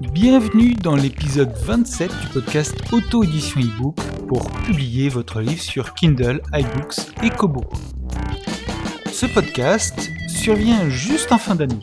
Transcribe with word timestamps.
Bienvenue 0.00 0.74
dans 0.74 0.96
l'épisode 0.96 1.52
27 1.64 2.10
du 2.10 2.26
podcast 2.28 2.74
Auto-édition 2.92 3.60
e-book 3.60 3.96
pour 4.26 4.50
publier 4.50 5.08
votre 5.08 5.40
livre 5.40 5.60
sur 5.60 5.94
Kindle, 5.94 6.40
iBooks 6.52 7.22
et 7.22 7.30
Kobo. 7.30 7.64
Ce 9.12 9.26
podcast 9.26 10.10
survient 10.28 10.88
juste 10.88 11.30
en 11.30 11.38
fin 11.38 11.54
d'année. 11.54 11.80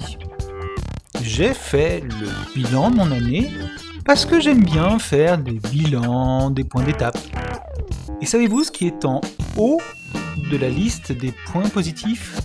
J'ai 1.23 1.53
fait 1.53 2.01
le 2.01 2.27
bilan 2.55 2.91
de 2.91 2.95
mon 2.97 3.11
année 3.11 3.51
parce 4.05 4.25
que 4.25 4.39
j'aime 4.39 4.63
bien 4.63 4.99
faire 4.99 5.37
des 5.37 5.59
bilans, 5.71 6.49
des 6.49 6.63
points 6.63 6.83
d'étape. 6.83 7.17
Et 8.21 8.25
savez-vous 8.25 8.63
ce 8.63 8.71
qui 8.71 8.87
est 8.87 9.05
en 9.05 9.21
haut 9.57 9.79
de 10.51 10.57
la 10.57 10.69
liste 10.69 11.11
des 11.11 11.31
points 11.47 11.69
positifs? 11.69 12.39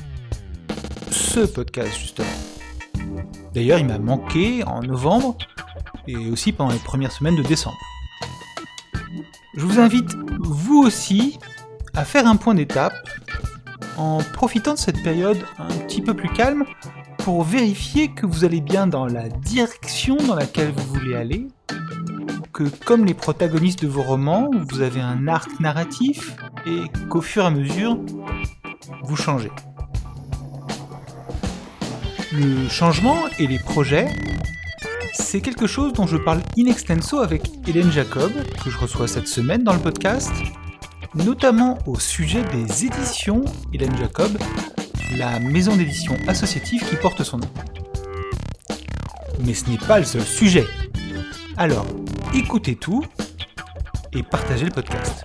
Ce 1.11 1.41
podcast 1.41 1.99
justement. 1.99 2.27
D'ailleurs, 3.55 3.79
il 3.79 3.87
m'a 3.87 3.99
manqué 3.99 4.63
en 4.65 4.83
novembre 4.83 5.37
et 6.07 6.17
aussi 6.17 6.53
pendant 6.53 6.73
les 6.73 6.79
premières 6.79 7.13
semaines 7.13 7.37
de 7.37 7.43
décembre. 7.43 7.79
Je 9.57 9.65
vous 9.65 9.81
invite, 9.81 10.11
vous 10.39 10.83
aussi, 10.83 11.39
à 11.95 12.05
faire 12.05 12.27
un 12.27 12.37
point 12.37 12.55
d'étape 12.55 12.95
en 13.97 14.19
profitant 14.19 14.75
de 14.75 14.79
cette 14.79 15.03
période 15.03 15.39
un 15.59 15.75
petit 15.87 16.03
peu 16.03 16.13
plus 16.15 16.29
calme 16.29 16.65
pour 17.27 17.43
vérifier 17.43 18.07
que 18.07 18.25
vous 18.25 18.45
allez 18.45 18.61
bien 18.61 18.87
dans 18.87 19.05
la 19.05 19.29
direction 19.29 20.15
dans 20.15 20.37
laquelle 20.37 20.71
vous 20.71 20.95
voulez 20.95 21.17
aller, 21.17 21.49
que 22.53 22.63
comme 22.85 23.05
les 23.05 23.15
protagonistes 23.15 23.83
de 23.83 23.89
vos 23.89 24.03
romans, 24.03 24.49
vous 24.71 24.81
avez 24.81 25.01
un 25.01 25.27
arc 25.27 25.59
narratif 25.59 26.37
et 26.67 26.85
qu'au 27.09 27.21
fur 27.21 27.43
et 27.43 27.47
à 27.47 27.51
mesure, 27.51 27.99
vous 29.03 29.17
changez. 29.17 29.51
Le 32.33 32.69
changement 32.69 33.25
et 33.41 33.49
les 33.49 33.59
projets, 33.59 34.07
c'est 35.13 35.41
quelque 35.41 35.67
chose 35.67 35.95
dont 35.95 36.07
je 36.07 36.19
parle 36.19 36.43
in 36.57 36.67
extenso 36.67 37.19
avec 37.19 37.51
Hélène 37.67 37.91
Jacob, 37.91 38.31
que 38.65 38.71
je 38.71 38.79
reçois 38.79 39.09
cette 39.09 39.27
semaine 39.27 39.65
dans 39.65 39.75
le 39.75 39.81
podcast, 39.81 40.33
notamment 41.17 41.77
au 41.89 41.99
sujet 41.99 42.45
des 42.53 42.87
éditions 42.87 43.45
Hélène 43.73 43.97
Jacob, 43.99 44.39
la 45.17 45.39
maison 45.39 45.77
d'édition 45.77 46.17
associative 46.27 46.85
qui 46.89 46.97
porte 46.97 47.23
son 47.23 47.39
nom. 47.39 47.51
Mais 49.45 49.55
ce 49.55 49.71
n'est 49.71 49.79
pas 49.79 49.99
le 49.99 50.05
seul 50.05 50.23
sujet. 50.23 50.65
Alors, 51.57 51.87
écoutez 52.35 52.77
tout 52.77 53.05
et 54.13 54.23
partagez 54.23 54.65
le 54.65 54.73
podcast. 54.73 55.25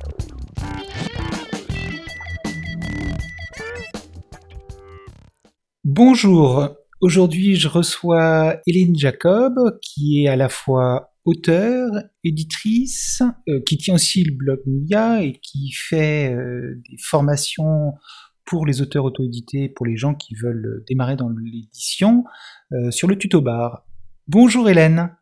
Bonjour, 5.84 6.76
Aujourd'hui, 7.02 7.56
je 7.56 7.68
reçois 7.68 8.58
Hélène 8.68 8.96
Jacob, 8.96 9.56
qui 9.82 10.22
est 10.22 10.28
à 10.28 10.36
la 10.36 10.50
fois 10.50 11.16
auteure, 11.26 11.90
éditrice, 12.24 13.24
euh, 13.50 13.60
qui 13.66 13.78
tient 13.78 13.96
aussi 13.96 14.24
le 14.24 14.36
blog 14.36 14.60
MIA 14.68 15.24
et 15.24 15.40
qui 15.42 15.72
fait 15.72 16.32
euh, 16.32 16.80
des 16.88 16.98
formations 17.00 17.94
pour 18.52 18.68
les 18.68 18.82
auteurs 18.82 19.06
auto-édités, 19.06 19.70
pour 19.70 19.88
les 19.88 19.98
gens 19.98 20.14
qui 20.14 20.36
veulent 20.36 20.84
démarrer 20.88 21.16
dans 21.16 21.30
l'édition, 21.30 22.26
euh, 22.74 22.92
sur 22.92 23.08
le 23.08 23.18
tuto 23.18 23.42
bar. 23.42 23.88
Bonjour 24.28 24.70
Hélène. 24.70 25.16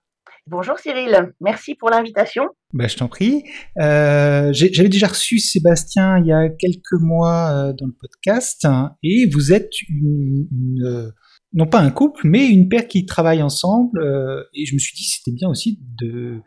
Bonjour 0.47 0.80
Cyril, 0.80 1.31
merci 1.39 1.75
pour 1.75 1.91
l'invitation. 1.91 2.44
Bah, 2.73 2.88
je 2.88 2.97
t'en 2.97 3.07
prie. 3.07 3.44
J'avais 3.77 4.89
déjà 4.89 5.07
reçu 5.07 5.38
Sébastien 5.38 6.17
il 6.17 6.25
y 6.25 6.33
a 6.33 6.50
quelques 6.50 7.00
mois 7.00 7.72
dans 7.77 7.85
le 7.85 7.94
podcast 7.94 8.66
hein, 8.66 8.95
et 9.03 9.29
vous 9.31 9.53
êtes 9.53 9.79
une, 9.88 10.47
une 10.51 11.13
non 11.53 11.68
pas 11.68 11.79
un 11.79 11.91
couple, 11.91 12.22
mais 12.25 12.47
une 12.47 12.68
paire 12.68 12.88
qui 12.88 13.06
travaille 13.06 13.41
ensemble. 13.41 14.01
Euh, 14.01 14.44
et 14.53 14.66
je 14.66 14.73
me 14.73 14.79
suis 14.79 14.95
dit 14.95 15.03
c'était 15.03 15.31
bien 15.31 15.50
aussi 15.50 15.79
de, 16.01 16.41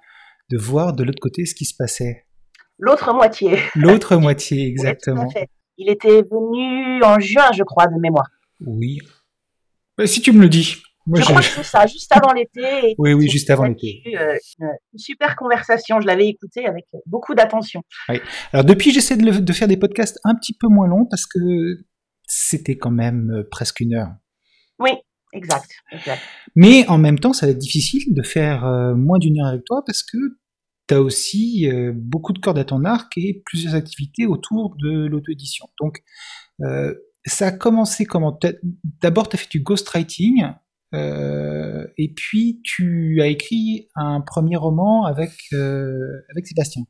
de 0.51 0.59
voir 0.59 0.95
de 0.95 1.05
l'autre 1.05 1.21
côté 1.21 1.45
ce 1.47 1.55
qui 1.55 1.65
se 1.65 1.75
passait. 1.77 2.27
L'autre 2.79 3.13
moitié. 3.15 3.59
L'autre 3.75 4.17
moitié, 4.21 4.67
exactement. 4.67 5.29
Il 5.83 5.91
était 5.91 6.23
venu 6.23 7.03
en 7.03 7.19
juin, 7.19 7.51
je 7.53 7.65
crois, 7.65 7.89
de 7.89 8.01
mémoire. 8.01 8.29
Oui. 8.65 8.99
Si 10.05 10.21
tu 10.21 10.33
me 10.33 10.43
le 10.43 10.49
dis. 10.49 10.77
Moi, 11.07 11.19
je 11.19 11.25
crois 11.25 11.41
que 11.41 11.47
c'est 11.47 11.65
ça, 11.65 11.85
juste 11.87 12.13
avant 12.13 12.33
l'été. 12.33 12.95
Oui, 12.99 13.13
oui, 13.15 13.29
juste 13.29 13.51
avant 13.51 13.65
l'été. 13.65 14.05
Euh, 14.17 14.37
une, 14.61 14.69
super 14.97 15.35
conversation, 15.35 16.01
je 16.01 16.07
l'avais 16.07 16.29
écoutée 16.29 16.67
avec 16.67 16.85
beaucoup 17.07 17.35
d'attention. 17.35 17.83
Oui. 18.09 18.21
Alors 18.53 18.65
depuis, 18.65 18.93
j'essaie 18.93 19.17
de, 19.17 19.41
de, 19.41 19.53
faire 19.53 19.67
des 19.67 19.77
podcasts 19.77 20.21
un 20.23 20.37
petit 20.37 20.57
peu 20.57 20.69
moins 20.69 20.87
longs 20.87 21.07
parce 21.11 21.27
que 21.27 21.39
c'était 22.29 22.77
quand 22.77 22.93
même 22.93 23.33
euh, 23.33 23.49
presque 23.51 23.81
une 23.81 23.95
heure. 23.95 24.13
Oui, 24.79 24.93
exact, 25.33 25.69
Mais 26.55 26.87
en 26.87 26.99
même 26.99 27.19
temps, 27.19 27.33
ça 27.33 27.47
va 27.47 27.53
être 27.53 27.59
difficile 27.59 28.15
de 28.15 28.23
faire 28.23 28.65
euh, 28.65 28.95
moins 28.95 29.19
d'une 29.19 29.41
heure 29.41 29.49
avec 29.49 29.65
toi 29.65 29.83
parce 29.85 30.05
que 30.05 30.17
tu 30.89 30.95
as 30.95 31.01
aussi 31.01 31.69
euh, 31.71 31.93
beaucoup 31.95 32.33
de 32.33 32.39
cordes 32.39 32.59
à 32.59 32.65
ton 32.65 32.85
arc 32.85 33.13
et 33.17 33.43
plusieurs 33.47 33.75
activités 33.75 34.27
autour 34.27 34.77
de 34.77 35.07
l'auto-édition. 35.07 35.67
Donc, 35.81 36.03
euh, 36.63 36.95
ça 37.25 37.49
a 37.49 37.53
commencé 37.53 38.05
comment 38.05 38.39
D'abord, 39.01 39.29
tu 39.29 39.37
as 39.37 39.39
fait 39.39 39.51
du 39.51 39.61
ghostwriting. 39.61 40.45
et 40.93 42.13
puis 42.15 42.61
tu 42.65 43.21
as 43.23 43.27
écrit 43.27 43.89
un 43.95 44.21
premier 44.21 44.57
roman 44.57 45.05
avec, 45.05 45.33
avec 45.53 46.47
Sébastien. 46.47 46.85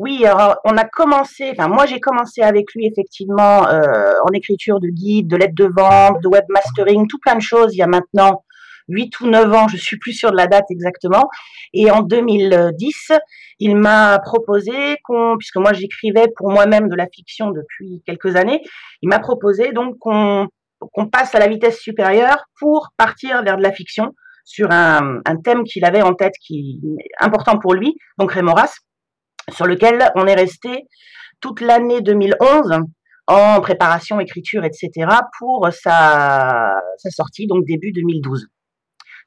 Oui, 0.00 0.24
alors 0.24 0.56
on 0.64 0.78
a 0.78 0.84
commencé, 0.84 1.50
enfin 1.50 1.68
moi 1.68 1.84
j'ai 1.84 2.00
commencé 2.00 2.40
avec 2.40 2.72
lui 2.74 2.86
effectivement 2.86 3.68
euh, 3.68 4.12
en 4.26 4.32
écriture 4.32 4.80
de 4.80 4.88
guide, 4.88 5.28
de 5.28 5.36
lettres 5.36 5.54
de 5.54 5.66
vente, 5.66 6.22
de 6.22 6.28
webmastering, 6.28 7.06
tout 7.06 7.18
plein 7.18 7.34
de 7.34 7.42
choses 7.42 7.74
il 7.74 7.80
y 7.80 7.82
a 7.82 7.86
maintenant 7.86 8.42
8 8.90 9.20
ou 9.20 9.26
9 9.28 9.52
ans, 9.54 9.68
je 9.68 9.76
suis 9.76 9.98
plus 9.98 10.12
sûre 10.12 10.30
de 10.30 10.36
la 10.36 10.46
date 10.46 10.66
exactement. 10.70 11.28
Et 11.72 11.90
en 11.90 12.02
2010, 12.02 13.12
il 13.60 13.76
m'a 13.76 14.18
proposé 14.18 14.96
qu'on, 15.04 15.36
puisque 15.38 15.56
moi 15.56 15.72
j'écrivais 15.72 16.26
pour 16.36 16.50
moi-même 16.50 16.88
de 16.88 16.96
la 16.96 17.06
fiction 17.06 17.50
depuis 17.50 18.02
quelques 18.06 18.36
années, 18.36 18.60
il 19.02 19.08
m'a 19.08 19.18
proposé 19.18 19.72
donc 19.72 19.96
qu'on 19.98 20.48
passe 21.12 21.34
à 21.34 21.38
la 21.38 21.48
vitesse 21.48 21.78
supérieure 21.78 22.44
pour 22.58 22.88
partir 22.96 23.42
vers 23.42 23.56
de 23.56 23.62
la 23.62 23.72
fiction 23.72 24.14
sur 24.44 24.70
un, 24.70 25.20
thème 25.44 25.64
qu'il 25.64 25.84
avait 25.84 26.02
en 26.02 26.14
tête 26.14 26.34
qui 26.40 26.80
important 27.20 27.58
pour 27.58 27.74
lui, 27.74 27.96
donc 28.18 28.32
Rémoras 28.32 28.78
sur 29.52 29.66
lequel 29.66 30.10
on 30.16 30.26
est 30.26 30.34
resté 30.34 30.86
toute 31.40 31.60
l'année 31.60 32.00
2011 32.00 32.80
en 33.26 33.60
préparation, 33.60 34.18
écriture, 34.18 34.64
etc. 34.64 34.90
pour 35.38 35.68
sa, 35.72 36.80
sa 36.98 37.10
sortie, 37.10 37.46
donc 37.46 37.64
début 37.64 37.92
2012. 37.92 38.48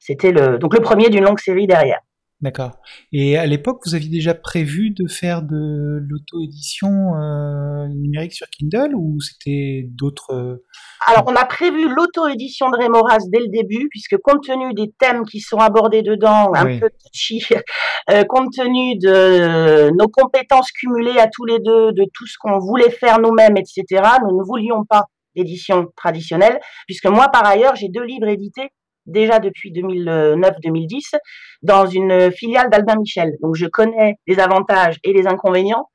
C'était 0.04 0.32
le, 0.32 0.58
donc 0.58 0.74
le 0.74 0.80
premier 0.80 1.08
d'une 1.08 1.24
longue 1.24 1.38
série 1.38 1.66
derrière. 1.66 2.00
D'accord. 2.42 2.72
Et 3.10 3.38
à 3.38 3.46
l'époque, 3.46 3.80
vous 3.86 3.94
aviez 3.94 4.10
déjà 4.10 4.34
prévu 4.34 4.90
de 4.90 5.08
faire 5.08 5.40
de 5.40 6.00
l'auto-édition 6.06 6.90
euh, 7.14 7.86
numérique 7.88 8.34
sur 8.34 8.46
Kindle 8.50 8.94
ou 8.94 9.18
c'était 9.22 9.86
d'autres 9.88 10.34
euh, 10.34 10.62
Alors, 11.06 11.24
on 11.26 11.34
a 11.36 11.46
prévu 11.46 11.88
l'auto-édition 11.88 12.68
de 12.68 12.76
Rémoras 12.76 13.20
dès 13.32 13.38
le 13.38 13.48
début, 13.48 13.88
puisque 13.88 14.18
compte 14.18 14.44
tenu 14.44 14.74
des 14.74 14.92
thèmes 14.98 15.24
qui 15.24 15.40
sont 15.40 15.56
abordés 15.56 16.02
dedans, 16.02 16.52
un 16.54 16.78
peu 16.80 16.90
touchy, 17.06 17.42
euh, 18.10 18.24
compte 18.24 18.52
tenu 18.54 18.98
de 18.98 19.90
nos 19.96 20.08
compétences 20.08 20.70
cumulées 20.70 21.18
à 21.18 21.28
tous 21.28 21.46
les 21.46 21.60
deux, 21.60 21.92
de 21.92 22.04
tout 22.12 22.26
ce 22.26 22.36
qu'on 22.38 22.58
voulait 22.58 22.90
faire 22.90 23.20
nous-mêmes, 23.20 23.56
etc., 23.56 24.02
nous 24.22 24.38
ne 24.38 24.44
voulions 24.44 24.84
pas 24.84 25.04
l'édition 25.34 25.86
traditionnelle, 25.96 26.60
puisque 26.86 27.06
moi, 27.06 27.28
par 27.28 27.46
ailleurs, 27.46 27.74
j'ai 27.74 27.88
deux 27.88 28.04
livres 28.04 28.28
édités 28.28 28.70
déjà 29.06 29.38
depuis 29.38 29.72
2009-2010 29.72 31.16
dans 31.62 31.86
une 31.86 32.30
filiale 32.30 32.70
d'Albin 32.70 32.96
Michel. 32.96 33.32
Donc 33.42 33.54
je 33.54 33.66
connais 33.66 34.16
les 34.26 34.38
avantages 34.38 34.96
et 35.04 35.12
les 35.12 35.26
inconvénients 35.26 35.88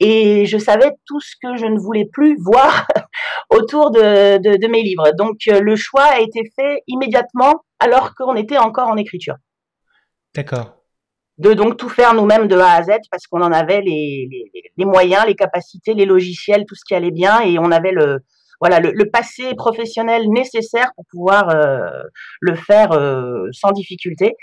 et 0.00 0.46
je 0.46 0.58
savais 0.58 0.90
tout 1.06 1.20
ce 1.20 1.34
que 1.42 1.56
je 1.56 1.66
ne 1.66 1.78
voulais 1.78 2.08
plus 2.12 2.36
voir 2.44 2.86
autour 3.50 3.90
de, 3.90 4.38
de, 4.38 4.68
mes 4.68 4.82
livres. 4.82 5.10
Donc 5.16 5.36
euh, 5.48 5.60
le 5.60 5.76
choix 5.76 6.04
a 6.04 6.20
été 6.20 6.42
fait 6.56 6.82
immédiatement 6.86 7.64
alors 7.78 8.14
qu'on 8.14 8.34
était 8.36 8.58
encore 8.58 8.88
en 8.88 8.96
écriture. 8.96 9.36
D'accord. 10.34 10.76
De 11.38 11.52
donc 11.52 11.76
tout 11.76 11.88
faire 11.88 12.14
nous-mêmes 12.14 12.46
de 12.46 12.56
A 12.56 12.74
à 12.74 12.82
Z 12.82 12.90
parce 13.10 13.26
qu'on 13.26 13.42
en 13.42 13.52
avait 13.52 13.80
les, 13.80 14.28
les, 14.30 14.70
les 14.76 14.84
moyens, 14.84 15.26
les 15.26 15.34
capacités, 15.34 15.94
les 15.94 16.06
logiciels, 16.06 16.64
tout 16.66 16.76
ce 16.76 16.84
qui 16.86 16.94
allait 16.94 17.10
bien 17.10 17.40
et 17.40 17.58
on 17.58 17.72
avait 17.72 17.90
le, 17.90 18.20
voilà 18.60 18.80
le, 18.80 19.10
passé 19.10 19.54
professionnel 19.54 20.28
nécessaire 20.28 20.90
pour 20.96 21.04
pouvoir 21.10 21.50
euh, 21.50 22.02
le 22.40 22.54
faire 22.54 22.92
euh, 22.92 23.48
sans 23.52 23.72
difficulté. 23.72 24.34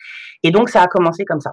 Et 0.44 0.52
donc 0.52 0.70
ça 0.70 0.82
a 0.82 0.88
commencé 0.88 1.26
comme 1.26 1.40
ça. 1.40 1.52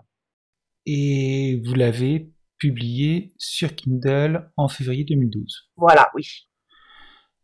Et 0.86 1.60
vous 1.64 1.74
l'avez 1.74 2.30
publié 2.58 3.32
sur 3.38 3.74
Kindle 3.74 4.50
en 4.56 4.68
février 4.68 5.04
2012. 5.04 5.70
Voilà, 5.76 6.10
oui. 6.14 6.48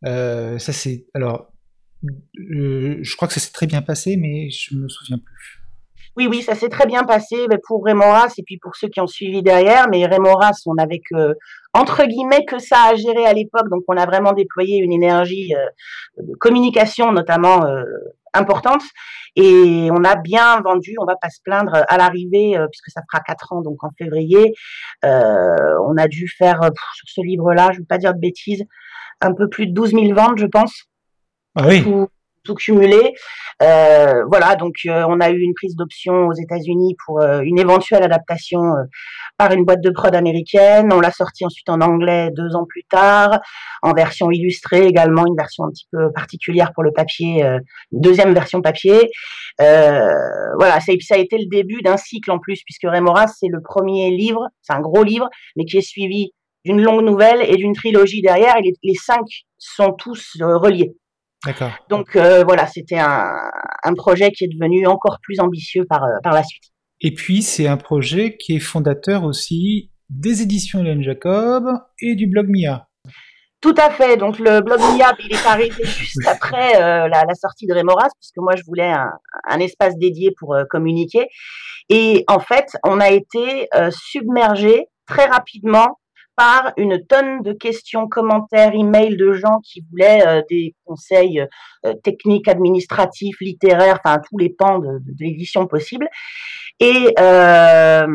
Euh, 0.05 0.57
ça 0.59 0.73
c'est 0.73 1.05
alors, 1.13 1.51
je 2.33 3.15
crois 3.15 3.27
que 3.27 3.33
ça 3.33 3.39
s'est 3.39 3.53
très 3.53 3.67
bien 3.67 3.81
passé, 3.81 4.17
mais 4.17 4.49
je 4.49 4.75
me 4.75 4.87
souviens 4.87 5.17
plus. 5.17 5.64
Oui, 6.17 6.27
oui, 6.27 6.41
ça 6.41 6.55
s'est 6.55 6.69
très 6.69 6.85
bien 6.85 7.03
passé 7.03 7.45
pour 7.67 7.83
Rémoras 7.83 8.33
et 8.37 8.43
puis 8.43 8.57
pour 8.57 8.75
ceux 8.75 8.87
qui 8.87 9.01
ont 9.01 9.07
suivi 9.07 9.43
derrière. 9.43 9.87
Mais 9.89 10.05
Rémoras, 10.05 10.61
on 10.65 10.77
avait 10.77 11.01
que, 11.11 11.35
entre 11.73 12.05
guillemets, 12.05 12.45
que 12.45 12.57
ça 12.57 12.77
à 12.91 12.95
gérer 12.95 13.25
à 13.25 13.33
l'époque. 13.33 13.69
Donc, 13.69 13.83
on 13.87 13.97
a 13.97 14.05
vraiment 14.05 14.31
déployé 14.31 14.77
une 14.77 14.93
énergie 14.93 15.53
euh, 15.55 16.23
de 16.23 16.33
communication, 16.35 17.11
notamment 17.11 17.65
euh, 17.65 17.83
importante. 18.33 18.83
Et 19.35 19.89
on 19.91 20.05
a 20.05 20.15
bien 20.15 20.61
vendu, 20.61 20.95
on 20.99 21.05
va 21.05 21.17
pas 21.21 21.29
se 21.29 21.41
plaindre, 21.43 21.83
à 21.89 21.97
l'arrivée, 21.97 22.57
euh, 22.57 22.67
puisque 22.71 22.91
ça 22.91 23.01
fera 23.11 23.21
quatre 23.21 23.51
ans, 23.51 23.61
donc 23.61 23.83
en 23.83 23.89
février, 23.97 24.53
on 25.03 25.97
a 25.97 26.07
dû 26.07 26.29
faire, 26.29 26.61
sur 26.95 27.09
ce 27.09 27.21
livre-là, 27.21 27.71
je 27.71 27.77
ne 27.77 27.79
veux 27.79 27.87
pas 27.87 27.97
dire 27.97 28.13
de 28.13 28.19
bêtises, 28.19 28.63
un 29.19 29.33
peu 29.33 29.49
plus 29.49 29.67
de 29.67 29.73
12 29.73 29.91
000 29.91 30.13
ventes, 30.13 30.37
je 30.37 30.45
pense. 30.45 30.85
Ah 31.55 31.67
oui 31.67 31.83
tout 31.83 32.09
cumulé. 32.53 33.13
Euh, 33.61 34.23
voilà, 34.27 34.55
donc 34.55 34.75
euh, 34.85 35.05
on 35.07 35.19
a 35.21 35.29
eu 35.29 35.39
une 35.39 35.53
prise 35.53 35.75
d'option 35.75 36.27
aux 36.27 36.33
États-Unis 36.33 36.95
pour 37.05 37.21
euh, 37.21 37.39
une 37.41 37.57
éventuelle 37.57 38.03
adaptation 38.03 38.61
par 39.37 39.51
une 39.51 39.63
boîte 39.63 39.81
de 39.81 39.89
prod 39.89 40.13
américaine. 40.13 40.91
On 40.91 40.99
l'a 40.99 41.11
sorti 41.11 41.45
ensuite 41.45 41.69
en 41.69 41.81
anglais 41.81 42.29
deux 42.35 42.55
ans 42.55 42.65
plus 42.67 42.83
tard, 42.89 43.39
en 43.81 43.93
version 43.93 44.29
illustrée 44.31 44.85
également, 44.85 45.25
une 45.25 45.35
version 45.35 45.65
un 45.65 45.69
petit 45.69 45.87
peu 45.91 46.11
particulière 46.13 46.71
pour 46.73 46.83
le 46.83 46.91
papier, 46.91 47.43
deuxième 47.91 48.33
version 48.33 48.61
papier. 48.61 49.09
voilà, 49.59 50.79
ça, 50.79 51.15
a 51.15 51.17
été 51.17 51.37
le 51.37 51.49
début 51.49 51.81
d'un 51.81 51.97
cycle 51.97 52.31
en 52.31 52.39
plus, 52.39 52.61
puisque 52.65 52.85
Rémoras, 52.85 53.27
c'est 53.27 53.49
le 53.49 53.61
premier 53.61 54.11
livre, 54.11 54.47
c'est 54.61 54.73
un 54.73 54.81
gros 54.81 55.03
livre, 55.03 55.29
mais 55.55 55.65
qui 55.65 55.77
est 55.77 55.87
suivi 55.87 56.31
d'une 56.65 56.81
longue 56.81 57.03
nouvelle 57.03 57.41
et 57.47 57.55
d'une 57.55 57.73
trilogie 57.73 58.21
derrière, 58.21 58.57
et 58.57 58.73
les 58.83 58.95
cinq 58.95 59.25
sont 59.57 59.93
tous 59.93 60.37
reliés. 60.41 60.95
Donc 61.89 62.15
euh, 62.15 62.43
voilà, 62.43 62.67
c'était 62.67 62.99
un, 62.99 63.35
projet 63.95 64.31
qui 64.31 64.45
est 64.45 64.47
devenu 64.47 64.87
encore 64.87 65.19
plus 65.21 65.39
ambitieux 65.39 65.85
par, 65.87 66.03
euh, 66.03 66.17
par 66.23 66.33
la 66.33 66.43
suite. 66.43 66.63
Et 67.01 67.13
puis 67.13 67.41
c'est 67.41 67.67
un 67.67 67.77
projet 67.77 68.37
qui 68.37 68.55
est 68.55 68.59
fondateur 68.59 69.23
aussi 69.23 69.91
des 70.09 70.41
éditions 70.41 70.79
Hélène 70.79 71.03
Jacob 71.03 71.65
et 72.01 72.15
du 72.15 72.27
blog 72.27 72.47
Mia. 72.49 72.87
Tout 73.61 73.75
à 73.77 73.89
fait. 73.89 74.17
Donc 74.17 74.39
le 74.39 74.61
blog 74.61 74.79
Mia, 74.79 75.13
il 75.19 75.33
est 75.33 75.45
arrivé 75.45 75.83
juste 75.83 76.27
après 76.27 76.81
euh, 76.81 77.07
la, 77.07 77.33
sortie 77.35 77.67
de 77.67 77.73
Rémoras, 77.73 78.09
puisque 78.19 78.37
moi 78.37 78.55
je 78.55 78.63
voulais 78.65 78.91
un, 78.91 79.59
espace 79.59 79.97
dédié 79.97 80.31
pour 80.37 80.55
communiquer. 80.69 81.27
Et 81.89 82.23
en 82.27 82.39
fait, 82.39 82.75
on 82.83 82.99
a 82.99 83.09
été 83.09 83.67
submergé 83.91 84.87
très 85.05 85.25
rapidement 85.25 85.99
par 86.35 86.73
une 86.77 87.05
tonne 87.05 87.41
de 87.41 87.53
questions, 87.53 88.07
commentaires, 88.07 88.73
emails 88.73 89.15
de 89.15 89.33
gens 89.33 89.59
qui 89.63 89.85
voulaient 89.89 90.25
euh, 90.27 90.41
des 90.49 90.75
conseils 90.85 91.45
euh, 91.85 91.93
techniques, 92.03 92.47
administratifs, 92.47 93.37
littéraires, 93.39 93.99
enfin 94.03 94.19
tous 94.29 94.37
les 94.37 94.49
pans 94.49 94.79
de, 94.79 94.99
l'édition 95.19 95.67
possible. 95.67 96.07
Et 96.79 97.13
euh, 97.19 98.05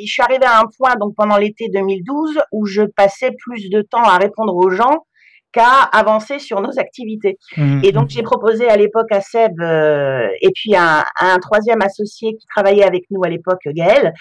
je 0.00 0.06
suis 0.06 0.22
arrivée 0.22 0.46
à 0.46 0.60
un 0.60 0.64
point 0.78 0.96
donc 0.96 1.14
pendant 1.14 1.36
l'été 1.36 1.68
2012 1.68 2.40
où 2.52 2.64
je 2.64 2.82
passais 2.82 3.32
plus 3.32 3.68
de 3.68 3.82
temps 3.82 4.04
à 4.04 4.16
répondre 4.16 4.56
aux 4.56 4.70
gens 4.70 5.04
qu'à 5.58 5.82
avancer 5.92 6.38
sur 6.38 6.60
nos 6.60 6.78
activités. 6.78 7.38
Mmh. 7.56 7.80
Et 7.84 7.92
donc 7.92 8.10
j'ai 8.10 8.22
proposé 8.22 8.68
à 8.68 8.76
l'époque 8.76 9.10
à 9.10 9.20
Seb 9.20 9.60
euh, 9.60 10.28
et 10.40 10.50
puis 10.54 10.74
à, 10.74 11.04
un 11.20 11.38
troisième 11.38 11.82
associé 11.82 12.36
qui 12.36 12.46
travaillait 12.46 12.84
avec 12.84 13.04
nous 13.10 13.22
à 13.24 13.28
l'époque, 13.28 13.62
Gaël, 13.66 14.12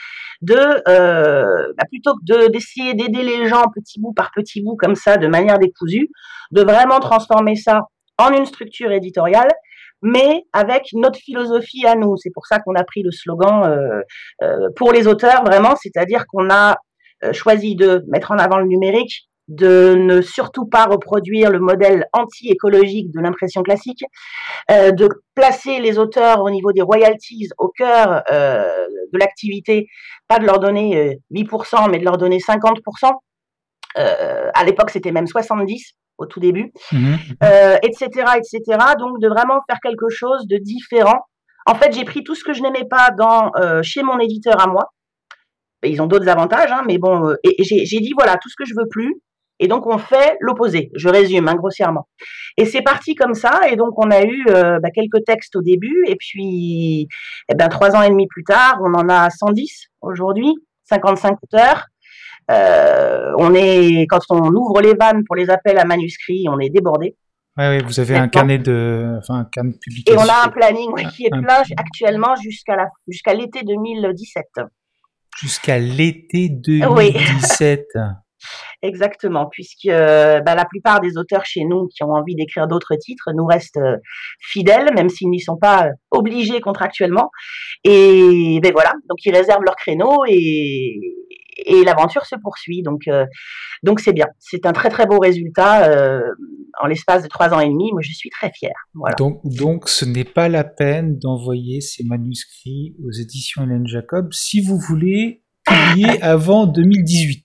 de 0.41 0.55
euh, 0.87 1.73
bah, 1.77 1.85
plutôt 1.89 2.13
que 2.15 2.49
d'essayer 2.49 2.93
d'aider 2.93 3.23
les 3.23 3.47
gens 3.47 3.63
petit 3.73 3.99
bout 3.99 4.13
par 4.13 4.31
petit 4.35 4.61
bout 4.63 4.75
comme 4.75 4.95
ça, 4.95 5.17
de 5.17 5.27
manière 5.27 5.59
décousue, 5.59 6.09
de 6.51 6.61
vraiment 6.61 6.99
transformer 6.99 7.55
ça 7.55 7.81
en 8.17 8.31
une 8.33 8.45
structure 8.45 8.91
éditoriale 8.91 9.49
mais 10.03 10.43
avec 10.53 10.89
notre 10.93 11.17
philosophie 11.17 11.87
à 11.87 11.95
nous. 11.95 12.17
C'est 12.17 12.29
pour 12.29 12.45
ça 12.45 12.59
qu'on 12.59 12.75
a 12.75 12.83
pris 12.83 13.01
le 13.01 13.09
slogan 13.09 13.63
euh, 13.65 14.01
euh 14.43 14.69
pour 14.75 14.91
les 14.91 15.07
auteurs, 15.07 15.43
vraiment, 15.43 15.75
c'est-à-dire 15.75 16.25
qu'on 16.27 16.51
a 16.51 16.77
euh, 17.23 17.33
choisi 17.33 17.75
de 17.75 18.05
mettre 18.09 18.29
en 18.31 18.37
avant 18.37 18.57
le 18.59 18.67
numérique, 18.67 19.26
de 19.47 19.95
ne 19.95 20.21
surtout 20.21 20.65
pas 20.65 20.85
reproduire 20.85 21.49
le 21.51 21.59
modèle 21.59 22.07
anti-écologique 22.13 23.11
de 23.11 23.21
l'impression 23.21 23.63
classique, 23.63 24.03
euh, 24.71 24.91
de 24.91 25.09
placer 25.35 25.79
les 25.79 25.97
auteurs 25.97 26.41
au 26.41 26.49
niveau 26.49 26.73
des 26.73 26.81
royalties 26.81 27.47
au 27.57 27.69
cœur 27.69 28.23
euh, 28.31 28.87
de 29.13 29.17
l'activité, 29.17 29.87
pas 30.27 30.39
de 30.39 30.45
leur 30.45 30.59
donner 30.59 31.17
8%, 31.31 31.85
euh, 31.87 31.91
mais 31.91 31.99
de 31.99 32.03
leur 32.03 32.17
donner 32.17 32.39
50%. 32.39 33.11
à 33.95 34.63
l'époque, 34.65 34.89
c'était 34.89 35.11
même 35.11 35.25
70% 35.25 35.93
au 36.19 36.25
tout 36.25 36.39
début, 36.39 36.73
etc., 37.83 38.07
etc. 38.37 38.61
Donc, 38.99 39.21
de 39.21 39.27
vraiment 39.27 39.61
faire 39.69 39.77
quelque 39.81 40.09
chose 40.09 40.47
de 40.47 40.57
différent. 40.57 41.19
En 41.67 41.75
fait, 41.75 41.93
j'ai 41.93 42.05
pris 42.05 42.23
tout 42.23 42.33
ce 42.33 42.43
que 42.43 42.53
je 42.53 42.63
n'aimais 42.63 42.87
pas 42.89 43.11
dans 43.17 43.51
chez 43.83 44.03
mon 44.03 44.19
éditeur 44.19 44.59
à 44.59 44.67
moi. 44.67 44.91
Ils 45.83 46.01
ont 46.01 46.07
d'autres 46.07 46.27
avantages, 46.27 46.71
hein, 46.71 46.81
mais 46.87 46.97
bon, 46.97 47.35
et 47.43 47.63
j'ai 47.63 47.99
dit 47.99 48.13
voilà, 48.17 48.37
tout 48.37 48.49
ce 48.49 48.55
que 48.57 48.65
je 48.65 48.73
veux 48.75 48.87
plus, 48.89 49.21
et 49.59 49.67
donc 49.67 49.87
on 49.87 49.97
fait 49.97 50.37
l'opposé. 50.39 50.91
Je 50.95 51.09
résume 51.09 51.47
hein, 51.47 51.55
grossièrement. 51.55 52.07
Et 52.57 52.65
c'est 52.65 52.81
parti 52.81 53.15
comme 53.15 53.33
ça. 53.33 53.61
Et 53.69 53.75
donc 53.75 53.97
on 53.97 54.11
a 54.11 54.23
eu 54.23 54.45
euh, 54.49 54.79
bah, 54.79 54.89
quelques 54.91 55.23
textes 55.25 55.55
au 55.55 55.61
début, 55.61 56.05
et 56.07 56.15
puis 56.15 57.07
eh 57.49 57.55
ben, 57.55 57.67
trois 57.69 57.95
ans 57.95 58.01
et 58.01 58.09
demi 58.09 58.27
plus 58.27 58.43
tard, 58.43 58.79
on 58.83 58.93
en 58.93 59.09
a 59.09 59.29
110 59.29 59.87
aujourd'hui, 60.01 60.53
55 60.85 61.37
auteurs. 61.43 61.85
Euh, 62.49 63.33
on 63.37 63.53
est 63.53 64.05
quand 64.07 64.19
on 64.29 64.49
ouvre 64.53 64.81
les 64.81 64.93
vannes 64.93 65.23
pour 65.25 65.35
les 65.35 65.49
appels 65.49 65.77
à 65.77 65.85
manuscrits, 65.85 66.45
on 66.49 66.59
est 66.59 66.69
débordé. 66.69 67.15
Oui, 67.57 67.81
vous 67.83 67.99
avez 67.99 68.15
un 68.15 68.27
carnet 68.27 68.59
de, 68.59 69.15
enfin 69.17 69.39
un 69.39 69.45
carnet 69.45 69.71
de 69.71 69.77
publication. 69.79 70.21
Et 70.21 70.23
on 70.23 70.29
a 70.29 70.45
un 70.45 70.49
planning 70.49 70.93
qui 71.09 71.25
est 71.25 71.29
plein 71.29 71.63
actuellement 71.75 72.35
jusqu'à 72.35 72.75
la 72.75 72.87
jusqu'à 73.07 73.33
l'été 73.33 73.63
2017. 73.63 74.45
Jusqu'à 75.39 75.79
l'été 75.79 76.49
2017. 76.49 77.87
Oui. 77.95 78.03
Exactement, 78.83 79.47
puisque 79.51 79.87
euh, 79.87 80.39
bah, 80.41 80.53
la 80.53 80.65
plupart 80.65 80.99
des 80.99 81.17
auteurs 81.17 81.45
chez 81.45 81.63
nous 81.65 81.87
qui 81.87 82.03
ont 82.03 82.11
envie 82.11 82.35
d'écrire 82.35 82.67
d'autres 82.67 82.95
titres 82.95 83.31
nous 83.35 83.45
restent 83.45 83.77
euh, 83.77 83.97
fidèles, 84.39 84.93
même 84.93 85.09
s'ils 85.09 85.29
n'y 85.29 85.39
sont 85.39 85.57
pas 85.57 85.87
euh, 85.87 85.91
obligés 86.11 86.61
contractuellement. 86.61 87.31
Et 87.83 88.59
ben 88.61 88.71
voilà, 88.73 88.91
donc 89.09 89.17
ils 89.25 89.35
réservent 89.35 89.63
leur 89.65 89.75
créneau 89.75 90.23
et, 90.27 90.99
l'aventure 91.85 92.25
se 92.25 92.35
poursuit. 92.35 92.83
Donc 92.83 93.09
donc 93.81 93.99
c'est 93.99 94.13
bien, 94.13 94.27
c'est 94.37 94.67
un 94.67 94.73
très 94.73 94.89
très 94.89 95.07
beau 95.07 95.17
résultat 95.17 95.89
en 96.79 96.85
l'espace 96.85 97.23
de 97.23 97.27
trois 97.27 97.51
ans 97.51 97.59
et 97.59 97.67
demi. 97.67 97.91
Moi, 97.91 98.01
je 98.03 98.13
suis 98.13 98.29
très 98.29 98.51
fière. 98.51 98.75
Donc 99.17 99.41
donc 99.43 99.89
ce 99.89 100.05
n'est 100.05 100.23
pas 100.23 100.49
la 100.49 100.63
peine 100.63 101.17
d'envoyer 101.17 101.81
ces 101.81 102.03
manuscrits 102.03 102.95
aux 103.03 103.11
éditions 103.11 103.63
Hélène 103.63 103.87
Jacob 103.87 104.31
si 104.33 104.61
vous 104.61 104.77
voulez 104.77 105.41
avant 106.21 106.65
2018 106.65 107.43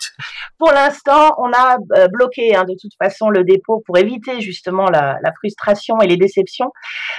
Pour 0.59 0.73
l'instant, 0.73 1.35
on 1.39 1.53
a 1.53 1.77
euh, 1.97 2.09
bloqué 2.09 2.55
hein, 2.55 2.65
de 2.65 2.75
toute 2.81 2.93
façon 2.99 3.29
le 3.31 3.45
dépôt 3.45 3.83
pour 3.87 3.99
éviter 3.99 4.41
justement 4.41 4.87
la, 4.91 5.19
frustration 5.39 6.01
et 6.01 6.07
les 6.07 6.17
déceptions. 6.17 6.71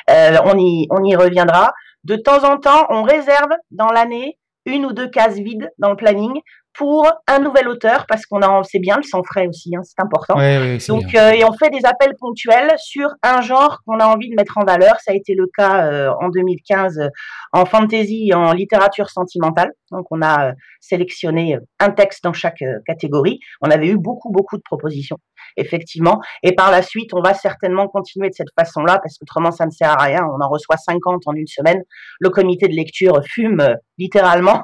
Euh, 0.10 0.38
on, 0.46 0.58
y, 0.58 0.88
on 0.90 1.04
y 1.04 1.16
reviendra. 1.16 1.74
De 2.04 2.16
temps 2.16 2.44
en 2.44 2.58
temps, 2.58 2.86
on 2.90 3.04
réserve 3.04 3.52
dans 3.72 3.88
l'année 3.88 4.38
une 4.66 4.86
ou 4.86 4.94
deux 4.94 5.10
cases 5.10 5.38
vides 5.38 5.70
dans 5.78 5.90
le 5.90 5.96
planning 5.96 6.40
pour 6.76 7.12
un 7.28 7.40
nouvel 7.40 7.68
auteur 7.68 8.06
parce 8.08 8.26
qu'on 8.26 8.42
a, 8.42 8.62
c'est 8.64 8.80
bien 8.80 8.98
le 8.98 9.04
sang 9.04 9.22
frais 9.24 9.48
aussi, 9.48 9.76
hein, 9.76 9.82
c'est 9.84 10.02
important. 10.02 10.36
Donc, 10.36 11.16
euh, 11.16 11.32
et 11.32 11.44
on 11.44 11.54
fait 11.54 11.70
des 11.70 11.86
appels 11.86 12.16
ponctuels 12.20 12.74
sur 12.78 13.10
un 13.22 13.42
genre 13.42 13.80
qu'on 13.86 14.00
a 14.00 14.06
envie 14.06 14.30
de 14.30 14.36
mettre 14.36 14.58
en 14.58 14.66
valeur. 14.66 15.00
Ça 15.02 15.12
a 15.12 15.16
été 15.16 15.36
le 15.36 15.48
cas 15.56 15.86
euh, 15.86 16.12
en 16.20 16.30
2015 16.30 17.00
euh, 17.00 17.08
en 17.52 17.66
fantasy 17.66 18.30
et 18.30 18.34
en 18.34 18.54
littérature 18.54 19.10
sentimentale. 19.10 19.72
Donc, 19.92 20.06
on 20.12 20.22
a 20.22 20.54
sélectionné 20.80 21.58
un 21.80 21.92
texte 21.92 22.24
dans 22.24 22.34
chaque 22.34 22.64
catégorie. 22.86 23.40
On 23.62 23.70
avait 23.70 23.88
eu 23.88 23.98
beaucoup, 23.98 24.32
beaucoup 24.32 24.58
de 24.58 24.64
propositions, 24.64 25.18
effectivement. 25.58 26.20
Et 26.42 26.54
par 26.54 26.72
la 26.72 26.82
suite, 26.82 27.14
on 27.14 27.22
va 27.22 27.34
certainement 27.34 27.88
continuer 27.88 28.30
de 28.30 28.34
cette 28.34 28.52
façon-là 28.58 29.00
parce 29.00 29.18
qu'autrement, 29.18 29.52
ça 29.52 29.66
ne 29.66 29.72
sert 29.72 29.90
à 29.90 30.04
rien. 30.04 30.22
On 30.26 30.44
en 30.44 30.50
reçoit 30.50 30.78
50 30.78 31.24
en 31.26 31.34
une 31.34 31.48
semaine. 31.48 31.84
Le 32.20 32.30
comité 32.30 32.68
de 32.68 32.74
lecture 32.74 33.22
fume 33.26 33.76
littéralement. 33.98 34.64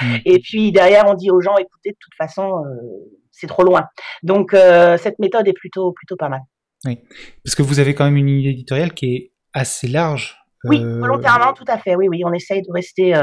Mm. 0.00 0.14
et 0.24 0.38
puis 0.40 0.72
derrière, 0.72 1.04
on 1.06 1.14
dit 1.14 1.30
aux 1.30 1.40
gens, 1.40 1.56
écoutez, 1.56 1.90
de 1.90 1.96
toute 2.00 2.14
façon, 2.16 2.64
euh, 2.64 3.10
c'est 3.30 3.46
trop 3.46 3.64
loin. 3.64 3.84
Donc 4.22 4.54
euh, 4.54 4.96
cette 4.98 5.18
méthode 5.18 5.46
est 5.48 5.52
plutôt, 5.52 5.92
plutôt 5.92 6.16
pas 6.16 6.28
mal. 6.28 6.40
Oui, 6.84 6.98
parce 7.44 7.54
que 7.54 7.62
vous 7.62 7.80
avez 7.80 7.94
quand 7.94 8.04
même 8.04 8.16
une 8.16 8.28
idée 8.28 8.50
éditoriale 8.50 8.94
qui 8.94 9.14
est 9.14 9.32
assez 9.52 9.88
large. 9.88 10.36
Oui, 10.64 10.82
euh, 10.82 11.00
volontairement, 11.00 11.52
tout 11.52 11.64
à 11.66 11.78
fait. 11.78 11.96
Oui, 11.96 12.08
oui, 12.08 12.22
on 12.24 12.32
essaye 12.32 12.62
de 12.62 12.72
rester. 12.72 13.14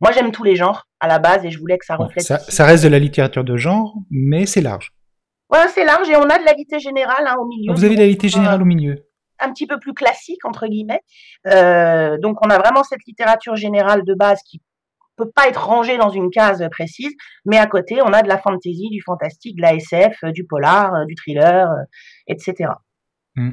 Moi, 0.00 0.12
j'aime 0.12 0.30
tous 0.30 0.44
les 0.44 0.56
genres 0.56 0.86
à 1.00 1.08
la 1.08 1.18
base 1.18 1.44
et 1.44 1.50
je 1.50 1.58
voulais 1.58 1.78
que 1.78 1.86
ça 1.86 1.96
reflète. 1.96 2.24
ça, 2.24 2.66
reste 2.66 2.84
de 2.84 2.88
la 2.88 2.98
littérature 2.98 3.44
de 3.44 3.56
genre, 3.56 3.94
mais 4.10 4.46
c'est 4.46 4.60
large. 4.60 4.92
Ouais, 5.50 5.68
c'est 5.68 5.84
large 5.84 6.08
et 6.08 6.16
on 6.16 6.22
a 6.22 6.38
de 6.38 6.44
la 6.44 6.52
littérature 6.52 6.90
générale 6.90 7.26
hein, 7.26 7.36
au 7.38 7.46
milieu. 7.46 7.72
Vous 7.72 7.84
avez 7.84 7.94
de 7.94 8.00
la 8.00 8.06
littérature 8.06 8.38
générale 8.38 8.62
au 8.62 8.66
milieu 8.66 9.06
un 9.38 9.52
petit 9.52 9.66
peu 9.66 9.78
plus 9.78 9.92
classique 9.92 10.42
entre 10.46 10.66
guillemets. 10.66 11.02
donc 11.44 12.38
on 12.42 12.48
a 12.48 12.58
vraiment 12.58 12.82
cette 12.82 13.04
littérature 13.06 13.54
générale 13.54 14.02
de 14.02 14.14
base 14.14 14.40
qui 14.48 14.62
peut 15.16 15.30
pas 15.30 15.48
être 15.48 15.66
rangé 15.66 15.96
dans 15.96 16.10
une 16.10 16.30
case 16.30 16.62
précise, 16.70 17.14
mais 17.44 17.58
à 17.58 17.66
côté, 17.66 18.00
on 18.02 18.12
a 18.12 18.22
de 18.22 18.28
la 18.28 18.38
fantasy, 18.38 18.90
du 18.90 19.00
fantastique, 19.02 19.56
de 19.56 19.62
la 19.62 19.74
SF, 19.74 20.24
du 20.26 20.46
polar, 20.46 21.06
du 21.06 21.14
thriller, 21.14 21.68
etc. 22.28 22.70
Hmm. 23.34 23.52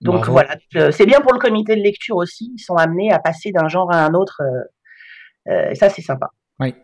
Donc 0.00 0.28
voilà, 0.28 0.56
c'est 0.90 1.06
bien 1.06 1.20
pour 1.20 1.32
le 1.32 1.38
comité 1.38 1.74
de 1.74 1.80
lecture 1.80 2.16
aussi. 2.16 2.52
Ils 2.54 2.62
sont 2.62 2.76
amenés 2.76 3.10
à 3.10 3.18
passer 3.18 3.50
d'un 3.50 3.68
genre 3.68 3.90
à 3.90 4.04
un 4.04 4.12
autre. 4.12 4.42
et 5.46 5.74
ça, 5.74 5.88
c'est 5.88 6.02
sympa. 6.02 6.28
Oui. 6.60 6.74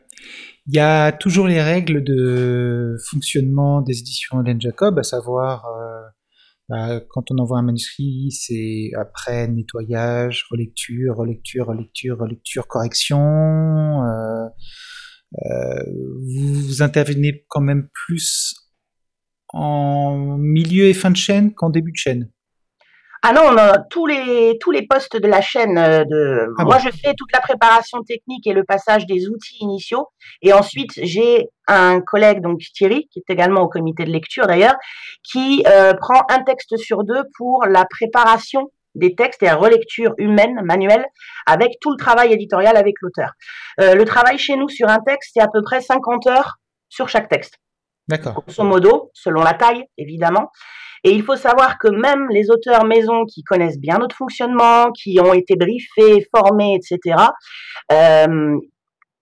Il 0.72 0.76
y 0.76 0.78
a 0.78 1.10
toujours 1.10 1.48
les 1.48 1.60
règles 1.60 2.04
de 2.04 2.94
fonctionnement 3.10 3.82
des 3.82 3.98
éditions 3.98 4.40
Hélène 4.40 4.60
Jacob, 4.60 5.00
à 5.00 5.02
savoir 5.02 5.66
bah, 6.70 7.00
quand 7.08 7.32
on 7.32 7.38
envoie 7.38 7.58
un 7.58 7.62
manuscrit, 7.62 8.28
c'est 8.30 8.92
après 8.96 9.48
nettoyage, 9.48 10.46
relecture, 10.52 11.16
relecture, 11.16 11.66
relecture, 11.66 12.16
relecture, 12.16 12.68
correction. 12.68 14.04
Euh, 14.04 14.46
euh, 15.50 15.82
vous, 16.36 16.80
intervenez 16.80 17.44
quand 17.48 17.60
même 17.60 17.88
plus 17.92 18.54
en 19.48 20.38
milieu 20.38 20.84
et 20.84 20.94
fin 20.94 21.10
de 21.10 21.16
chaîne 21.16 21.52
qu'en 21.54 21.70
début 21.70 21.90
de 21.90 21.96
chaîne. 21.96 22.30
Ah 23.22 23.34
non, 23.34 23.54
tous 23.90 24.06
les 24.06 24.56
tous 24.60 24.70
les 24.70 24.86
postes 24.86 25.18
de 25.18 25.26
la 25.26 25.42
chaîne 25.42 25.76
euh, 25.76 26.04
de 26.04 26.46
ah 26.56 26.64
moi 26.64 26.78
je 26.78 26.88
fais 26.88 27.12
toute 27.14 27.30
la 27.32 27.40
préparation 27.40 28.02
technique 28.02 28.46
et 28.46 28.54
le 28.54 28.64
passage 28.64 29.04
des 29.04 29.28
outils 29.28 29.58
initiaux 29.60 30.08
et 30.40 30.54
ensuite 30.54 30.92
j'ai 30.96 31.48
un 31.66 32.00
collègue 32.00 32.40
donc 32.40 32.60
Thierry 32.74 33.08
qui 33.12 33.18
est 33.18 33.30
également 33.30 33.60
au 33.60 33.68
comité 33.68 34.04
de 34.04 34.10
lecture 34.10 34.46
d'ailleurs 34.46 34.74
qui 35.22 35.62
euh, 35.66 35.92
prend 35.92 36.22
un 36.30 36.42
texte 36.44 36.78
sur 36.78 37.04
deux 37.04 37.24
pour 37.36 37.66
la 37.66 37.84
préparation 37.84 38.70
des 38.94 39.14
textes 39.14 39.42
et 39.42 39.46
la 39.46 39.56
relecture 39.56 40.14
humaine 40.16 40.58
manuelle 40.64 41.04
avec 41.44 41.72
tout 41.82 41.90
le 41.90 41.98
travail 41.98 42.32
éditorial 42.32 42.76
avec 42.78 42.94
l'auteur. 43.02 43.32
Euh, 43.80 43.94
le 43.94 44.04
travail 44.06 44.38
chez 44.38 44.56
nous 44.56 44.70
sur 44.70 44.88
un 44.88 45.00
texte 45.00 45.32
c'est 45.34 45.42
à 45.42 45.48
peu 45.48 45.62
près 45.62 45.82
50 45.82 46.26
heures 46.26 46.56
sur 46.88 47.10
chaque 47.10 47.28
texte. 47.28 47.56
D'accord. 48.08 48.42
Grosso 48.46 48.64
modo, 48.64 49.10
selon 49.12 49.42
la 49.42 49.52
taille 49.52 49.84
évidemment. 49.98 50.50
Et 51.04 51.12
il 51.12 51.22
faut 51.22 51.36
savoir 51.36 51.78
que 51.78 51.88
même 51.88 52.28
les 52.30 52.50
auteurs 52.50 52.84
maison 52.84 53.24
qui 53.24 53.42
connaissent 53.42 53.78
bien 53.78 53.98
notre 53.98 54.16
fonctionnement, 54.16 54.90
qui 54.92 55.18
ont 55.20 55.32
été 55.32 55.56
briefés, 55.56 56.26
formés, 56.34 56.74
etc., 56.74 57.16
euh, 57.92 58.56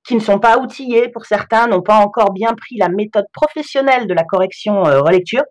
qui 0.04 0.14
ne 0.14 0.20
sont 0.20 0.38
pas 0.38 0.58
outillés 0.58 1.08
pour 1.08 1.26
certains, 1.26 1.66
n'ont 1.66 1.82
pas 1.82 1.96
encore 1.96 2.32
bien 2.32 2.54
pris 2.54 2.76
la 2.78 2.88
méthode 2.88 3.26
professionnelle 3.32 4.06
de 4.06 4.14
la 4.14 4.24
correction 4.24 4.86
euh, 4.86 5.00
relecture, 5.00 5.44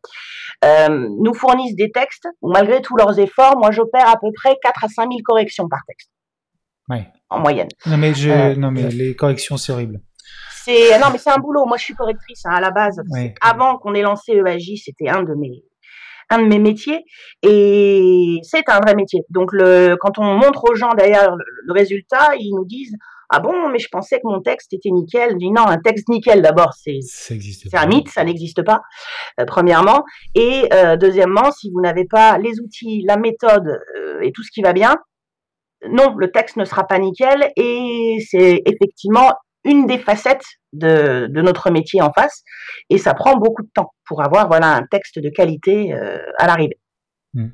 euh, 0.66 1.08
nous 1.22 1.34
fournissent 1.34 1.76
des 1.76 1.92
textes 1.92 2.28
où 2.42 2.52
malgré 2.52 2.82
tous 2.82 2.98
leurs 2.98 3.20
efforts, 3.20 3.58
moi 3.58 3.72
j'opère 3.72 4.10
à 4.10 4.16
peu 4.20 4.30
près 4.34 4.58
4 4.62 4.84
à 4.84 4.88
5 4.88 5.04
000 5.04 5.20
corrections 5.24 5.70
par 5.70 5.80
texte. 5.88 6.10
Oui. 6.90 7.04
En 7.30 7.40
moyenne. 7.40 7.68
Non 7.86 7.98
mais, 7.98 8.14
je, 8.14 8.56
non 8.56 8.72
mais 8.72 8.90
les 8.90 9.16
corrections 9.16 9.58
c'est 9.58 9.72
horrible. 9.72 10.00
Non 10.68 11.08
mais 11.12 11.18
c'est 11.18 11.30
un 11.30 11.38
boulot. 11.38 11.66
Moi 11.66 11.78
je 11.78 11.84
suis 11.84 11.94
correctrice 11.94 12.46
hein, 12.46 12.56
à 12.56 12.62
la 12.62 12.72
base. 12.72 13.02
Avant 13.42 13.78
qu'on 13.78 13.94
ait 13.94 14.02
lancé 14.02 14.34
EAJ, 14.34 14.82
c'était 14.84 15.10
un 15.10 15.24
de 15.24 15.34
mes 15.36 15.64
un 16.30 16.42
de 16.42 16.48
mes 16.48 16.60
métiers 16.60 17.04
et 17.42 18.40
c'est 18.44 18.68
un 18.70 18.80
vrai 18.80 18.96
métier. 18.96 19.22
Donc 19.30 19.52
le, 19.54 19.96
quand 20.00 20.20
on 20.20 20.36
montre 20.36 20.70
aux 20.70 20.76
gens 20.76 20.90
d'ailleurs 20.98 21.36
le, 21.36 21.74
résultat, 21.74 22.36
ils 22.40 22.54
nous 22.56 22.66
disent 22.66 22.96
ah 23.30 23.40
bon, 23.40 23.68
mais 23.70 23.80
je 23.80 23.90
pensais 23.90 24.18
que 24.18 24.28
mon 24.28 24.42
texte 24.42 24.74
était 24.74 24.90
nickel. 24.90 25.32
Je 25.32 25.36
dis 25.36 25.52
non, 25.52 25.68
un 25.68 25.80
texte 25.80 26.08
nickel 26.08 26.42
d'abord, 26.42 26.74
c'est 26.74 27.00
un 27.74 27.86
mythe, 27.88 28.10
ça 28.10 28.24
n'existe 28.24 28.64
pas. 28.64 28.82
Euh, 29.40 29.46
premièrement, 29.46 30.04
et 30.34 30.68
euh, 30.74 30.96
deuxièmement, 30.96 31.52
si 31.52 31.70
vous 31.72 31.82
n'avez 31.82 32.06
pas 32.06 32.38
les 32.38 32.60
outils, 32.62 33.04
la 33.06 33.18
méthode 33.18 33.80
euh, 33.98 34.22
et 34.22 34.32
tout 34.32 34.44
ce 34.44 34.52
qui 34.52 34.62
va 34.62 34.74
bien, 34.74 34.96
non, 35.90 36.16
le 36.18 36.32
texte 36.32 36.58
ne 36.58 36.66
sera 36.66 36.86
pas 36.88 37.00
nickel 37.00 37.52
et 37.56 38.18
c'est 38.28 38.62
effectivement 38.66 39.30
une 39.68 39.86
des 39.86 40.00
facettes 40.00 40.46
de, 40.74 41.28
notre 41.28 41.70
métier 41.70 42.02
en 42.02 42.12
face, 42.12 42.44
et 42.90 42.98
ça 42.98 43.14
prend 43.14 43.38
beaucoup 43.38 43.64
de 43.64 43.70
temps 43.74 43.94
pour 44.06 44.24
avoir 44.24 44.48
voilà 44.48 44.74
un 44.76 44.86
texte 44.90 45.20
de 45.20 45.30
qualité 45.30 45.94
euh, 45.94 46.18
à 46.40 46.48
l'arrivée. 46.48 46.80
Hmm. 47.34 47.50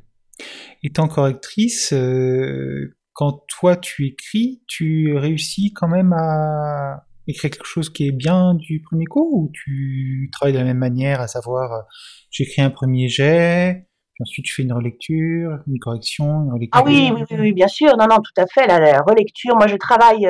Étant 0.84 1.08
correctrice, 1.08 1.94
euh, 1.94 2.96
quand 3.14 3.44
toi 3.48 3.76
tu 3.76 4.06
écris, 4.06 4.64
tu 4.68 5.16
réussis 5.18 5.74
quand 5.74 5.88
même 5.88 6.14
à 6.14 7.06
écrire 7.28 7.52
quelque 7.52 7.66
chose 7.66 7.90
qui 7.90 8.08
est 8.08 8.12
bien 8.12 8.54
du 8.54 8.82
premier 8.82 9.06
coup, 9.06 9.30
ou 9.34 9.52
tu 9.54 10.30
travailles 10.32 10.54
de 10.54 10.60
la 10.60 10.66
même 10.66 10.78
manière, 10.78 11.22
à 11.22 11.28
savoir 11.28 11.72
euh, 11.72 11.82
j'écris 12.30 12.62
un 12.62 12.70
premier 12.70 13.08
jet, 13.08 13.88
puis 14.14 14.22
ensuite 14.22 14.46
je 14.48 14.54
fais 14.54 14.64
une 14.64 14.74
relecture, 14.74 15.60
une 15.68 15.80
correction, 15.80 16.44
une 16.44 16.54
relecture. 16.54 16.82
Ah 16.82 16.86
oui, 16.86 17.12
oui, 17.16 17.38
oui, 17.40 17.54
bien 17.54 17.68
sûr, 17.68 17.96
non, 17.98 18.08
non, 18.08 18.18
tout 18.18 18.42
à 18.42 18.46
fait. 18.48 18.68
La, 18.68 19.02
relecture, 19.02 19.56
moi 19.56 19.68
je 19.68 19.78
travaille. 19.78 20.26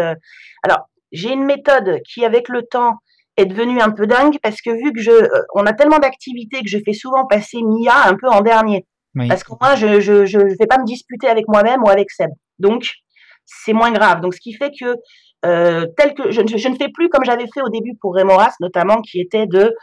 alors, 0.64 0.88
j'ai 1.14 1.32
une 1.32 1.46
méthode 1.46 2.02
qui, 2.12 2.26
avec 2.26 2.50
le 2.50 2.64
temps, 2.64 2.96
est 3.38 3.46
devenue 3.46 3.80
un 3.80 3.92
peu 3.92 4.06
dingue 4.06 4.38
parce 4.44 4.62
que 4.62 4.70
vu 4.72 4.92
que 4.92 5.00
je, 5.00 5.12
euh, 5.12 5.42
on 5.56 5.66
a 5.66 5.74
tellement 5.74 6.00
d'activités 6.00 6.62
que 6.62 6.68
je 6.68 6.78
fais 6.86 6.94
souvent 6.94 7.26
passer 7.26 7.60
Mia 7.64 8.08
un 8.08 8.16
peu 8.16 8.28
en 8.28 8.42
dernier. 8.42 8.86
Parce 9.28 9.44
que 9.44 9.54
moi, 9.62 9.76
je, 9.76 10.00
je, 10.00 10.26
je 10.26 10.40
vais 10.40 10.68
pas 10.68 10.80
me 10.80 10.86
disputer 10.86 11.28
avec 11.28 11.48
moi-même 11.48 11.84
ou 11.84 11.90
avec 11.90 12.10
Seb. 12.10 12.32
Donc, 12.58 12.90
c'est 13.46 13.74
moins 13.74 13.92
grave. 13.92 14.22
Donc, 14.22 14.34
ce 14.34 14.40
qui 14.40 14.54
fait 14.54 14.72
que, 14.72 14.96
euh, 15.46 15.86
tel 15.98 16.16
que 16.16 16.32
je, 16.32 16.42
je, 16.46 16.68
ne 16.68 16.76
fais 16.76 16.90
plus 16.90 17.10
comme 17.10 17.24
j'avais 17.24 17.46
fait 17.54 17.62
au 17.62 17.70
début 17.70 17.94
pour 18.02 18.16
Rémoras, 18.16 18.56
notamment, 18.60 19.02
qui 19.02 19.22
était 19.22 19.46
de 19.46 19.76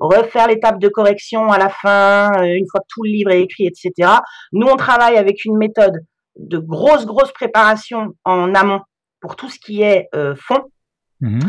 refaire 0.00 0.46
l'étape 0.46 0.78
de 0.78 0.88
correction 0.88 1.50
à 1.50 1.58
la 1.58 1.68
fin, 1.68 2.30
euh, 2.38 2.44
une 2.44 2.64
fois 2.70 2.80
que 2.80 2.86
tout 2.88 3.02
le 3.02 3.10
livre 3.10 3.30
est 3.30 3.42
écrit, 3.42 3.66
etc. 3.66 4.10
Nous, 4.52 4.66
on 4.66 4.76
travaille 4.76 5.16
avec 5.16 5.44
une 5.44 5.58
méthode 5.58 6.00
de 6.36 6.58
grosse, 6.58 7.04
grosse 7.04 7.32
préparation 7.32 8.14
en 8.24 8.54
amont 8.54 8.80
pour 9.20 9.36
tout 9.36 9.48
ce 9.50 9.58
qui 9.58 9.82
est 9.82 10.08
euh, 10.14 10.34
fond, 10.36 10.70
Mhm. 11.20 11.40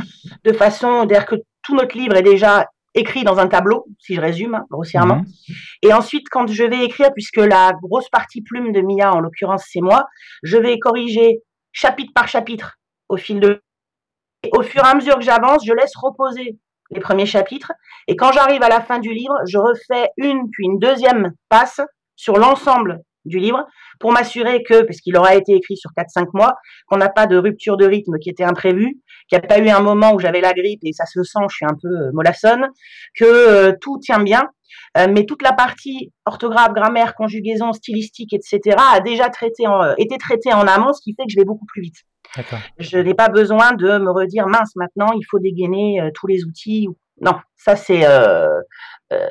de 0.43 0.53
façon 0.53 1.05
dire 1.05 1.25
que 1.25 1.35
tout 1.63 1.75
notre 1.75 1.95
livre 1.97 2.15
est 2.15 2.23
déjà 2.23 2.65
écrit 2.95 3.23
dans 3.23 3.37
un 3.37 3.47
tableau, 3.47 3.85
si 3.99 4.15
je 4.15 4.21
résume 4.21 4.55
hein, 4.55 4.65
grossièrement. 4.69 5.17
Mhm. 5.17 5.55
Et 5.83 5.93
ensuite, 5.93 6.27
quand 6.29 6.47
je 6.47 6.63
vais 6.63 6.83
écrire, 6.83 7.13
puisque 7.13 7.37
la 7.37 7.73
grosse 7.81 8.09
partie 8.09 8.41
plume 8.41 8.71
de 8.71 8.81
Mia, 8.81 9.13
en 9.13 9.19
l'occurrence 9.19 9.65
c'est 9.69 9.81
moi, 9.81 10.07
je 10.43 10.57
vais 10.57 10.79
corriger 10.79 11.41
chapitre 11.71 12.11
par 12.13 12.27
chapitre 12.27 12.77
au 13.09 13.17
fil 13.17 13.39
de... 13.39 13.61
Et 14.43 14.49
au 14.53 14.63
fur 14.63 14.83
et 14.83 14.87
à 14.87 14.95
mesure 14.95 15.15
que 15.15 15.21
j'avance, 15.21 15.65
je 15.65 15.73
laisse 15.73 15.95
reposer 15.95 16.57
les 16.91 16.99
premiers 16.99 17.25
chapitres. 17.25 17.73
Et 18.07 18.15
quand 18.15 18.31
j'arrive 18.31 18.63
à 18.63 18.69
la 18.69 18.81
fin 18.81 18.99
du 18.99 19.13
livre, 19.13 19.35
je 19.47 19.57
refais 19.57 20.09
une 20.17 20.49
puis 20.49 20.65
une 20.65 20.79
deuxième 20.79 21.33
passe 21.49 21.81
sur 22.15 22.37
l'ensemble 22.37 23.01
du 23.25 23.39
livre 23.39 23.65
pour 23.99 24.11
m'assurer 24.11 24.63
que, 24.63 24.83
parce 24.83 24.99
qu'il 25.01 25.15
aura 25.17 25.35
été 25.35 25.53
écrit 25.53 25.77
sur 25.77 25.91
4-5 25.91 26.29
mois, 26.33 26.55
qu'on 26.87 26.97
n'a 26.97 27.09
pas 27.09 27.27
de 27.27 27.37
rupture 27.37 27.77
de 27.77 27.85
rythme 27.85 28.17
qui 28.19 28.29
était 28.29 28.43
imprévue, 28.43 28.99
qu'il 29.27 29.37
n'y 29.37 29.43
a 29.43 29.47
pas 29.47 29.59
eu 29.59 29.69
un 29.69 29.81
moment 29.81 30.13
où 30.13 30.19
j'avais 30.19 30.41
la 30.41 30.53
grippe 30.53 30.81
et 30.83 30.93
ça 30.93 31.05
se 31.05 31.23
sent, 31.23 31.39
je 31.49 31.55
suis 31.55 31.65
un 31.65 31.75
peu 31.81 31.87
euh, 31.87 32.11
mollassonne, 32.13 32.67
que 33.15 33.25
euh, 33.25 33.73
tout 33.79 33.99
tient 33.99 34.21
bien. 34.21 34.43
Euh, 34.97 35.07
mais 35.09 35.25
toute 35.25 35.43
la 35.43 35.53
partie 35.53 36.11
orthographe, 36.25 36.73
grammaire, 36.73 37.15
conjugaison, 37.15 37.73
stylistique, 37.73 38.33
etc. 38.33 38.75
a 38.77 38.99
déjà 39.01 39.29
traité 39.29 39.67
en, 39.67 39.95
été 39.97 40.17
traitée 40.17 40.53
en 40.53 40.67
amont, 40.67 40.93
ce 40.93 41.01
qui 41.01 41.13
fait 41.13 41.23
que 41.23 41.31
je 41.31 41.37
vais 41.37 41.45
beaucoup 41.45 41.65
plus 41.65 41.81
vite. 41.81 41.97
Je 42.77 42.97
n'ai 42.97 43.15
pas 43.15 43.29
besoin 43.29 43.73
de 43.73 43.97
me 43.97 44.11
redire 44.11 44.47
mince 44.47 44.75
maintenant 44.75 45.11
il 45.13 45.23
faut 45.29 45.39
dégainer 45.39 45.99
tous 46.13 46.27
les 46.27 46.43
outils. 46.43 46.87
Non, 47.21 47.33
ça 47.55 47.75
c'est 47.75 48.03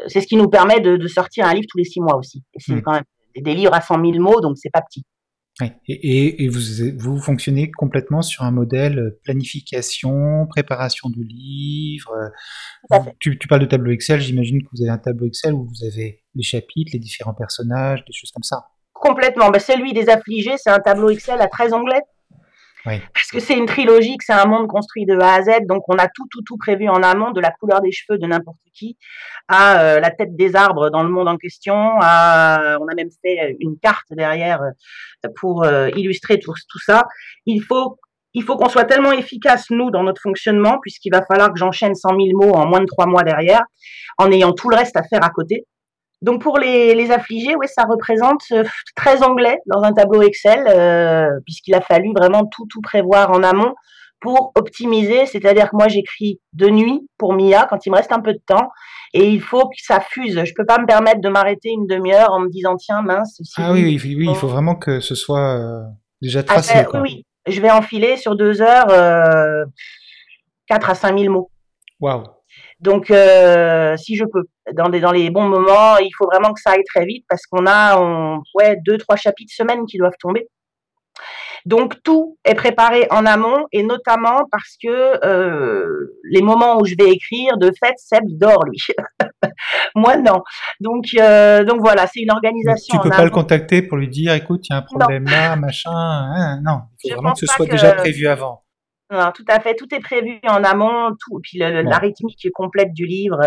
c'est 0.08 0.20
ce 0.20 0.26
qui 0.26 0.36
nous 0.36 0.48
permet 0.48 0.80
de, 0.80 1.06
sortir 1.06 1.46
un 1.46 1.54
livre 1.54 1.66
tous 1.70 1.78
les 1.78 1.84
six 1.84 2.00
mois 2.00 2.16
aussi. 2.16 2.42
c'est 2.56 2.74
mmh. 2.74 2.82
quand 2.82 2.92
même 2.92 3.04
des 3.36 3.54
livres 3.54 3.74
à 3.74 3.80
100 3.80 4.04
000 4.12 4.22
mots, 4.22 4.40
donc 4.40 4.56
c'est 4.58 4.70
pas 4.70 4.82
petit. 4.82 5.04
Et, 5.88 6.48
vous, 6.48 6.60
vous, 6.98 7.20
fonctionnez 7.20 7.70
complètement 7.72 8.22
sur 8.22 8.44
un 8.44 8.52
modèle 8.52 8.98
euh, 8.98 9.20
planification, 9.24 10.46
préparation 10.46 11.08
du 11.08 11.24
livre. 11.24 12.12
Tu, 13.18 13.38
tu, 13.38 13.48
parles 13.48 13.62
de 13.62 13.66
tableau 13.66 13.90
Excel, 13.90 14.20
j'imagine 14.20 14.62
que 14.62 14.68
vous 14.72 14.82
avez 14.82 14.90
un 14.90 14.98
tableau 14.98 15.26
Excel 15.26 15.54
où 15.54 15.66
vous 15.66 15.84
avez 15.84 16.22
les 16.34 16.42
chapitres, 16.44 16.90
les 16.92 17.00
différents 17.00 17.34
personnages, 17.34 18.04
des 18.04 18.12
choses 18.12 18.30
comme 18.30 18.44
ça. 18.44 18.68
Complètement. 18.92 19.50
Ben, 19.50 19.58
celui 19.58 19.92
des 19.92 20.08
affligés, 20.08 20.56
c'est 20.58 20.70
un 20.70 20.78
tableau 20.78 21.10
Excel 21.10 21.40
à 21.40 21.48
13 21.48 21.72
onglets. 21.72 22.02
Parce 23.14 23.30
que 23.30 23.40
c'est 23.40 23.56
une 23.56 23.66
trilogie, 23.66 24.16
c'est 24.20 24.32
un 24.32 24.46
monde 24.46 24.66
construit 24.66 25.06
de 25.06 25.18
A 25.18 25.34
à 25.34 25.42
Z, 25.42 25.66
donc 25.66 25.82
on 25.88 25.96
a 25.96 26.08
tout, 26.08 26.26
tout, 26.30 26.42
tout 26.42 26.56
prévu 26.56 26.88
en 26.88 27.02
amont, 27.02 27.30
de 27.30 27.40
la 27.40 27.50
couleur 27.50 27.80
des 27.80 27.92
cheveux 27.92 28.18
de 28.18 28.26
n'importe 28.26 28.58
qui 28.74 28.96
à 29.48 29.80
euh, 29.80 30.00
la 30.00 30.10
tête 30.10 30.36
des 30.36 30.54
arbres 30.54 30.90
dans 30.90 31.02
le 31.02 31.08
monde 31.08 31.28
en 31.28 31.36
question. 31.36 31.74
À, 32.00 32.78
on 32.80 32.86
a 32.86 32.94
même 32.94 33.10
fait 33.22 33.56
une 33.60 33.78
carte 33.78 34.06
derrière 34.10 34.62
euh, 34.62 35.28
pour 35.36 35.64
euh, 35.64 35.88
illustrer 35.96 36.38
tout, 36.38 36.52
tout 36.68 36.80
ça. 36.84 37.04
Il 37.46 37.62
faut 37.62 37.98
il 38.34 38.42
faut 38.44 38.56
qu'on 38.56 38.68
soit 38.68 38.84
tellement 38.84 39.12
efficace, 39.12 39.66
nous, 39.70 39.90
dans 39.90 40.02
notre 40.02 40.20
fonctionnement, 40.20 40.78
puisqu'il 40.82 41.10
va 41.10 41.24
falloir 41.24 41.50
que 41.50 41.58
j'enchaîne 41.58 41.94
100 41.94 42.10
000 42.10 42.20
mots 42.34 42.54
en 42.54 42.66
moins 42.66 42.80
de 42.80 42.86
trois 42.86 43.06
mois 43.06 43.24
derrière, 43.24 43.62
en 44.18 44.30
ayant 44.30 44.52
tout 44.52 44.68
le 44.68 44.76
reste 44.76 44.96
à 44.96 45.02
faire 45.02 45.24
à 45.24 45.30
côté. 45.30 45.64
Donc 46.20 46.42
pour 46.42 46.58
les, 46.58 46.94
les 46.94 47.10
affligés, 47.10 47.54
ouais, 47.54 47.68
ça 47.68 47.84
représente 47.84 48.42
13 48.96 49.22
euh, 49.22 49.24
anglais 49.24 49.58
dans 49.66 49.82
un 49.82 49.92
tableau 49.92 50.22
Excel, 50.22 50.64
euh, 50.68 51.28
puisqu'il 51.44 51.74
a 51.74 51.80
fallu 51.80 52.12
vraiment 52.16 52.44
tout 52.46 52.66
tout 52.68 52.80
prévoir 52.80 53.30
en 53.30 53.42
amont 53.42 53.74
pour 54.20 54.52
optimiser. 54.56 55.26
C'est-à-dire 55.26 55.70
que 55.70 55.76
moi 55.76 55.86
j'écris 55.88 56.40
de 56.54 56.68
nuit 56.68 57.08
pour 57.18 57.34
Mia 57.34 57.66
quand 57.70 57.86
il 57.86 57.90
me 57.90 57.96
reste 57.96 58.12
un 58.12 58.20
peu 58.20 58.32
de 58.32 58.42
temps, 58.44 58.70
et 59.14 59.28
il 59.28 59.40
faut 59.40 59.68
que 59.68 59.76
ça 59.78 60.00
fuse. 60.00 60.42
Je 60.44 60.52
peux 60.56 60.66
pas 60.66 60.78
me 60.78 60.86
permettre 60.86 61.20
de 61.20 61.28
m'arrêter 61.28 61.70
une 61.70 61.86
demi-heure 61.86 62.32
en 62.32 62.40
me 62.40 62.50
disant 62.50 62.76
tiens 62.76 63.02
mince. 63.02 63.40
ah 63.56 63.72
oui, 63.72 63.84
oui, 63.84 64.16
oui, 64.16 64.26
il 64.28 64.36
faut 64.36 64.48
vraiment 64.48 64.74
que 64.74 65.00
ce 65.00 65.14
soit 65.14 65.56
euh, 65.56 65.82
déjà 66.20 66.40
ah, 66.40 66.42
tracé. 66.42 66.84
oui, 66.94 67.00
oui, 67.00 67.26
je 67.46 67.60
vais 67.60 67.70
enfiler 67.70 68.16
sur 68.16 68.34
deux 68.34 68.60
heures 68.60 68.90
euh, 68.90 69.64
4 70.66 70.90
à 70.90 70.94
5 70.94 71.18
000 71.18 71.32
mots. 71.32 71.50
Waouh. 72.00 72.24
Donc, 72.80 73.10
euh, 73.10 73.96
si 73.96 74.16
je 74.16 74.24
peux, 74.24 74.44
dans, 74.72 74.88
des, 74.88 75.00
dans 75.00 75.12
les 75.12 75.30
bons 75.30 75.48
moments, 75.48 75.96
il 75.98 76.10
faut 76.16 76.26
vraiment 76.26 76.52
que 76.52 76.60
ça 76.60 76.70
aille 76.70 76.84
très 76.84 77.04
vite 77.04 77.24
parce 77.28 77.42
qu'on 77.46 77.66
a 77.66 77.98
on, 78.00 78.40
ouais, 78.54 78.76
deux, 78.84 78.98
trois 78.98 79.16
chapitres 79.16 79.52
semaine 79.54 79.84
qui 79.86 79.98
doivent 79.98 80.16
tomber. 80.20 80.46
Donc 81.66 82.02
tout 82.02 82.38
est 82.44 82.54
préparé 82.54 83.06
en 83.10 83.26
amont 83.26 83.66
et 83.72 83.82
notamment 83.82 84.44
parce 84.50 84.76
que 84.82 85.24
euh, 85.26 86.14
les 86.30 86.40
moments 86.40 86.78
où 86.80 86.84
je 86.84 86.94
vais 86.98 87.10
écrire, 87.10 87.56
de 87.58 87.70
fait, 87.82 87.94
Seb 87.96 88.22
dort 88.28 88.64
lui. 88.64 88.78
Moi 89.94 90.16
non. 90.16 90.42
Donc 90.80 91.06
euh, 91.18 91.64
donc 91.64 91.80
voilà, 91.80 92.06
c'est 92.06 92.20
une 92.20 92.30
organisation. 92.30 92.98
tu 92.98 93.08
peux 93.08 93.14
pas 93.14 93.24
le 93.24 93.30
contacter 93.30 93.82
pour 93.82 93.98
lui 93.98 94.08
dire, 94.08 94.32
écoute, 94.34 94.66
il 94.68 94.72
y 94.72 94.76
a 94.76 94.78
un 94.78 94.82
problème 94.82 95.24
là, 95.24 95.56
machin. 95.56 95.90
Hein, 95.92 96.60
non, 96.64 96.82
il 97.02 97.10
faut 97.10 97.16
vraiment 97.16 97.34
que 97.34 97.40
ce 97.40 97.46
soit 97.46 97.66
déjà 97.66 97.92
prévu 97.92 98.28
avant. 98.28 98.62
Non, 99.10 99.32
tout 99.34 99.44
à 99.48 99.58
fait, 99.60 99.74
tout 99.74 99.92
est 99.94 100.00
prévu 100.00 100.38
en 100.46 100.62
amont, 100.62 101.12
tout, 101.12 101.40
puis 101.42 101.58
la 101.58 101.98
rythmique 101.98 102.46
complète 102.52 102.92
du 102.92 103.06
livre, 103.06 103.40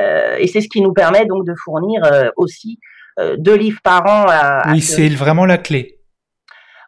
euh, 0.00 0.36
et 0.38 0.46
c'est 0.46 0.62
ce 0.62 0.68
qui 0.68 0.80
nous 0.80 0.94
permet 0.94 1.26
donc 1.26 1.46
de 1.46 1.52
fournir 1.54 2.02
euh, 2.04 2.30
aussi 2.36 2.78
euh, 3.18 3.36
deux 3.38 3.54
livres 3.54 3.80
par 3.84 4.06
an. 4.06 4.26
À, 4.28 4.72
oui, 4.72 4.80
c'est 4.80 5.10
vraiment 5.10 5.44
la 5.44 5.58
clé. 5.58 5.98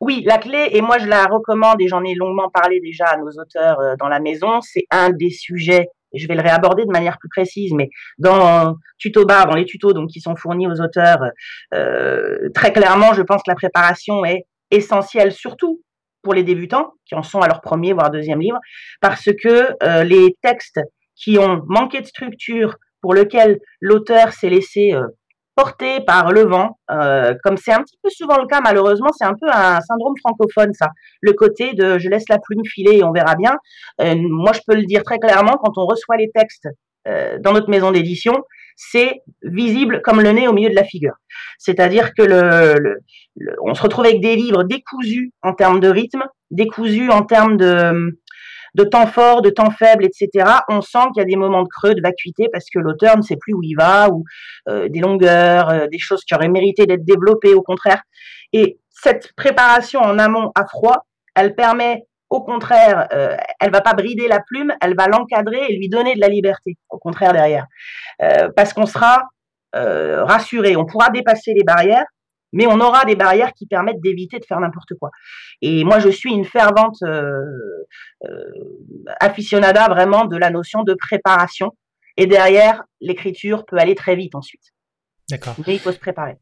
Oui, 0.01 0.23
la 0.27 0.39
clé, 0.39 0.69
et 0.73 0.81
moi 0.81 0.97
je 0.99 1.07
la 1.07 1.27
recommande, 1.27 1.83
et 1.83 1.89
j'en 1.89 2.03
ai 2.03 2.15
longuement 2.15 2.49
parlé 2.49 2.81
déjà 2.81 3.05
à 3.09 3.19
nos 3.19 3.29
auteurs 3.29 3.79
dans 3.99 4.09
la 4.09 4.21
maison, 4.21 4.63
c'est 4.63 4.87
un 4.91 5.11
des 5.11 5.31
sujets, 5.31 5.89
et 6.15 6.19
je 6.19 6.27
vais 6.27 6.35
le 6.35 6.43
réaborder 6.43 6.87
de 6.87 6.91
manière 6.91 7.19
plus 7.19 7.29
précise, 7.29 7.75
mais 7.75 7.91
dans 8.17 8.75
Tuto 8.97 9.27
Bar, 9.27 9.49
dans 9.49 9.55
les 9.55 9.67
tutos 9.67 9.93
donc 9.93 10.09
qui 10.09 10.21
sont 10.21 10.35
fournis 10.35 10.67
aux 10.67 10.81
auteurs, 10.81 11.21
très 12.55 12.73
clairement, 12.73 13.13
je 13.13 13.23
pense 13.23 13.43
que 13.43 13.51
la 13.51 13.55
préparation 13.55 14.25
est 14.25 14.47
essentielle, 14.71 15.31
surtout 15.31 15.84
pour 16.25 16.35
les 16.35 16.43
débutants 16.43 16.95
qui 17.07 17.15
en 17.15 17.23
sont 17.23 17.41
à 17.41 17.47
leur 17.47 17.61
premier 17.61 17.93
voire 17.93 18.11
deuxième 18.11 18.41
livre, 18.41 18.59
parce 19.01 19.27
que 19.41 19.69
euh, 19.83 20.03
les 20.03 20.37
textes 20.43 20.81
qui 21.15 21.39
ont 21.39 21.63
manqué 21.69 22.01
de 22.01 22.07
structure, 22.07 22.75
pour 23.01 23.15
lesquels 23.15 23.61
l'auteur 23.81 24.33
s'est 24.33 24.49
laissé 24.49 24.95
euh, 24.95 25.07
porter 25.55 26.01
par 26.01 26.33
le 26.33 26.41
vent, 26.41 26.79
euh, 26.91 27.35
comme 27.45 27.57
c'est 27.57 27.73
un 27.73 27.83
petit 27.83 27.99
peu 28.03 28.11
souvent 28.11 28.39
le 28.41 28.47
cas 28.47 28.61
malheureusement, 28.65 29.11
c'est 29.17 29.27
un 29.27 29.35
peu 29.35 29.47
un 29.53 29.81
syndrome 29.83 30.15
francophone 30.19 30.73
ça, 30.73 30.89
le 31.21 31.33
côté 31.35 31.75
de 31.75 31.99
je 31.99 32.09
laisse 32.09 32.25
la 32.29 32.39
plume 32.39 32.65
filer 32.65 32.97
et 32.97 33.05
on 33.05 33.13
verra 33.13 33.37
bien. 33.37 33.55
moi 34.01 34.53
je 34.53 34.61
peux 34.67 34.75
le 34.75 34.85
dire 34.85 35.05
très 35.05 35.19
clairement, 35.19 35.57
quand 35.63 35.77
on 35.77 35.87
reçoit 35.87 36.17
les 36.17 36.31
textes 36.35 36.69
dans 37.05 37.53
notre 37.53 37.69
maison 37.69 37.93
d'édition, 37.93 38.35
c'est 38.77 39.23
visible 39.43 40.01
comme 40.03 40.21
le 40.21 40.31
nez 40.31 40.49
au 40.49 40.53
milieu 40.53 40.71
de 40.71 40.75
la 40.75 40.85
figure. 40.85 41.15
C'est-à-dire 41.59 42.13
que 42.15 42.23
le, 42.23 42.99
on 43.63 43.75
se 43.75 43.83
retrouve 43.83 44.05
avec 44.05 44.21
des 44.21 44.37
livres 44.37 44.65
décousus 44.65 45.33
en 45.43 45.55
termes 45.55 45.81
de 45.81 45.89
rythme, 45.89 46.25
décousus 46.51 47.11
en 47.11 47.23
termes 47.23 47.57
de, 47.57 48.85
temps 48.91 49.07
fort, 49.07 49.43
de 49.43 49.51
temps 49.51 49.71
faible, 49.71 50.05
etc. 50.05 50.51
On 50.69 50.81
sent 50.81 51.07
qu'il 51.13 51.21
y 51.21 51.23
a 51.23 51.25
des 51.25 51.37
moments 51.37 51.63
de 51.63 51.69
creux, 51.69 51.95
de 51.95 52.03
vacuité, 52.03 52.49
parce 52.53 52.67
que 52.73 52.79
l'auteur 52.79 53.17
ne 53.17 53.23
sait 53.23 53.37
plus 53.37 53.55
où 53.55 53.63
il 53.63 53.75
va, 53.75 54.09
ou 54.11 54.25
euh, 54.69 54.89
des 54.89 55.01
longueurs, 55.01 55.71
euh, 55.71 55.87
des 55.91 55.99
choses 55.99 56.25
qui 56.25 56.35
auraient 56.35 56.49
mérité 56.49 56.87
d'être 56.87 57.05
développées, 57.05 57.55
au 57.55 57.63
contraire. 57.63 58.03
Et 58.53 58.79
cette 58.91 59.33
préparation 59.37 60.01
en 60.01 60.19
amont 60.19 60.51
à 60.55 60.67
froid, 60.67 61.07
elle 61.35 61.55
permet 61.55 62.05
au 62.35 62.43
contraire, 62.43 63.07
euh, 63.13 63.37
elle 63.61 63.71
va 63.71 63.81
pas 63.81 63.95
brider 63.95 64.27
la 64.27 64.41
plume, 64.41 64.73
elle 64.83 64.97
va 64.97 65.07
l'encadrer 65.07 65.67
et 65.69 65.77
lui 65.77 65.89
donner 65.89 66.17
de 66.17 66.21
la 66.21 66.27
liberté. 66.27 66.77
Au 66.91 66.99
contraire 66.99 67.33
derrière, 67.33 67.67
euh, 68.23 68.49
parce 68.57 68.73
qu'on 68.73 68.87
sera 68.87 69.29
euh, 69.77 70.25
rassuré, 70.25 70.75
on 70.75 70.85
pourra 70.85 71.11
dépasser 71.11 71.53
les 71.55 71.63
barrières, 71.63 72.07
mais 72.53 72.67
on 72.67 72.81
aura 72.81 73.05
des 73.05 73.15
barrières 73.15 73.53
qui 73.53 73.67
permettent 73.67 74.01
d'éviter 74.01 74.41
de 74.41 74.45
faire 74.45 74.59
n'importe 74.59 74.95
quoi. 74.99 75.11
Et 75.63 75.85
moi, 75.85 76.01
je 76.01 76.09
suis 76.09 76.33
une 76.33 76.45
fervente 76.45 77.03
aficionada 79.21 79.87
vraiment 79.89 80.25
de 80.25 80.37
la 80.37 80.51
notion 80.51 80.83
de 80.83 80.95
préparation. 80.95 81.71
Et 82.17 82.27
derrière, 82.27 82.83
l'écriture 83.01 83.65
peut 83.65 83.77
aller 83.77 83.97
très 83.97 84.15
vite 84.15 84.35
ensuite. 84.35 84.73
D'accord. 85.31 85.55
Mais 85.67 85.75
il 85.75 85.81
faut 85.81 85.91
se 85.91 85.99
préparer. 85.99 86.37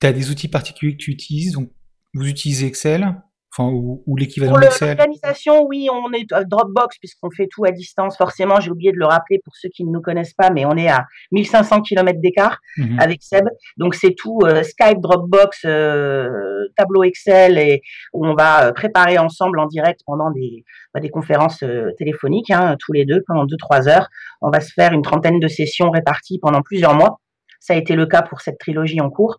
Tu 0.00 0.06
as 0.06 0.12
des 0.12 0.30
outils 0.30 0.48
particuliers 0.48 0.92
que 0.92 1.02
tu 1.02 1.10
utilises, 1.10 1.52
donc 1.52 1.70
vous 2.14 2.26
utilisez 2.26 2.66
Excel 2.66 3.14
Enfin, 3.54 3.70
ou, 3.70 4.02
ou 4.06 4.16
l'équivalent 4.16 4.52
Pour 4.52 4.60
l'organisation, 4.60 5.66
oui, 5.66 5.88
on 5.92 6.10
est 6.12 6.32
à 6.32 6.44
Dropbox 6.44 6.96
puisqu'on 6.98 7.30
fait 7.30 7.48
tout 7.50 7.64
à 7.66 7.70
distance. 7.70 8.16
Forcément, 8.16 8.60
j'ai 8.60 8.70
oublié 8.70 8.92
de 8.92 8.96
le 8.96 9.04
rappeler 9.04 9.40
pour 9.44 9.54
ceux 9.56 9.68
qui 9.68 9.84
ne 9.84 9.90
nous 9.90 10.00
connaissent 10.00 10.32
pas, 10.32 10.50
mais 10.50 10.64
on 10.64 10.74
est 10.76 10.88
à 10.88 11.04
1500 11.32 11.82
km 11.82 12.18
d'écart 12.20 12.58
mhm. 12.78 12.98
avec 12.98 13.22
Seb. 13.22 13.44
Donc 13.76 13.94
c'est 13.94 14.14
tout 14.14 14.38
euh, 14.44 14.62
Skype, 14.62 15.00
Dropbox, 15.00 15.64
euh, 15.66 16.30
tableau 16.76 17.02
Excel 17.02 17.58
et 17.58 17.82
où 18.14 18.26
on 18.26 18.34
va 18.34 18.68
euh, 18.68 18.72
préparer 18.72 19.18
ensemble 19.18 19.60
en 19.60 19.66
direct 19.66 20.00
pendant 20.06 20.30
des, 20.30 20.64
bah, 20.94 21.00
des 21.00 21.10
conférences 21.10 21.62
téléphoniques, 21.98 22.50
hein, 22.50 22.76
tous 22.78 22.92
les 22.92 23.04
deux 23.04 23.22
pendant 23.26 23.44
deux 23.44 23.58
trois 23.58 23.86
heures. 23.86 24.08
On 24.40 24.50
va 24.50 24.60
se 24.60 24.72
faire 24.72 24.92
une 24.92 25.02
trentaine 25.02 25.40
de 25.40 25.48
sessions 25.48 25.90
réparties 25.90 26.38
pendant 26.40 26.62
plusieurs 26.62 26.94
mois. 26.94 27.18
Ça 27.62 27.74
a 27.74 27.76
été 27.76 27.94
le 27.94 28.06
cas 28.06 28.22
pour 28.22 28.40
cette 28.40 28.58
trilogie 28.58 29.00
en 29.00 29.08
cours, 29.08 29.38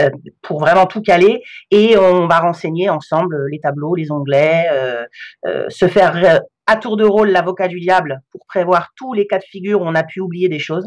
euh, 0.00 0.10
pour 0.42 0.60
vraiment 0.60 0.86
tout 0.86 1.00
caler. 1.00 1.42
Et 1.70 1.96
on 1.96 2.26
va 2.26 2.38
renseigner 2.38 2.90
ensemble 2.90 3.46
les 3.50 3.60
tableaux, 3.60 3.94
les 3.94 4.12
onglets, 4.12 4.66
euh, 4.70 5.04
euh, 5.46 5.64
se 5.70 5.88
faire 5.88 6.42
à 6.66 6.76
tour 6.76 6.98
de 6.98 7.04
rôle 7.04 7.30
l'avocat 7.30 7.68
du 7.68 7.80
diable 7.80 8.20
pour 8.30 8.42
prévoir 8.46 8.90
tous 8.94 9.14
les 9.14 9.26
cas 9.26 9.38
de 9.38 9.44
figure 9.44 9.80
où 9.80 9.84
on 9.84 9.94
a 9.94 10.02
pu 10.02 10.20
oublier 10.20 10.50
des 10.50 10.58
choses 10.58 10.86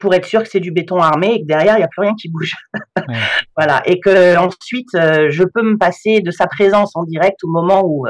pour 0.00 0.12
être 0.12 0.26
sûr 0.26 0.42
que 0.42 0.48
c'est 0.48 0.60
du 0.60 0.72
béton 0.72 0.98
armé 0.98 1.34
et 1.34 1.40
que 1.40 1.46
derrière 1.46 1.76
il 1.76 1.78
n'y 1.78 1.84
a 1.84 1.88
plus 1.88 2.02
rien 2.02 2.14
qui 2.20 2.28
bouge. 2.28 2.54
voilà 3.56 3.80
et 3.86 4.00
que 4.00 4.36
ensuite 4.36 4.88
je 4.92 5.44
peux 5.44 5.62
me 5.62 5.78
passer 5.78 6.20
de 6.20 6.32
sa 6.32 6.48
présence 6.48 6.96
en 6.96 7.04
direct 7.04 7.44
au 7.44 7.48
moment 7.48 7.82
où 7.86 8.04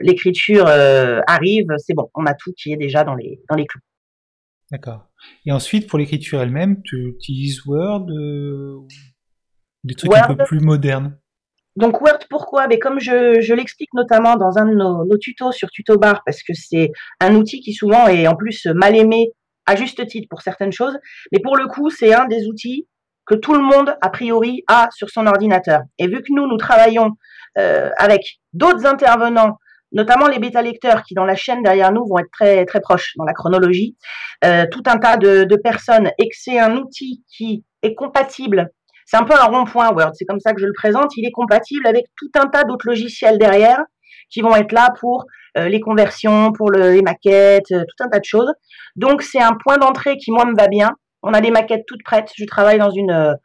l'écriture 0.00 0.68
arrive. 1.26 1.66
C'est 1.78 1.94
bon, 1.94 2.08
on 2.14 2.24
a 2.26 2.34
tout 2.34 2.52
qui 2.56 2.72
est 2.72 2.76
déjà 2.76 3.02
dans 3.02 3.16
les 3.16 3.40
dans 3.50 3.56
les 3.56 3.66
clous. 3.66 3.80
D'accord. 4.70 5.08
Et 5.46 5.52
ensuite, 5.52 5.88
pour 5.88 5.98
l'écriture 5.98 6.40
elle-même, 6.40 6.82
tu 6.82 7.08
utilises 7.08 7.64
Word, 7.66 8.06
euh, 8.10 8.80
des 9.84 9.94
trucs 9.94 10.14
un 10.14 10.34
peu 10.34 10.44
plus 10.44 10.60
modernes? 10.60 11.18
Donc 11.76 12.00
Word, 12.00 12.20
pourquoi? 12.30 12.68
Mais 12.68 12.78
comme 12.78 13.00
je, 13.00 13.52
l'explique 13.52 13.92
notamment 13.94 14.36
dans 14.36 14.58
un 14.58 14.66
de 14.66 14.74
nos, 14.74 15.18
tutos 15.18 15.52
sur 15.52 15.70
TutoBar, 15.70 16.22
parce 16.24 16.42
que 16.42 16.54
c'est 16.54 16.92
un 17.20 17.34
outil 17.34 17.60
qui 17.60 17.72
souvent 17.72 18.06
est 18.06 18.26
en 18.26 18.36
plus 18.36 18.66
mal 18.66 18.96
aimé 18.96 19.30
à 19.66 19.76
juste 19.76 20.06
titre 20.06 20.28
pour 20.28 20.42
certaines 20.42 20.72
choses, 20.72 20.96
mais 21.32 21.40
pour 21.40 21.56
le 21.56 21.66
coup, 21.66 21.90
c'est 21.90 22.14
un 22.14 22.26
des 22.26 22.46
outils 22.46 22.86
que 23.26 23.34
tout 23.34 23.54
le 23.54 23.62
monde, 23.62 23.96
a 24.02 24.10
priori, 24.10 24.62
a 24.68 24.88
sur 24.94 25.08
son 25.08 25.26
ordinateur. 25.26 25.80
Et 25.98 26.06
vu 26.06 26.18
que 26.18 26.32
nous, 26.32 26.46
nous 26.46 26.58
travaillons 26.58 27.12
euh, 27.58 27.90
avec 27.96 28.40
d'autres 28.52 28.86
intervenants 28.86 29.58
notamment 29.92 30.26
les 30.26 30.38
bêta-lecteurs 30.38 31.02
qui, 31.02 31.14
dans 31.14 31.24
la 31.24 31.36
chaîne 31.36 31.62
derrière 31.62 31.92
nous, 31.92 32.04
vont 32.06 32.18
être 32.18 32.30
très, 32.32 32.64
très 32.66 32.80
proches 32.80 33.12
dans 33.16 33.24
la 33.24 33.32
chronologie. 33.32 33.96
Euh, 34.44 34.66
tout 34.70 34.82
un 34.86 34.98
tas 34.98 35.16
de, 35.16 35.56
personnes 35.62 36.10
et 36.18 36.28
que 36.28 36.36
c'est 36.36 36.58
un 36.58 36.76
outil 36.76 37.24
qui 37.28 37.64
est 37.82 37.94
compatible. 37.94 38.70
C'est 39.06 39.16
un 39.16 39.24
peu 39.24 39.34
un 39.34 39.44
rond-point 39.44 39.92
Word, 39.92 40.12
c'est 40.14 40.24
comme 40.24 40.40
ça 40.40 40.52
que 40.52 40.60
je 40.60 40.66
le 40.66 40.72
présente. 40.72 41.16
Il 41.16 41.26
est 41.26 41.32
compatible 41.32 41.86
avec 41.86 42.06
tout 42.16 42.30
un 42.36 42.46
tas 42.46 42.64
d'autres 42.64 42.86
logiciels 42.86 43.38
derrière 43.38 43.82
qui 44.30 44.40
vont 44.40 44.56
être 44.56 44.72
là 44.72 44.92
pour 44.98 45.26
euh, 45.56 45.68
les 45.68 45.80
conversions, 45.80 46.52
pour 46.52 46.70
les 46.72 47.02
maquettes, 47.02 47.70
euh, 47.72 47.84
tout 47.86 48.04
un 48.04 48.08
tas 48.08 48.18
de 48.18 48.24
choses. 48.24 48.52
Donc 48.96 49.22
c'est 49.22 49.40
un 49.40 49.54
point 49.54 49.78
d'entrée 49.78 50.16
qui 50.16 50.32
moi 50.32 50.44
me 50.44 50.56
va 50.56 50.68
bien. 50.68 50.90
On 51.22 51.32
a 51.32 51.40
des 51.40 51.50
maquettes 51.50 51.84
toutes 51.86 52.02
prêtes. 52.02 52.30
Je 52.36 52.44
travaille 52.44 52.78
dans 52.78 52.90
une 52.90 53.36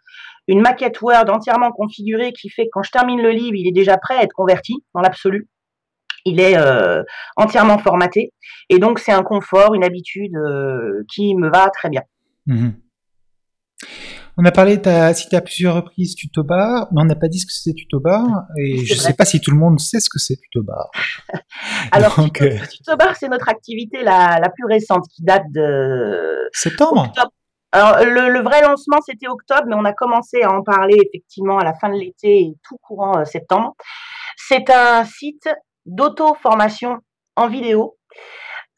une 0.47 0.61
maquette 0.61 0.99
Word 1.01 1.29
entièrement 1.29 1.71
configurée 1.71 2.33
qui 2.33 2.49
fait 2.49 2.63
que 2.63 2.69
quand 2.73 2.81
je 2.81 2.89
termine 2.89 3.21
le 3.21 3.29
livre, 3.29 3.55
il 3.55 3.67
est 3.67 3.71
déjà 3.71 3.97
prêt 3.97 4.15
à 4.15 4.23
être 4.23 4.33
converti 4.33 4.73
dans 4.95 5.01
l'absolu 5.01 5.47
il 6.25 6.39
est 6.39 6.57
euh, 6.57 7.03
entièrement 7.35 7.77
formaté. 7.77 8.33
Et 8.69 8.79
donc, 8.79 8.99
c'est 8.99 9.11
un 9.11 9.23
confort, 9.23 9.73
une 9.73 9.83
habitude 9.83 10.35
euh, 10.35 11.03
qui 11.13 11.35
me 11.35 11.49
va 11.49 11.69
très 11.69 11.89
bien. 11.89 12.01
Mhm. 12.45 12.73
On 14.41 14.45
a 14.45 14.51
parlé, 14.51 14.81
tu 14.81 14.87
as 14.87 15.13
cité 15.13 15.35
à 15.35 15.41
plusieurs 15.41 15.75
reprises 15.75 16.15
Tutobar, 16.15 16.87
mais 16.93 17.01
on 17.01 17.05
n'a 17.05 17.15
pas 17.15 17.27
dit 17.27 17.39
ce 17.39 17.45
que 17.45 17.51
c'était 17.51 17.75
Tutobar, 17.75 18.23
et 18.57 18.85
je 18.85 18.93
ne 18.93 18.99
sais 18.99 19.11
pas 19.11 19.25
si 19.25 19.41
tout 19.41 19.51
le 19.51 19.57
monde 19.57 19.81
sait 19.81 19.99
ce 19.99 20.09
que 20.09 20.17
c'est 20.17 20.37
Tutobar. 20.37 20.89
Alors, 21.91 22.17
euh, 22.17 22.25
Tutobar, 22.71 23.17
c'est 23.17 23.27
notre 23.27 23.49
activité 23.49 24.01
la, 24.01 24.39
plus 24.55 24.65
récente, 24.65 25.03
qui 25.13 25.23
date 25.23 25.43
de... 25.51 26.47
Septembre 26.53 27.11
Alors, 27.73 27.97
le, 28.05 28.41
vrai 28.41 28.61
lancement, 28.61 28.99
c'était 29.05 29.27
octobre, 29.27 29.63
mais 29.67 29.75
on 29.75 29.83
a 29.83 29.91
commencé 29.91 30.41
à 30.41 30.51
en 30.51 30.63
parler 30.63 30.95
effectivement 30.95 31.57
à 31.57 31.65
la 31.65 31.73
fin 31.73 31.89
de 31.89 31.99
l'été 31.99 32.39
et 32.39 32.53
tout 32.63 32.77
courant 32.81 33.25
septembre. 33.25 33.75
C'est 34.37 34.69
un 34.69 35.03
site 35.03 35.49
d'auto-formation 35.85 36.97
en 37.35 37.47
vidéo 37.47 37.97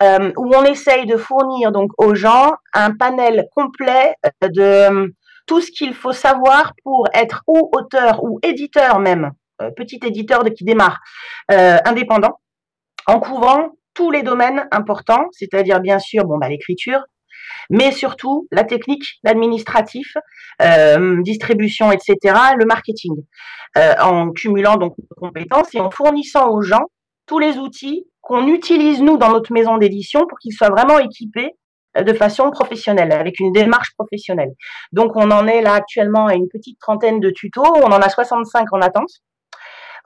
euh, 0.02 0.32
où 0.36 0.52
on 0.56 0.64
essaye 0.64 1.06
de 1.06 1.16
fournir 1.16 1.72
donc 1.72 1.92
aux 1.98 2.16
gens 2.16 2.54
un 2.74 2.92
panel 2.96 3.48
complet 3.56 4.16
de 4.42 4.62
euh, 4.62 5.08
tout 5.46 5.62
ce 5.62 5.70
qu'il 5.72 5.94
faut 5.94 6.12
savoir 6.12 6.74
pour 6.84 7.08
être 7.14 7.44
ou 7.48 7.70
auteur 7.76 8.24
ou 8.24 8.40
éditeur 8.42 9.00
même, 9.00 9.32
euh, 9.62 9.70
petit 9.76 10.00
éditeur 10.04 10.44
qui 10.56 10.64
démarre, 10.64 11.00
indépendant, 11.50 12.40
en 13.06 13.20
couvrant 13.20 13.70
tous 13.94 14.10
les 14.10 14.24
domaines 14.24 14.68
importants, 14.72 15.26
c'est-à-dire 15.32 15.82
bien 15.82 16.00
sûr 16.00 16.24
bon, 16.26 16.38
bah, 16.38 16.50
l'écriture, 16.50 17.02
mais 17.70 17.92
surtout 17.92 18.48
la 18.52 18.64
technique, 18.64 19.20
l'administratif, 19.24 20.16
distribution, 21.24 21.92
etc., 21.92 22.16
le 22.58 22.66
marketing, 22.66 23.16
en 23.76 24.32
cumulant 24.32 24.78
donc 24.78 24.94
nos 24.98 25.28
compétences 25.28 25.74
et 25.74 25.80
en 25.80 25.90
fournissant 25.90 26.50
aux 26.52 26.62
gens 26.62 26.86
tous 27.26 27.40
les 27.40 27.58
outils 27.58 28.06
qu'on 28.22 28.48
utilise 28.48 29.02
nous 29.02 29.18
dans 29.18 29.32
notre 29.32 29.52
maison 29.54 29.78
d'édition 29.78 30.22
pour 30.28 30.38
qu'ils 30.40 30.54
soient 30.54 30.70
vraiment 30.70 31.00
équipés 31.00 31.56
de 32.00 32.14
façon 32.14 32.52
professionnelle, 32.52 33.12
avec 33.12 33.40
une 33.40 33.52
démarche 33.52 33.94
professionnelle. 33.98 34.52
Donc, 34.92 35.16
on 35.16 35.30
en 35.32 35.48
est 35.48 35.62
là 35.62 35.74
actuellement 35.74 36.28
à 36.28 36.36
une 36.36 36.48
petite 36.48 36.80
trentaine 36.80 37.20
de 37.20 37.30
tutos. 37.30 37.64
On 37.64 37.92
en 37.92 38.00
a 38.00 38.10
65 38.10 38.72
en 38.72 38.82
attente. 38.82 39.10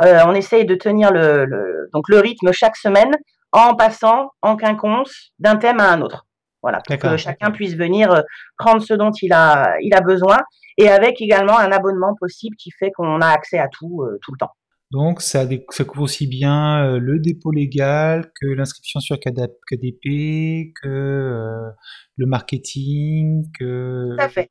Euh, 0.02 0.19
on 0.26 0.34
essaye 0.34 0.65
de 0.65 0.76
tenir 0.76 1.12
donc 1.12 2.10
le 2.10 2.19
rythme 2.19 2.52
chaque 2.52 2.76
semaine 2.76 3.12
en 3.52 3.76
passant 3.76 4.32
en 4.41 4.58
quinconce 4.58 5.32
d'un 5.39 5.56
thème 5.56 5.80
à 5.80 5.91
un 5.91 6.02
autre. 6.02 6.26
Voilà, 6.65 6.82
pour 6.84 6.97
que 6.97 7.15
chacun 7.15 7.51
puisse 7.51 7.75
venir 7.75 8.12
euh, 8.12 8.21
prendre 8.58 8.82
ce 8.82 8.95
dont 8.95 9.12
il 9.21 9.32
a, 9.34 9.75
il 9.82 9.93
a 9.93 10.01
besoin 10.01 10.38
et 10.80 10.89
avec 10.89 11.21
également 11.21 11.60
un 11.60 11.71
abonnement 11.71 12.15
possible 12.19 12.56
qui 12.56 12.71
fait 12.71 12.89
qu'on 12.89 13.21
a 13.21 13.28
accès 13.28 13.60
à 13.60 13.67
tout 13.67 14.01
euh, 14.01 14.17
tout 14.23 14.32
le 14.32 14.38
temps. 14.39 14.49
Donc 14.89 15.21
ça, 15.21 15.43
ça 15.69 15.84
couvre 15.84 16.04
aussi 16.04 16.25
bien 16.25 16.97
le 16.97 17.19
dépôt 17.19 17.51
légal 17.51 18.32
que 18.41 18.47
l'inscription 18.47 18.99
sur 18.99 19.19
KDP, 19.19 20.73
que 20.82 21.71
le 22.17 22.25
marketing, 22.25 23.45
que... 23.60 24.15
Tout 24.15 24.23
à 24.23 24.30
fait. 24.30 24.49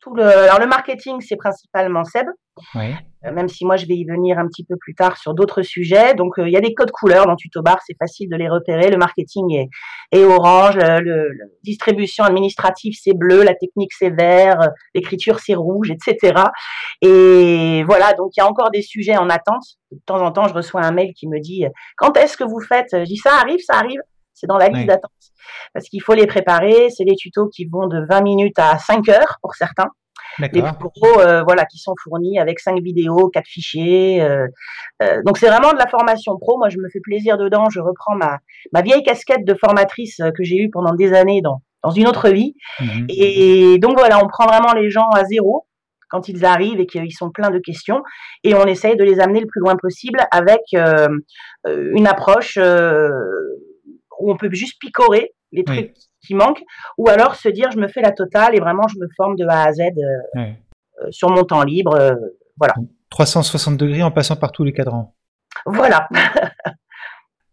Tout 0.00 0.14
le... 0.14 0.22
Alors 0.24 0.60
le 0.60 0.66
marketing, 0.66 1.20
c'est 1.20 1.36
principalement 1.36 2.04
Seb. 2.04 2.26
Oui. 2.74 2.94
Euh, 3.24 3.32
même 3.32 3.48
si 3.48 3.64
moi 3.64 3.76
je 3.76 3.86
vais 3.86 3.94
y 3.94 4.04
venir 4.04 4.38
un 4.38 4.46
petit 4.46 4.64
peu 4.64 4.76
plus 4.76 4.94
tard 4.94 5.16
sur 5.16 5.34
d'autres 5.34 5.62
sujets. 5.62 6.14
Donc 6.14 6.38
euh, 6.38 6.48
il 6.48 6.52
y 6.52 6.56
a 6.56 6.60
des 6.60 6.74
codes 6.74 6.90
couleurs 6.90 7.26
dans 7.26 7.34
Tutobar, 7.34 7.78
c'est 7.84 7.96
facile 7.98 8.28
de 8.30 8.36
les 8.36 8.48
repérer. 8.48 8.90
Le 8.90 8.96
marketing 8.96 9.52
est, 9.54 9.68
est 10.12 10.24
orange, 10.24 10.76
le, 10.76 11.00
le, 11.00 11.30
distribution 11.64 12.24
administrative 12.24 12.94
c'est 13.00 13.14
bleu, 13.14 13.42
la 13.42 13.54
technique 13.54 13.92
c'est 13.92 14.10
vert, 14.10 14.60
euh, 14.60 14.68
l'écriture 14.94 15.40
c'est 15.40 15.54
rouge, 15.54 15.90
etc. 15.90 16.42
Et 17.02 17.82
voilà, 17.84 18.12
donc 18.14 18.30
il 18.36 18.40
y 18.40 18.42
a 18.42 18.46
encore 18.46 18.70
des 18.70 18.82
sujets 18.82 19.16
en 19.16 19.28
attente. 19.28 19.64
De 19.90 19.98
temps 20.06 20.20
en 20.24 20.30
temps, 20.30 20.46
je 20.46 20.54
reçois 20.54 20.82
un 20.82 20.92
mail 20.92 21.12
qui 21.14 21.28
me 21.28 21.40
dit 21.40 21.64
quand 21.96 22.16
est-ce 22.16 22.36
que 22.36 22.44
vous 22.44 22.60
faites? 22.60 22.88
Je 22.92 23.04
dis 23.04 23.16
ça 23.16 23.34
arrive, 23.34 23.60
ça 23.60 23.74
arrive. 23.78 24.00
C'est 24.38 24.46
dans 24.46 24.58
la 24.58 24.68
liste 24.68 24.86
d'attente 24.86 25.10
parce 25.74 25.86
qu'il 25.88 26.02
faut 26.02 26.14
les 26.14 26.26
préparer. 26.26 26.88
C'est 26.90 27.04
des 27.04 27.16
tutos 27.16 27.48
qui 27.48 27.66
vont 27.66 27.86
de 27.86 28.04
20 28.08 28.20
minutes 28.22 28.58
à 28.58 28.78
5 28.78 29.08
heures 29.08 29.38
pour 29.42 29.54
certains 29.54 29.90
les 30.38 30.62
plus 30.62 30.88
gros, 30.94 31.20
euh, 31.20 31.42
voilà, 31.42 31.64
qui 31.64 31.78
sont 31.78 31.94
fournis 32.02 32.38
avec 32.38 32.60
cinq 32.60 32.80
vidéos, 32.80 33.28
quatre 33.28 33.46
fichiers. 33.46 34.22
Euh, 34.22 34.46
euh, 35.02 35.20
donc 35.24 35.38
c'est 35.38 35.48
vraiment 35.48 35.72
de 35.72 35.78
la 35.78 35.86
formation 35.86 36.36
pro. 36.38 36.58
Moi, 36.58 36.68
je 36.68 36.78
me 36.78 36.88
fais 36.92 37.00
plaisir 37.00 37.38
dedans. 37.38 37.68
Je 37.70 37.80
reprends 37.80 38.14
ma 38.14 38.38
ma 38.72 38.82
vieille 38.82 39.02
casquette 39.02 39.44
de 39.44 39.54
formatrice 39.54 40.20
que 40.36 40.42
j'ai 40.42 40.56
eue 40.56 40.70
pendant 40.70 40.94
des 40.94 41.12
années 41.12 41.40
dans 41.42 41.62
dans 41.84 41.90
une 41.90 42.08
autre 42.08 42.28
vie. 42.30 42.54
Mhm. 42.80 43.06
Et 43.08 43.78
donc 43.78 43.98
voilà, 43.98 44.22
on 44.22 44.28
prend 44.28 44.46
vraiment 44.46 44.72
les 44.74 44.90
gens 44.90 45.08
à 45.10 45.24
zéro 45.24 45.66
quand 46.10 46.26
ils 46.26 46.46
arrivent 46.46 46.80
et 46.80 46.86
qu'ils 46.86 47.12
sont 47.12 47.30
pleins 47.30 47.50
de 47.50 47.58
questions, 47.58 48.00
et 48.42 48.54
on 48.54 48.64
essaye 48.64 48.96
de 48.96 49.04
les 49.04 49.20
amener 49.20 49.40
le 49.40 49.46
plus 49.46 49.60
loin 49.60 49.76
possible 49.76 50.20
avec 50.30 50.62
une 50.72 52.06
approche 52.06 52.58
où 54.18 54.30
on 54.30 54.36
peut 54.36 54.52
juste 54.52 54.78
picorer 54.80 55.34
les 55.52 55.64
trucs 55.64 55.94
qui 56.26 56.34
manquent, 56.34 56.62
ou 56.98 57.08
alors 57.08 57.34
se 57.34 57.48
dire 57.48 57.70
je 57.70 57.78
me 57.78 57.88
fais 57.88 58.02
la 58.02 58.12
totale 58.12 58.54
et 58.54 58.60
vraiment 58.60 58.86
je 58.88 58.98
me 58.98 59.06
forme 59.16 59.36
de 59.36 59.46
A 59.46 59.64
à 59.64 59.72
Z 59.72 59.80
euh, 59.80 60.40
euh, 60.40 60.52
sur 61.10 61.30
mon 61.30 61.44
temps 61.44 61.62
libre. 61.62 61.94
Euh, 61.94 62.14
voilà. 62.58 62.74
360 63.10 63.76
degrés 63.76 64.02
en 64.02 64.10
passant 64.10 64.36
par 64.36 64.52
tous 64.52 64.64
les 64.64 64.72
cadrans. 64.72 65.14
Voilà. 65.64 66.08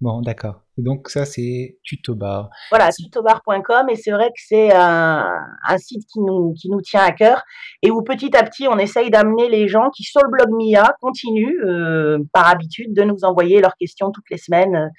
Bon, 0.06 0.22
d'accord. 0.22 0.62
Donc 0.78 1.10
ça, 1.10 1.26
c'est 1.26 1.80
Tutobar. 1.84 2.52
Voilà, 2.70 2.92
tutobar.com. 2.92 3.90
Et 3.90 3.96
c'est 3.96 4.12
vrai 4.12 4.28
que 4.28 4.38
c'est 4.38 4.72
un, 4.72 5.34
site 5.80 6.04
qui 6.14 6.20
nous, 6.20 6.54
qui 6.54 6.70
nous 6.70 6.82
tient 6.82 7.02
à 7.02 7.12
cœur 7.12 7.42
et 7.82 7.90
où 7.90 8.04
petit 8.04 8.38
à 8.38 8.44
petit, 8.44 8.68
on 8.68 8.78
essaye 8.78 9.10
d'amener 9.10 9.50
les 9.50 9.68
gens 9.68 9.90
qui, 9.90 10.04
sur 10.04 10.22
le 10.24 10.30
blog 10.30 10.56
MIA, 10.56 10.94
continuent, 11.02 11.60
euh, 11.66 12.20
par 12.34 12.48
habitude, 12.48 12.94
de 12.94 13.02
nous 13.02 13.24
envoyer 13.24 13.62
leurs 13.62 13.76
questions 13.78 14.12
toutes 14.12 14.30
les 14.30 14.38
semaines, 14.38 14.92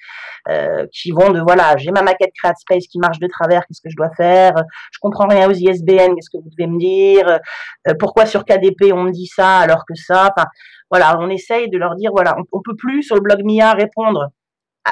euh, 0.49 0.85
qui 0.91 1.11
vont 1.11 1.31
de, 1.31 1.39
voilà, 1.39 1.77
j'ai 1.77 1.91
ma 1.91 2.01
maquette 2.01 2.31
CreateSpace 2.43 2.87
qui 2.87 2.99
marche 2.99 3.19
de 3.19 3.27
travers, 3.27 3.65
qu'est-ce 3.65 3.79
que 3.81 3.89
je 3.89 3.95
dois 3.95 4.11
faire 4.17 4.55
Je 4.91 4.99
comprends 4.99 5.27
rien 5.29 5.49
aux 5.49 5.53
ISBN, 5.53 6.15
qu'est-ce 6.15 6.29
que 6.29 6.43
vous 6.43 6.49
devez 6.49 6.67
me 6.69 6.79
dire 6.79 7.39
euh, 7.87 7.93
Pourquoi 7.97 8.25
sur 8.25 8.43
KDP 8.43 8.91
on 8.91 9.03
me 9.03 9.11
dit 9.11 9.27
ça 9.27 9.59
alors 9.59 9.85
que 9.87 9.95
ça 9.95 10.33
Enfin, 10.35 10.47
voilà, 10.91 11.17
on 11.21 11.29
essaye 11.29 11.69
de 11.69 11.77
leur 11.77 11.95
dire, 11.95 12.11
voilà, 12.13 12.35
on, 12.37 12.43
on 12.51 12.61
peut 12.61 12.75
plus 12.77 13.03
sur 13.03 13.15
le 13.15 13.21
blog 13.21 13.41
MIA 13.45 13.71
répondre 13.71 14.31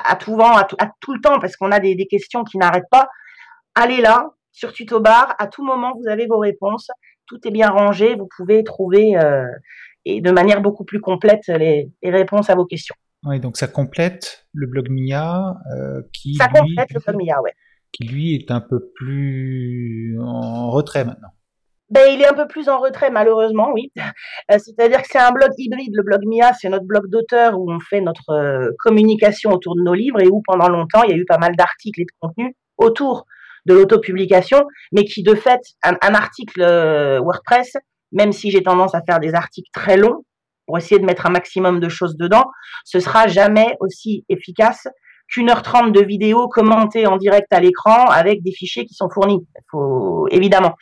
à, 0.03 0.15
tout 0.15 0.35
vent, 0.35 0.55
à 0.55 0.65
tout, 0.99 1.13
le 1.13 1.21
temps, 1.21 1.39
parce 1.39 1.55
qu'on 1.55 1.71
a 1.71 1.79
des, 1.79 2.07
questions 2.07 2.43
qui 2.43 2.57
n'arrêtent 2.57 2.89
pas. 2.91 3.07
Allez 3.75 4.01
là, 4.01 4.31
sur 4.51 4.73
Tutobar, 4.73 5.35
à 5.39 5.47
tout 5.47 5.63
moment, 5.63 5.93
vous 5.97 6.07
avez 6.07 6.27
vos 6.27 6.39
réponses. 6.39 6.89
Tout 7.27 7.39
est 7.45 7.51
bien 7.51 7.69
rangé, 7.69 8.15
vous 8.15 8.27
pouvez 8.37 8.63
trouver 8.63 9.17
euh, 9.17 9.45
et 10.05 10.21
de 10.21 10.31
manière 10.31 10.61
beaucoup 10.61 10.85
plus 10.85 11.01
complète 11.01 11.47
les, 11.47 11.91
réponses 12.03 12.49
à 12.49 12.55
vos 12.55 12.65
questions. 12.65 12.95
Oui, 13.23 13.39
donc 13.39 13.57
ça 13.57 13.67
complète 13.67 14.47
le 14.53 14.67
blog 14.67 14.87
Mia 14.89 15.55
euh, 15.75 16.01
qui. 16.13 16.35
Ça 16.35 16.47
complète 16.47 16.93
le 16.93 16.99
blog 16.99 17.15
Mia, 17.23 17.41
ouais. 17.41 17.53
Qui 17.91 18.07
lui 18.07 18.35
est 18.35 18.51
un 18.51 18.61
peu 18.61 18.91
plus 18.95 20.17
en 20.21 20.69
retrait 20.69 21.05
maintenant. 21.05 21.34
Ben, 21.89 22.09
il 22.11 22.21
est 22.21 22.27
un 22.27 22.33
peu 22.33 22.47
plus 22.47 22.67
en 22.67 22.79
retrait, 22.79 23.11
malheureusement, 23.11 23.69
oui. 23.71 23.91
Euh, 24.51 24.57
c'est-à-dire 24.57 25.01
que 25.01 25.07
c'est 25.07 25.19
un 25.19 25.31
blog 25.31 25.51
hybride. 25.57 25.93
Le 25.93 26.03
blog 26.03 26.21
MIA, 26.25 26.53
c'est 26.53 26.69
notre 26.69 26.85
blog 26.85 27.07
d'auteur 27.09 27.59
où 27.59 27.71
on 27.71 27.79
fait 27.79 28.01
notre 28.01 28.31
euh, 28.31 28.71
communication 28.79 29.51
autour 29.51 29.75
de 29.75 29.81
nos 29.81 29.93
livres 29.93 30.19
et 30.21 30.27
où 30.27 30.41
pendant 30.47 30.67
longtemps, 30.67 31.03
il 31.03 31.11
y 31.11 31.13
a 31.13 31.17
eu 31.17 31.25
pas 31.25 31.37
mal 31.37 31.55
d'articles 31.55 32.01
et 32.01 32.05
de 32.05 32.11
contenus 32.19 32.53
autour 32.77 33.25
de 33.65 33.73
l'autopublication, 33.73 34.63
mais 34.91 35.05
qui 35.05 35.23
de 35.23 35.35
fait, 35.35 35.61
un, 35.83 36.13
article 36.13 36.61
euh, 36.61 37.19
WordPress, 37.19 37.73
même 38.11 38.31
si 38.31 38.51
j'ai 38.51 38.63
tendance 38.63 38.95
à 38.95 39.01
faire 39.01 39.19
des 39.19 39.33
articles 39.33 39.69
très 39.73 39.97
longs 39.97 40.23
pour 40.65 40.77
essayer 40.77 40.99
de 40.99 41.05
mettre 41.05 41.25
un 41.25 41.31
maximum 41.31 41.79
de 41.79 41.89
choses 41.89 42.15
dedans, 42.17 42.45
ce 42.83 42.99
sera 42.99 43.27
jamais 43.27 43.75
aussi 43.79 44.25
efficace 44.29 44.87
qu'une 45.27 45.49
heure 45.49 45.63
trente 45.63 45.91
de 45.91 46.01
vidéo 46.01 46.47
commentée 46.47 47.07
en 47.07 47.17
direct 47.17 47.51
à 47.51 47.59
l'écran 47.59 48.05
avec 48.05 48.43
des 48.43 48.51
fichiers 48.51 48.85
qui 48.85 48.93
sont 48.93 49.09
fournis. 49.09 49.45
Faut, 49.71 50.27
évidemment, 50.29 50.73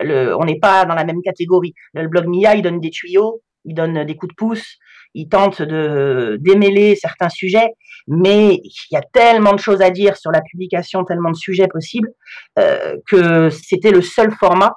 le, 0.00 0.36
on 0.36 0.44
n'est 0.44 0.58
pas 0.58 0.84
dans 0.84 0.94
la 0.94 1.04
même 1.04 1.22
catégorie. 1.22 1.74
Le 1.94 2.08
blog 2.08 2.26
Mia, 2.26 2.54
il 2.54 2.62
donne 2.62 2.80
des 2.80 2.90
tuyaux, 2.90 3.42
il 3.64 3.74
donne 3.74 4.04
des 4.04 4.16
coups 4.16 4.32
de 4.32 4.36
pouce, 4.36 4.76
il 5.14 5.28
tente 5.28 5.62
de 5.62 6.38
démêler 6.40 6.96
certains 6.96 7.28
sujets, 7.28 7.68
mais 8.06 8.54
il 8.54 8.92
y 8.92 8.96
a 8.96 9.02
tellement 9.12 9.52
de 9.52 9.58
choses 9.60 9.82
à 9.82 9.90
dire 9.90 10.16
sur 10.16 10.30
la 10.30 10.40
publication, 10.40 11.04
tellement 11.04 11.30
de 11.30 11.36
sujets 11.36 11.68
possibles, 11.68 12.10
euh, 12.58 12.96
que 13.06 13.50
c'était 13.50 13.90
le 13.90 14.02
seul 14.02 14.32
format 14.32 14.74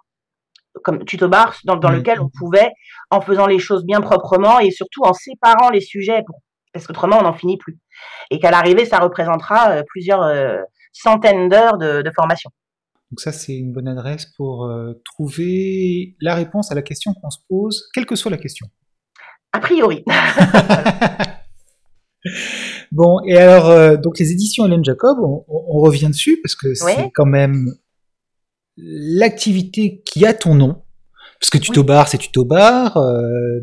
comme 0.83 1.05
tuto 1.05 1.27
bar 1.27 1.55
dans, 1.65 1.75
dans 1.75 1.91
lequel 1.91 2.19
on 2.19 2.29
pouvait, 2.29 2.71
en 3.12 3.21
faisant 3.21 3.45
les 3.45 3.59
choses 3.59 3.86
bien 3.86 4.01
proprement 4.01 4.59
et 4.59 4.71
surtout 4.71 5.03
en 5.03 5.13
séparant 5.13 5.69
les 5.69 5.81
sujets 5.81 6.23
pour 6.25 6.39
parce 6.73 6.88
qu'autrement 6.88 7.19
on 7.19 7.23
n'en 7.23 7.33
finit 7.33 7.57
plus. 7.57 7.77
Et 8.31 8.39
qu'à 8.39 8.51
l'arrivée, 8.51 8.86
ça 8.86 8.97
représentera 8.97 9.69
euh, 9.69 9.83
plusieurs 9.88 10.23
euh, 10.23 10.57
centaines 10.91 11.47
d'heures 11.47 11.77
de, 11.77 12.12
formation. 12.15 12.49
Donc 13.13 13.19
ça, 13.19 13.32
c'est 13.32 13.56
une 13.56 13.71
bonne 13.71 13.88
adresse 13.88 14.26
pour 14.38 14.65
euh, 14.65 14.93
trouver 15.06 16.15
la 16.19 16.34
réponse 16.34 16.71
à 16.71 16.76
la 16.76 16.82
question 16.82 17.13
qu'on 17.13 17.30
se 17.30 17.38
pose, 17.47 17.88
quelle 17.93 18.08
que 18.08 18.15
soit 18.15 18.32
la 18.32 18.39
question. 18.39 18.65
A 19.52 19.60
priori. 19.60 20.04
bon, 22.91 23.19
et 23.28 23.38
alors, 23.38 23.99
donc 23.99 24.17
les 24.17 24.32
éditions 24.32 24.65
Hélène 24.65 24.84
Jacob, 24.84 25.19
on, 25.21 25.80
revient 25.80 26.08
dessus 26.08 26.39
parce 26.41 26.56
que 26.56 26.73
c'est 26.73 27.12
quand 27.13 27.28
même 27.28 27.76
l'activité 28.78 30.02
qui 30.04 30.26
a 30.26 30.34
ton 30.34 30.56
nom. 30.56 30.82
Parce 31.39 31.52
que 31.52 31.60
Tutobar, 31.60 32.08
c'est 32.08 32.17
Tutobar, 32.17 32.97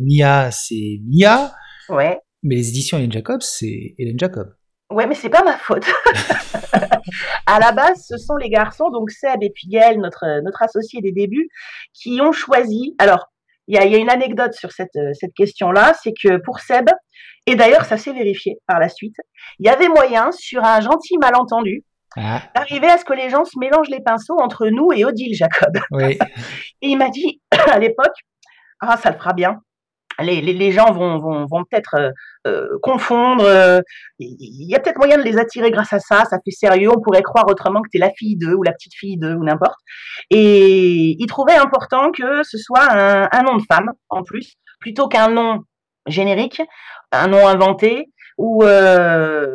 Mia, 0.01 0.53
c'est 0.53 1.01
Mia. 1.09 1.53
Ouais. 1.89 2.21
Mais 2.45 2.55
les 2.55 2.69
éditions 2.69 2.99
Hélène 2.99 3.11
Jacob, 3.11 3.43
c'est 3.43 3.97
Hélène 3.99 4.21
Jacob. 4.21 4.55
Ouais, 4.90 5.07
mais 5.07 5.14
c'est 5.14 5.29
pas 5.29 5.44
ma 5.44 5.57
faute. 5.57 5.87
à 7.46 7.61
la 7.61 7.72
base, 7.72 8.05
ce 8.09 8.16
sont 8.16 8.37
les 8.37 8.50
garçons, 8.50 8.90
donc 8.90 9.11
Seb 9.11 9.42
et 9.42 9.50
puis 9.50 9.68
notre, 9.96 10.42
notre 10.42 10.62
associé 10.62 11.00
des 11.00 11.12
débuts, 11.12 11.48
qui 11.94 12.20
ont 12.20 12.33
choisi. 12.33 12.96
Alors, 12.98 13.31
il 13.68 13.76
y 13.76 13.79
a, 13.79 13.85
y 13.85 13.94
a, 13.94 13.98
une 13.98 14.11
anecdote 14.11 14.53
sur 14.55 14.72
cette, 14.72 14.98
cette 15.12 15.33
question-là, 15.35 15.94
c'est 16.03 16.12
que 16.12 16.38
pour 16.44 16.59
Seb, 16.59 16.88
et 17.46 17.55
d'ailleurs 17.55 17.85
ça 17.85 17.96
s'est 17.96 18.12
vérifié 18.12 18.59
par 18.66 18.81
la 18.81 18.88
suite, 18.88 19.16
il 19.61 19.66
y 19.66 19.68
avait 19.68 19.88
moyen, 19.88 20.33
sur 20.33 20.64
un 20.64 20.81
gentil 20.81 21.18
malentendu, 21.18 21.85
ah. 22.16 22.42
d'arriver 22.55 22.88
à 22.88 22.98
ce 22.98 23.05
que 23.05 23.12
les 23.12 23.31
gens 23.31 23.44
se 23.44 23.59
mélangent 23.59 23.88
les 23.88 24.00
pinceaux 24.00 24.38
entre 24.40 24.66
nous 24.66 24.88
et 24.92 25.05
Odile 25.05 25.35
Jacob. 25.35 25.79
Oui. 25.92 26.18
et 26.83 26.88
il 26.88 26.96
m'a 26.96 27.11
dit 27.11 27.40
à 27.70 27.79
l'époque, 27.79 28.14
ah 28.81 28.96
ça 28.96 29.11
le 29.11 29.18
fera 29.18 29.33
bien, 29.33 29.61
les, 30.23 30.41
les, 30.41 30.53
les, 30.53 30.73
gens 30.73 30.93
vont, 30.93 31.19
vont, 31.19 31.47
vont 31.47 31.65
peut-être 31.71 31.95
euh, 31.97 32.11
euh 32.47 32.79
confondre. 32.83 33.45
Euh, 33.45 33.81
il 34.19 34.69
y 34.69 34.75
a 34.75 34.81
peut-être 34.81 34.99
moyen 34.99 35.19
de 35.19 35.23
les 35.23 35.39
attirer 35.39 35.71
grâce 35.71 35.93
à 35.93 35.99
ça. 35.99 36.25
Ça 36.25 36.39
fait 36.45 36.51
sérieux. 36.51 36.91
On 36.95 37.01
pourrait 37.01 37.23
croire 37.23 37.47
autrement 37.49 37.83
que 37.83 37.89
tu 37.91 37.99
es 37.99 38.01
la 38.01 38.11
fille 38.11 38.37
d'eux 38.37 38.55
ou 38.55 38.63
la 38.63 38.73
petite 38.73 38.95
fille 38.95 39.17
d'eux 39.17 39.35
ou 39.35 39.45
n'importe. 39.45 39.79
Et 40.31 41.17
il 41.19 41.27
trouvait 41.27 41.57
important 41.57 42.11
que 42.13 42.43
ce 42.43 42.59
soit 42.59 42.91
un, 42.91 43.29
un 43.31 43.43
nom 43.43 43.57
de 43.57 43.63
femme 43.71 43.93
en 44.09 44.23
plus, 44.23 44.55
plutôt 44.81 45.09
qu'un 45.09 45.29
nom 45.29 45.61
générique, 46.07 46.63
un 47.13 47.29
nom 47.29 47.47
inventé 47.47 48.11
ou 48.39 48.65
euh, 48.65 49.47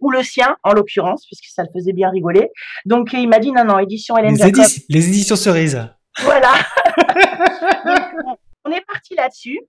ou 0.00 0.10
le 0.10 0.22
sien 0.22 0.56
en 0.64 0.72
l'occurrence, 0.72 1.24
puisque 1.26 1.46
ça 1.54 1.62
le 1.62 1.68
faisait 1.72 1.92
bien 1.92 2.10
rigoler. 2.10 2.50
Donc 2.84 3.12
il 3.12 3.28
m'a 3.28 3.38
dit 3.38 3.52
non 3.52 3.64
non 3.64 3.78
édition 3.78 4.16
Hélène 4.16 4.34
les, 4.34 4.52
les 4.88 5.08
éditions 5.08 5.36
cerises. 5.36 5.80
Voilà. 6.22 6.52
on 8.64 8.70
est 8.70 8.84
parti 8.86 9.14
là-dessus. 9.14 9.60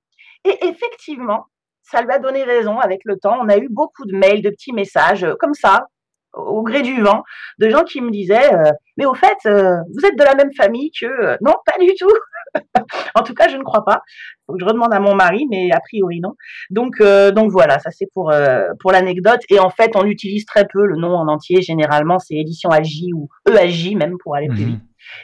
Et 0.46 0.58
effectivement, 0.66 1.46
ça 1.84 2.02
lui 2.02 2.12
a 2.12 2.20
donné 2.20 2.44
raison 2.44 2.80
avec 2.80 3.02
le 3.06 3.18
temps. 3.18 3.38
On 3.42 3.50
a 3.50 3.58
eu 3.58 3.68
beaucoup 3.70 4.06
de 4.06 4.16
mails, 4.16 4.42
de 4.42 4.50
petits 4.50 4.74
messages 4.74 5.24
euh, 5.24 5.36
comme 5.40 5.54
ça, 5.54 5.88
au 6.34 6.64
gré 6.64 6.82
du 6.82 7.02
vent, 7.02 7.24
de 7.60 7.70
gens 7.70 7.84
qui 7.84 8.02
me 8.02 8.10
disaient, 8.10 8.54
euh, 8.54 8.72
mais 8.98 9.06
au 9.06 9.14
fait, 9.14 9.38
euh, 9.46 9.76
vous 9.94 10.06
êtes 10.06 10.18
de 10.18 10.24
la 10.24 10.34
même 10.34 10.52
famille 10.58 10.90
que... 11.00 11.38
non, 11.44 11.54
pas 11.66 11.78
du 11.80 11.94
tout. 12.00 12.10
en 13.16 13.22
tout 13.22 13.34
cas, 13.36 13.48
je 13.50 13.58
ne 13.58 13.64
crois 13.64 13.86
pas. 13.86 14.02
Faut 14.48 14.54
que 14.54 14.60
je 14.60 14.66
redemande 14.66 14.94
à 14.94 15.00
mon 15.00 15.16
mari, 15.16 15.46
mais 15.50 15.70
a 15.72 15.80
priori 15.80 16.20
non. 16.20 16.34
Donc, 16.70 17.02
donc 17.02 17.52
voilà, 17.52 17.80
ça 17.80 17.90
c'est 17.90 18.08
pour 18.14 18.32
pour 18.80 18.92
l'anecdote. 18.92 19.40
Et 19.50 19.60
en 19.60 19.72
fait, 19.72 19.96
on 19.96 20.06
utilise 20.06 20.46
très 20.46 20.68
peu 20.72 20.86
le 20.86 20.98
nom 20.98 21.16
en 21.16 21.28
entier. 21.28 21.62
Généralement, 21.64 22.20
c'est 22.20 22.36
édition 22.36 22.70
AJ 22.70 23.06
ou 23.16 23.30
EAJ 23.50 23.96
même 23.96 24.18
pour 24.22 24.36
aller 24.36 24.50
plus 24.50 24.66
mhm. 24.66 24.72
vite. 24.72 24.82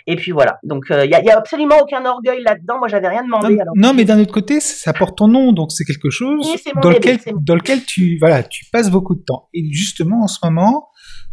Et 0.08 0.16
puis 0.16 0.32
voilà. 0.32 0.60
Donc 0.64 0.86
il 0.90 1.10
n'y 1.10 1.30
a, 1.30 1.38
absolument 1.38 1.76
aucun 1.82 2.06
orgueil 2.06 2.42
là-dedans. 2.44 2.80
Moi, 2.80 2.88
j'avais 2.88 3.08
rien 3.08 3.24
demandé. 3.24 3.58
Non, 3.76 3.94
mais 3.94 4.06
d'un 4.06 4.20
autre 4.20 4.34
côté, 4.34 4.60
ça 4.60 4.94
porte 4.94 5.18
ton 5.18 5.28
nom, 5.28 5.54
donc 5.54 5.72
c'est 5.72 5.86
quelque 5.86 6.10
chose 6.10 6.48
dans, 6.82 6.90
lequel, 6.90 7.20
dans 7.42 7.56
lequel 7.56 7.84
tu 7.86 8.18
voilà, 8.20 8.44
tu 8.44 8.66
passes 8.72 8.90
beaucoup 8.90 9.16
de 9.16 9.22
temps. 9.22 9.50
Et 9.54 9.72
justement, 9.72 10.24
en 10.24 10.28
ce 10.28 10.40
moment, 10.44 10.90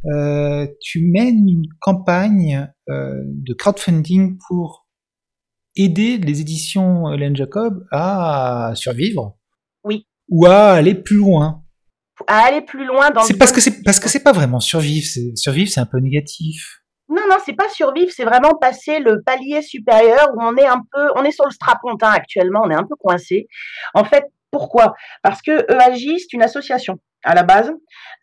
euh, 0.06 0.66
tu 0.80 1.06
mènes 1.06 1.48
une 1.48 1.68
campagne 1.80 2.68
euh, 2.88 3.14
de 3.24 3.54
crowdfunding 3.54 4.38
pour 4.46 4.86
aider 5.74 6.18
les 6.18 6.40
éditions 6.40 7.12
Hélène 7.12 7.36
Jacob 7.36 7.84
à 7.90 8.72
survivre. 8.74 9.36
Oui. 9.84 10.06
Ou 10.28 10.46
à 10.46 10.72
aller 10.72 10.94
plus 10.94 11.16
loin. 11.16 11.62
À 12.26 12.46
aller 12.46 12.62
plus 12.62 12.86
loin 12.86 13.10
dans. 13.10 13.22
C'est 13.22 13.36
parce 13.36 13.52
que 13.52 13.60
c'est 13.60 13.82
parce 13.82 14.00
que 14.00 14.08
c'est 14.08 14.22
pas 14.22 14.32
vraiment 14.32 14.60
survivre. 14.60 15.06
Survivre, 15.34 15.70
c'est 15.70 15.80
un 15.80 15.86
peu 15.86 15.98
négatif. 15.98 16.80
Non, 17.08 17.22
non, 17.30 17.36
c'est 17.44 17.54
pas 17.54 17.68
survivre, 17.68 18.10
c'est 18.10 18.24
vraiment 18.24 18.54
passer 18.60 18.98
le 18.98 19.22
palier 19.22 19.62
supérieur 19.62 20.28
où 20.34 20.42
on 20.42 20.56
est 20.56 20.66
un 20.66 20.82
peu, 20.92 21.08
on 21.14 21.22
est 21.22 21.30
sur 21.30 21.44
le 21.44 21.52
strapontin 21.52 22.10
actuellement, 22.10 22.62
on 22.64 22.70
est 22.70 22.74
un 22.74 22.82
peu 22.82 22.96
coincé. 22.96 23.46
En 23.94 24.04
fait, 24.04 24.24
pourquoi? 24.50 24.94
Parce 25.22 25.40
que 25.40 25.70
EAJ, 25.70 26.18
c'est 26.18 26.32
une 26.32 26.42
association 26.42 26.98
à 27.22 27.34
la 27.34 27.42
base, 27.42 27.72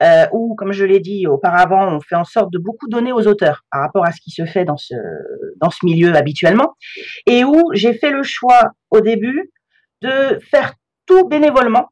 euh, 0.01 0.25
où, 0.31 0.55
comme 0.55 0.71
je 0.71 0.85
l'ai 0.85 0.99
dit 0.99 1.27
auparavant, 1.27 1.93
on 1.93 1.99
fait 1.99 2.15
en 2.15 2.23
sorte 2.23 2.51
de 2.51 2.57
beaucoup 2.57 2.87
donner 2.87 3.11
aux 3.11 3.27
auteurs 3.27 3.63
par 3.71 3.81
rapport 3.81 4.05
à 4.05 4.11
ce 4.11 4.21
qui 4.21 4.31
se 4.31 4.45
fait 4.45 4.65
dans 4.65 4.77
ce, 4.77 4.95
dans 5.57 5.69
ce 5.69 5.85
milieu 5.85 6.15
habituellement, 6.15 6.75
et 7.25 7.43
où 7.43 7.61
j'ai 7.73 7.93
fait 7.93 8.11
le 8.11 8.23
choix 8.23 8.71
au 8.91 9.01
début 9.01 9.51
de 10.01 10.39
faire 10.49 10.73
tout 11.05 11.27
bénévolement 11.27 11.89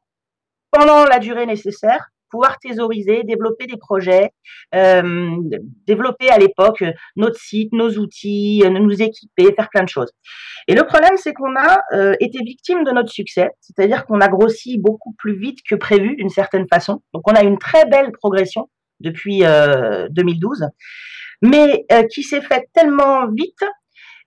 pendant 0.70 1.04
la 1.04 1.18
durée 1.18 1.46
nécessaire 1.46 2.11
pouvoir 2.32 2.58
thésauriser, 2.58 3.22
développer 3.24 3.66
des 3.66 3.76
projets, 3.76 4.30
euh, 4.74 5.36
développer 5.86 6.30
à 6.30 6.38
l'époque 6.38 6.82
notre 7.14 7.38
site, 7.38 7.72
nos 7.72 7.90
outils, 7.98 8.62
euh, 8.64 8.70
nous 8.70 9.02
équiper, 9.02 9.52
faire 9.54 9.68
plein 9.68 9.84
de 9.84 9.88
choses. 9.88 10.10
Et 10.66 10.74
le 10.74 10.84
problème, 10.84 11.16
c'est 11.16 11.34
qu'on 11.34 11.54
a 11.54 11.78
euh, 11.92 12.14
été 12.20 12.38
victime 12.42 12.82
de 12.84 12.90
notre 12.90 13.10
succès, 13.10 13.50
c'est-à-dire 13.60 14.06
qu'on 14.06 14.20
a 14.20 14.28
grossi 14.28 14.78
beaucoup 14.78 15.14
plus 15.18 15.38
vite 15.38 15.58
que 15.68 15.74
prévu 15.74 16.16
d'une 16.16 16.30
certaine 16.30 16.66
façon. 16.72 17.02
Donc 17.12 17.22
on 17.30 17.34
a 17.34 17.42
une 17.42 17.58
très 17.58 17.84
belle 17.84 18.10
progression 18.12 18.68
depuis 19.00 19.40
2012, 20.10 20.68
mais 21.42 21.84
qui 22.14 22.22
s'est 22.22 22.40
faite 22.40 22.68
tellement 22.72 23.26
vite 23.26 23.64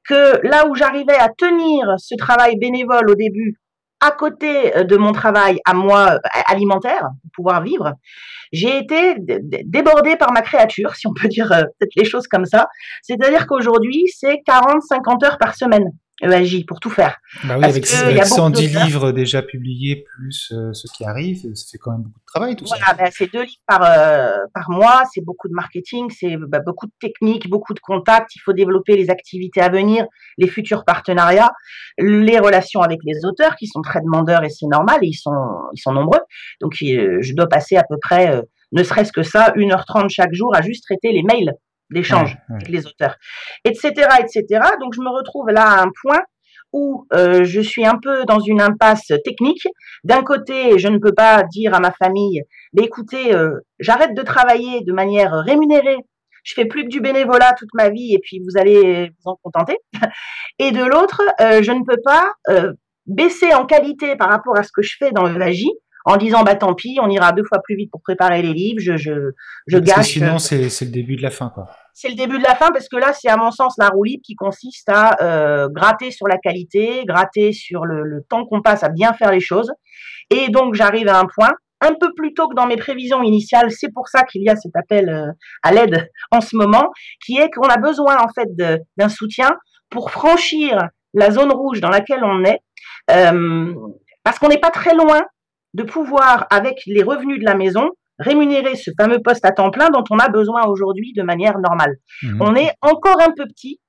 que 0.04 0.46
là 0.46 0.68
où 0.68 0.76
j'arrivais 0.76 1.18
à 1.18 1.30
tenir 1.30 1.96
ce 1.98 2.13
travail 2.15 2.58
bénévole 2.58 3.10
au 3.10 3.15
début 3.15 3.58
à 4.06 4.12
côté 4.12 4.76
euh, 4.76 4.84
de 4.84 4.98
mon 4.98 5.12
travail 5.12 5.60
à 5.65 5.74
moi 5.74 6.13
euh, 6.13 6.41
alimentaire 6.48 7.10
pour 7.24 7.32
pouvoir 7.44 7.63
vivre, 7.63 7.94
j'ai 8.52 8.78
été 8.78 9.15
débordée 9.65 10.15
par 10.15 10.32
ma 10.32 10.41
créature, 10.41 10.96
si 10.96 11.08
on 11.08 11.13
peut 11.13 11.28
dire 11.28 11.52
euh, 11.52 11.63
les 11.96 12.06
choses 12.06 12.28
comme 12.28 12.46
ça. 12.46 12.68
C'est-à-dire 13.02 13.48
qu'aujourd'hui, 13.48 14.06
c'est 14.15 14.41
40-50 14.48 15.26
heures 15.26 15.38
par 15.38 15.56
semaine. 15.56 15.86
EAJ 16.31 16.65
pour 16.65 16.79
tout 16.79 16.89
faire. 16.89 17.17
Bah 17.43 17.55
oui, 17.57 17.65
avec, 17.65 17.85
110 17.85 18.83
livres 18.83 19.11
déjà 19.11 19.41
publiés 19.41 20.05
plus 20.15 20.51
euh, 20.51 20.73
ce 20.73 20.88
qui 20.95 21.05
arrive, 21.05 21.41
ça 21.53 21.65
fait 21.71 21.77
quand 21.77 21.91
même 21.91 22.01
beaucoup 22.01 22.19
de 22.19 22.25
travail 22.25 22.55
tout 22.55 22.65
voilà, 22.65 22.85
ça. 22.85 22.93
Ben, 22.93 23.09
c'est 23.11 23.31
deux 23.31 23.43
livres 23.43 23.61
par, 23.67 23.81
euh, 23.83 24.38
par 24.53 24.69
mois, 24.69 25.03
c'est 25.13 25.21
beaucoup 25.21 25.47
de 25.47 25.53
marketing, 25.53 26.09
c'est 26.09 26.38
bah, 26.38 26.59
beaucoup 26.59 26.88
de 26.88 26.93
techniques, 26.99 27.49
beaucoup 27.49 27.73
de 27.73 27.79
contacts. 27.79 28.35
Il 28.35 28.39
faut 28.39 28.53
développer 28.53 28.95
les 28.95 29.09
activités 29.09 29.61
à 29.61 29.69
venir, 29.69 30.05
les 30.38 30.47
futurs 30.47 30.85
partenariats, 30.85 31.51
les 31.97 32.39
relations 32.39 32.81
avec 32.81 32.99
les 33.03 33.25
auteurs 33.25 33.55
qui 33.55 33.67
sont 33.67 33.81
très 33.81 34.01
demandeurs 34.01 34.43
et 34.43 34.49
c'est 34.49 34.67
normal, 34.67 34.99
ils 35.01 35.13
sont, 35.13 35.31
ils 35.73 35.79
sont 35.79 35.93
nombreux. 35.93 36.21
Donc 36.61 36.73
je 36.75 37.33
dois 37.33 37.47
passer 37.47 37.77
à 37.77 37.83
peu 37.88 37.97
près, 38.01 38.35
euh, 38.35 38.41
ne 38.71 38.83
serait-ce 38.83 39.11
que 39.11 39.23
ça, 39.23 39.51
1h30 39.55 40.09
chaque 40.09 40.33
jour 40.33 40.53
à 40.55 40.61
juste 40.61 40.83
traiter 40.83 41.11
les 41.11 41.23
mails 41.23 41.53
d'échange 41.91 42.38
avec 42.50 42.69
les 42.69 42.86
auteurs, 42.86 43.15
etc., 43.63 43.91
etc. 44.19 44.43
Donc 44.80 44.93
je 44.93 45.02
me 45.02 45.10
retrouve 45.10 45.50
là 45.50 45.63
à 45.63 45.82
un 45.82 45.89
point 46.02 46.21
où 46.74 47.08
euh, 47.13 47.45
je 47.45 47.62
suis 47.62 47.86
un 47.86 47.98
peu 47.98 48.26
dans 48.26 48.39
une 48.39 48.62
impasse 48.62 49.12
technique. 49.24 49.65
D'un 50.04 50.24
côté, 50.24 50.78
je 50.78 50.89
ne 50.89 50.98
peux 50.98 51.13
pas 51.13 51.43
dire 51.43 51.74
à 51.74 51.80
ma 51.80 51.91
famille, 51.91 52.41
bah, 52.74 52.84
écoutez, 52.84 53.34
euh, 53.34 53.60
j'arrête 53.80 54.13
de 54.13 54.21
travailler 54.21 54.82
de 54.82 54.91
manière 54.91 55.32
rémunérée, 55.32 55.98
je 56.43 56.54
fais 56.54 56.65
plus 56.65 56.84
que 56.84 56.89
du 56.89 57.00
bénévolat 57.00 57.54
toute 57.58 57.74
ma 57.74 57.89
vie 57.89 58.13
et 58.13 58.19
puis 58.19 58.39
vous 58.39 58.60
allez 58.60 59.08
vous 59.08 59.32
en 59.32 59.38
contenter. 59.41 59.78
Et 60.60 60.71
de 60.71 60.84
l'autre, 60.84 61.21
euh, 61.39 61.63
je 61.63 61.71
ne 61.71 61.84
peux 61.84 62.02
pas 62.04 62.32
baisser 63.08 63.54
en 63.54 63.65
qualité 63.65 64.15
par 64.15 64.30
rapport 64.30 64.58
à 64.58 64.63
ce 64.63 64.71
que 64.74 64.82
je 64.82 64.95
fais 64.98 65.12
dans 65.12 65.24
le 65.24 65.38
VAGI 65.38 65.71
en 66.06 66.18
disant 66.18 66.44
bah 66.44 66.56
tant 66.56 66.74
pis, 66.74 66.98
on 67.02 67.10
ira 67.10 67.32
deux 67.32 67.44
fois 67.44 67.60
plus 67.63 67.76
vite 67.76 67.91
pour 67.91 68.02
préparer 68.02 68.41
les 68.41 68.54
livres, 68.54 68.80
je 68.80 68.96
je 68.96 69.32
je 69.68 69.78
parce 69.78 69.98
Que 69.98 70.04
sinon 70.04 70.38
c'est 70.39 70.70
c'est 70.70 70.86
le 70.86 70.91
début 70.91 71.15
de 71.15 71.24
la 71.24 71.32
fin 71.32 71.50
quoi. 71.50 71.68
C'est 71.94 72.10
le 72.10 72.15
début 72.15 72.38
de 72.38 72.44
la 72.44 72.56
fin 72.56 72.72
parce 72.72 72.88
que 72.89 72.98
là 72.98 73.13
c'est 73.13 73.30
à 73.30 73.38
mon 73.38 73.52
sens 73.52 73.76
la 73.78 73.89
roue 73.89 74.04
libre 74.04 74.24
qui 74.24 74.36
consiste 74.36 74.89
à 74.89 75.15
euh, 75.22 75.68
gratter 75.70 76.12
sur 76.12 76.28
la 76.28 76.38
qualité, 76.38 77.04
gratter 77.06 77.54
sur 77.54 77.86
le, 77.86 78.04
le 78.04 78.22
temps 78.30 78.46
qu'on 78.46 78.62
passe 78.62 78.84
à 78.84 78.89
bien 78.89 79.13
faire 79.13 79.32
les 79.32 79.39
choses 79.39 79.72
et 80.30 80.50
donc 80.50 80.76
j'arrive 80.76 81.08
à 81.08 81.20
un 81.20 81.26
point 81.26 81.52
un 81.82 81.94
peu 81.94 82.13
plus 82.15 82.34
tôt 82.34 82.48
que 82.48 82.56
dans 82.56 82.68
mes 82.68 82.78
prévisions 82.78 83.22
initiales. 83.22 83.72
C'est 83.72 83.91
pour 83.94 84.08
ça 84.08 84.24
qu'il 84.24 84.44
y 84.44 84.50
a 84.50 84.56
cet 84.56 84.76
appel 84.76 85.10
euh, 85.10 85.32
à 85.63 85.72
l'aide 85.72 86.10
en 86.32 86.41
ce 86.41 86.56
moment, 86.56 86.91
qui 87.24 87.38
est 87.38 87.50
qu'on 87.50 87.68
a 87.68 87.78
besoin 87.78 88.18
en 88.18 88.30
fait 88.30 88.48
d'un 88.56 89.10
soutien 89.10 89.52
pour 89.89 90.12
franchir 90.12 90.88
la 91.13 91.32
zone 91.32 91.52
rouge 91.52 91.80
dans 91.80 91.89
laquelle 91.89 92.24
on 92.24 92.44
est, 92.44 92.60
euh, 93.12 93.74
parce 94.24 94.39
qu'on 94.39 94.50
n'est 94.50 94.60
pas 94.60 94.72
très 94.72 94.96
loin 94.96 95.22
de 95.75 95.83
pouvoir, 95.83 96.47
avec 96.49 96.79
les 96.88 97.03
revenus 97.03 97.39
de 97.39 97.45
la 97.45 97.55
maison, 97.55 97.89
rémunérer 98.17 98.75
ce 98.75 98.91
fameux 98.97 99.19
poste 99.19 99.43
à 99.43 99.51
temps 99.51 99.71
plein 99.71 99.89
dont 99.89 100.03
on 100.09 100.19
a 100.19 100.29
besoin 100.29 100.65
aujourd'hui 100.65 101.11
de 101.13 101.21
manière 101.21 101.59
normale. 101.59 101.95
Mmh. 102.23 102.41
On 102.41 102.55
est 102.55 102.71
encore 102.81 103.21
un 103.21 103.31
peu 103.35 103.45
petit 103.45 103.79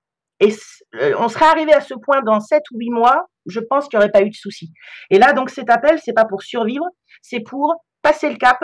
et 0.40 0.52
euh, 0.96 1.14
on 1.18 1.28
serait 1.28 1.46
arrivé 1.46 1.72
à 1.72 1.80
ce 1.80 1.94
point 1.94 2.22
dans 2.22 2.40
7 2.40 2.60
ou 2.72 2.78
8 2.78 2.90
mois, 2.90 3.26
je 3.46 3.60
pense 3.60 3.88
qu'il 3.88 3.98
n'y 3.98 4.04
aurait 4.04 4.12
pas 4.12 4.22
eu 4.22 4.30
de 4.30 4.34
souci. 4.34 4.72
Et 5.10 5.18
là, 5.18 5.32
donc, 5.32 5.50
cet 5.50 5.70
appel, 5.70 5.98
c'est 6.04 6.12
pas 6.12 6.24
pour 6.24 6.42
survivre, 6.42 6.84
c'est 7.22 7.40
pour 7.40 7.74
passer 8.02 8.28
le 8.28 8.36
cap 8.36 8.58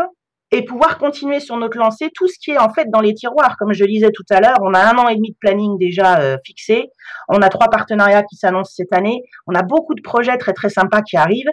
et 0.50 0.64
pouvoir 0.64 0.98
continuer 0.98 1.40
sur 1.40 1.56
notre 1.56 1.78
lancée, 1.78 2.10
tout 2.14 2.28
ce 2.28 2.34
qui 2.38 2.50
est 2.50 2.58
en 2.58 2.68
fait 2.68 2.86
dans 2.90 3.00
les 3.00 3.14
tiroirs. 3.14 3.56
Comme 3.56 3.72
je 3.72 3.84
disais 3.86 4.10
tout 4.12 4.24
à 4.30 4.40
l'heure, 4.40 4.58
on 4.60 4.74
a 4.74 4.80
un 4.80 4.98
an 4.98 5.08
et 5.08 5.14
demi 5.14 5.30
de 5.30 5.36
planning 5.40 5.78
déjà 5.78 6.20
euh, 6.20 6.36
fixé, 6.44 6.88
on 7.28 7.40
a 7.40 7.48
trois 7.48 7.68
partenariats 7.70 8.22
qui 8.22 8.36
s'annoncent 8.36 8.72
cette 8.76 8.92
année, 8.92 9.22
on 9.46 9.54
a 9.54 9.62
beaucoup 9.62 9.94
de 9.94 10.02
projets 10.02 10.36
très 10.36 10.52
très 10.52 10.68
sympas 10.68 11.00
qui 11.00 11.16
arrivent. 11.16 11.50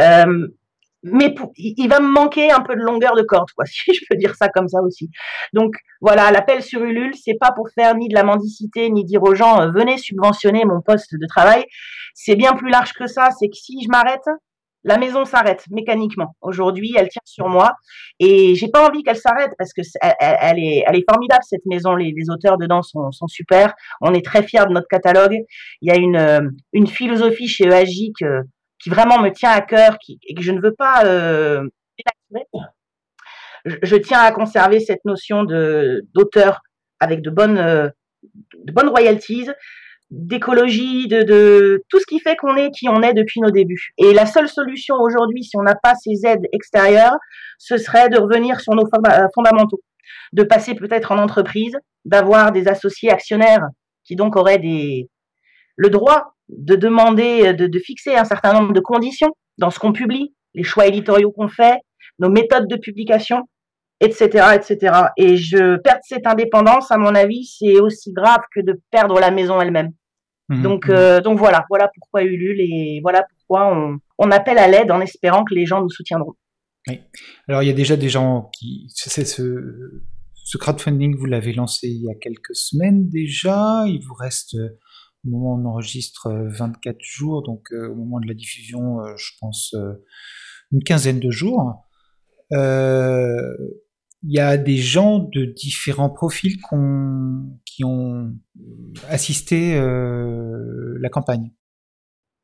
Euh, 0.00 0.48
mais 1.02 1.34
il 1.56 1.88
va 1.88 2.00
me 2.00 2.08
manquer 2.08 2.50
un 2.50 2.60
peu 2.60 2.74
de 2.74 2.80
longueur 2.80 3.14
de 3.16 3.22
corde, 3.22 3.48
quoi, 3.56 3.64
si 3.66 3.92
je 3.94 4.00
peux 4.08 4.16
dire 4.16 4.34
ça 4.34 4.48
comme 4.48 4.68
ça 4.68 4.80
aussi. 4.82 5.10
Donc 5.52 5.74
voilà, 6.00 6.30
l'appel 6.30 6.62
sur 6.62 6.82
Ulule, 6.82 7.14
c'est 7.14 7.36
pas 7.40 7.52
pour 7.52 7.68
faire 7.74 7.94
ni 7.94 8.08
de 8.08 8.14
la 8.14 8.24
mendicité, 8.24 8.90
ni 8.90 9.04
dire 9.04 9.22
aux 9.22 9.34
gens 9.34 9.60
euh, 9.60 9.70
venez 9.70 9.98
subventionner 9.98 10.64
mon 10.64 10.80
poste 10.80 11.14
de 11.14 11.26
travail. 11.26 11.64
C'est 12.14 12.36
bien 12.36 12.52
plus 12.54 12.70
large 12.70 12.92
que 12.92 13.06
ça. 13.06 13.30
C'est 13.38 13.48
que 13.48 13.56
si 13.56 13.82
je 13.82 13.88
m'arrête, 13.88 14.28
la 14.84 14.98
maison 14.98 15.24
s'arrête 15.24 15.64
mécaniquement. 15.70 16.36
Aujourd'hui, 16.40 16.94
elle 16.96 17.08
tient 17.08 17.20
sur 17.24 17.48
moi 17.48 17.74
et 18.18 18.54
j'ai 18.54 18.68
pas 18.68 18.88
envie 18.88 19.02
qu'elle 19.02 19.16
s'arrête 19.16 19.52
parce 19.58 19.72
que 19.72 19.82
elle, 20.00 20.58
est, 20.58 21.04
formidable 21.08 21.42
cette 21.42 21.66
maison. 21.66 21.94
Les, 21.94 22.14
auteurs 22.30 22.56
dedans 22.56 22.82
sont, 22.82 23.10
sont, 23.12 23.26
super. 23.26 23.74
On 24.00 24.14
est 24.14 24.24
très 24.24 24.42
fiers 24.42 24.66
de 24.66 24.72
notre 24.72 24.88
catalogue. 24.88 25.36
Il 25.82 25.88
y 25.88 25.94
a 25.94 25.96
une, 25.96 26.16
euh, 26.16 26.40
une 26.72 26.86
philosophie 26.86 27.48
chez 27.48 27.64
EAJ 27.64 28.12
que 28.18 28.42
qui 28.82 28.90
vraiment 28.90 29.20
me 29.20 29.30
tient 29.30 29.50
à 29.50 29.60
cœur 29.60 29.98
et 30.08 30.34
que 30.34 30.42
je 30.42 30.52
ne 30.52 30.60
veux 30.60 30.74
pas 30.74 31.04
euh, 31.04 31.68
je, 33.64 33.76
je, 33.82 33.96
tiens 33.96 34.20
à 34.20 34.32
conserver 34.32 34.80
cette 34.80 35.04
notion 35.04 35.44
de 35.44 36.02
d'auteur 36.14 36.62
avec 36.98 37.22
de 37.22 37.30
bonnes 37.30 37.58
euh, 37.58 37.88
de 38.54 38.72
bonnes 38.72 38.88
royalties 38.88 39.48
d'écologie, 40.10 41.06
de, 41.06 41.22
de, 41.22 41.84
tout 41.88 42.00
ce 42.00 42.06
qui 42.06 42.18
fait 42.18 42.36
qu'on 42.36 42.56
est 42.56 42.70
qui 42.72 42.88
on 42.88 43.00
est 43.00 43.14
depuis 43.14 43.40
nos 43.40 43.50
débuts. 43.50 43.92
Et 43.96 44.12
la 44.12 44.26
seule 44.26 44.48
solution 44.48 44.96
aujourd'hui, 44.96 45.44
si 45.44 45.56
on 45.56 45.62
n'a 45.62 45.76
pas 45.76 45.94
ces 45.94 46.26
aides 46.26 46.46
extérieures, 46.52 47.16
ce 47.58 47.76
serait 47.76 48.08
de 48.08 48.18
revenir 48.18 48.60
sur 48.60 48.74
nos 48.74 48.86
euh, 48.86 49.28
fondamentaux, 49.34 49.80
de 50.32 50.42
passer 50.42 50.74
peut-être 50.74 51.12
en 51.12 51.18
entreprise, 51.18 51.76
d'avoir 52.04 52.50
des 52.50 52.66
associés 52.66 53.10
actionnaires 53.10 53.68
qui 54.04 54.16
donc 54.16 54.34
auraient 54.34 54.58
des, 54.58 55.08
le 55.76 55.90
droit 55.90 56.34
de 56.58 56.76
demander, 56.76 57.52
de, 57.54 57.66
de, 57.66 57.78
fixer 57.78 58.14
un 58.14 58.24
certain 58.24 58.52
nombre 58.52 58.72
de 58.72 58.80
conditions 58.80 59.32
dans 59.58 59.70
ce 59.70 59.78
qu'on 59.78 59.92
publie, 59.92 60.34
les 60.54 60.62
choix 60.62 60.86
éditoriaux 60.86 61.32
qu'on 61.32 61.48
fait, 61.48 61.78
nos 62.18 62.30
méthodes 62.30 62.68
de 62.68 62.76
publication, 62.76 63.48
etc., 64.00 64.48
etc. 64.54 65.02
Et 65.16 65.36
je 65.36 65.76
perds 65.78 66.00
cette 66.02 66.26
indépendance, 66.26 66.90
à 66.90 66.98
mon 66.98 67.14
avis, 67.14 67.44
c'est 67.58 67.78
aussi 67.78 68.12
grave 68.12 68.40
que 68.54 68.60
de 68.60 68.80
perdre 68.90 69.20
la 69.20 69.30
maison 69.30 69.60
elle-même. 69.60 69.90
Mmh, 70.48 70.62
donc, 70.62 70.88
mmh. 70.88 70.92
Euh, 70.92 71.20
donc 71.20 71.38
voilà, 71.38 71.64
voilà 71.68 71.90
pourquoi 71.94 72.22
Ulule 72.22 72.60
et 72.60 73.00
voilà 73.02 73.24
pourquoi 73.30 73.72
on, 73.72 73.98
on 74.18 74.30
appelle 74.30 74.58
à 74.58 74.68
l'aide 74.68 74.90
en 74.90 75.00
espérant 75.00 75.44
que 75.44 75.54
les 75.54 75.66
gens 75.66 75.80
nous 75.80 75.90
soutiendront. 75.90 76.34
Oui. 76.88 77.00
Alors 77.48 77.62
il 77.62 77.66
y 77.66 77.70
a 77.70 77.74
déjà 77.74 77.96
des 77.96 78.08
gens 78.08 78.50
qui, 78.58 78.86
c'est 78.88 79.24
ce, 79.24 80.02
Ce 80.44 80.58
crowdfunding, 80.58 81.16
vous 81.16 81.26
l'avez 81.26 81.52
lancé 81.52 81.88
il 81.88 82.02
y 82.02 82.10
a 82.10 82.14
quelques 82.14 82.56
semaines 82.56 83.08
déjà. 83.08 83.84
Il 83.86 84.00
vous 84.06 84.14
reste, 84.14 84.56
au 85.26 85.30
moment 85.30 85.54
où 85.54 85.60
on 85.60 85.64
enregistre, 85.66 86.30
24 86.30 86.96
jours. 87.00 87.42
Donc, 87.42 87.68
au 87.72 87.94
moment 87.94 88.20
de 88.20 88.26
la 88.26 88.34
diffusion, 88.34 88.98
je 89.16 89.32
pense, 89.40 89.74
une 90.72 90.82
quinzaine 90.82 91.20
de 91.20 91.30
jours. 91.30 91.86
Euh, 92.52 93.56
il 94.22 94.34
y 94.34 94.40
a 94.40 94.56
des 94.56 94.76
gens 94.76 95.18
de 95.18 95.44
différents 95.44 96.10
profils 96.10 96.56
qui 97.64 97.84
ont 97.84 98.34
assisté 99.08 99.76
euh, 99.76 100.98
la 101.00 101.08
campagne. 101.08 101.52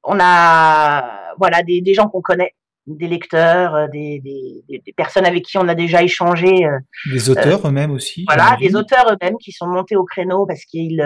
On 0.04 0.18
a 0.20 1.34
voilà 1.38 1.62
des, 1.62 1.82
gens 1.92 2.08
qu'on 2.08 2.22
connaît, 2.22 2.54
des 2.87 3.09
lecteurs, 3.09 3.75
euh, 3.75 3.87
des, 3.88 4.62
personnes 4.96 5.27
avec 5.27 5.44
qui 5.44 5.59
on 5.59 5.68
a 5.68 5.75
déjà 5.75 6.03
échangé. 6.03 6.66
Euh, 6.66 6.79
des 7.12 7.31
auteurs 7.31 7.66
eux-mêmes 7.66 7.92
aussi. 7.92 8.25
Voilà, 8.29 8.57
des 8.61 8.75
auteurs 8.77 9.07
eux-mêmes 9.11 9.37
qui 9.38 9.53
sont 9.53 9.66
montés 9.66 9.96
au 9.96 10.05
créneau 10.05 10.46
parce 10.46 10.64
qu'ils 10.64 11.05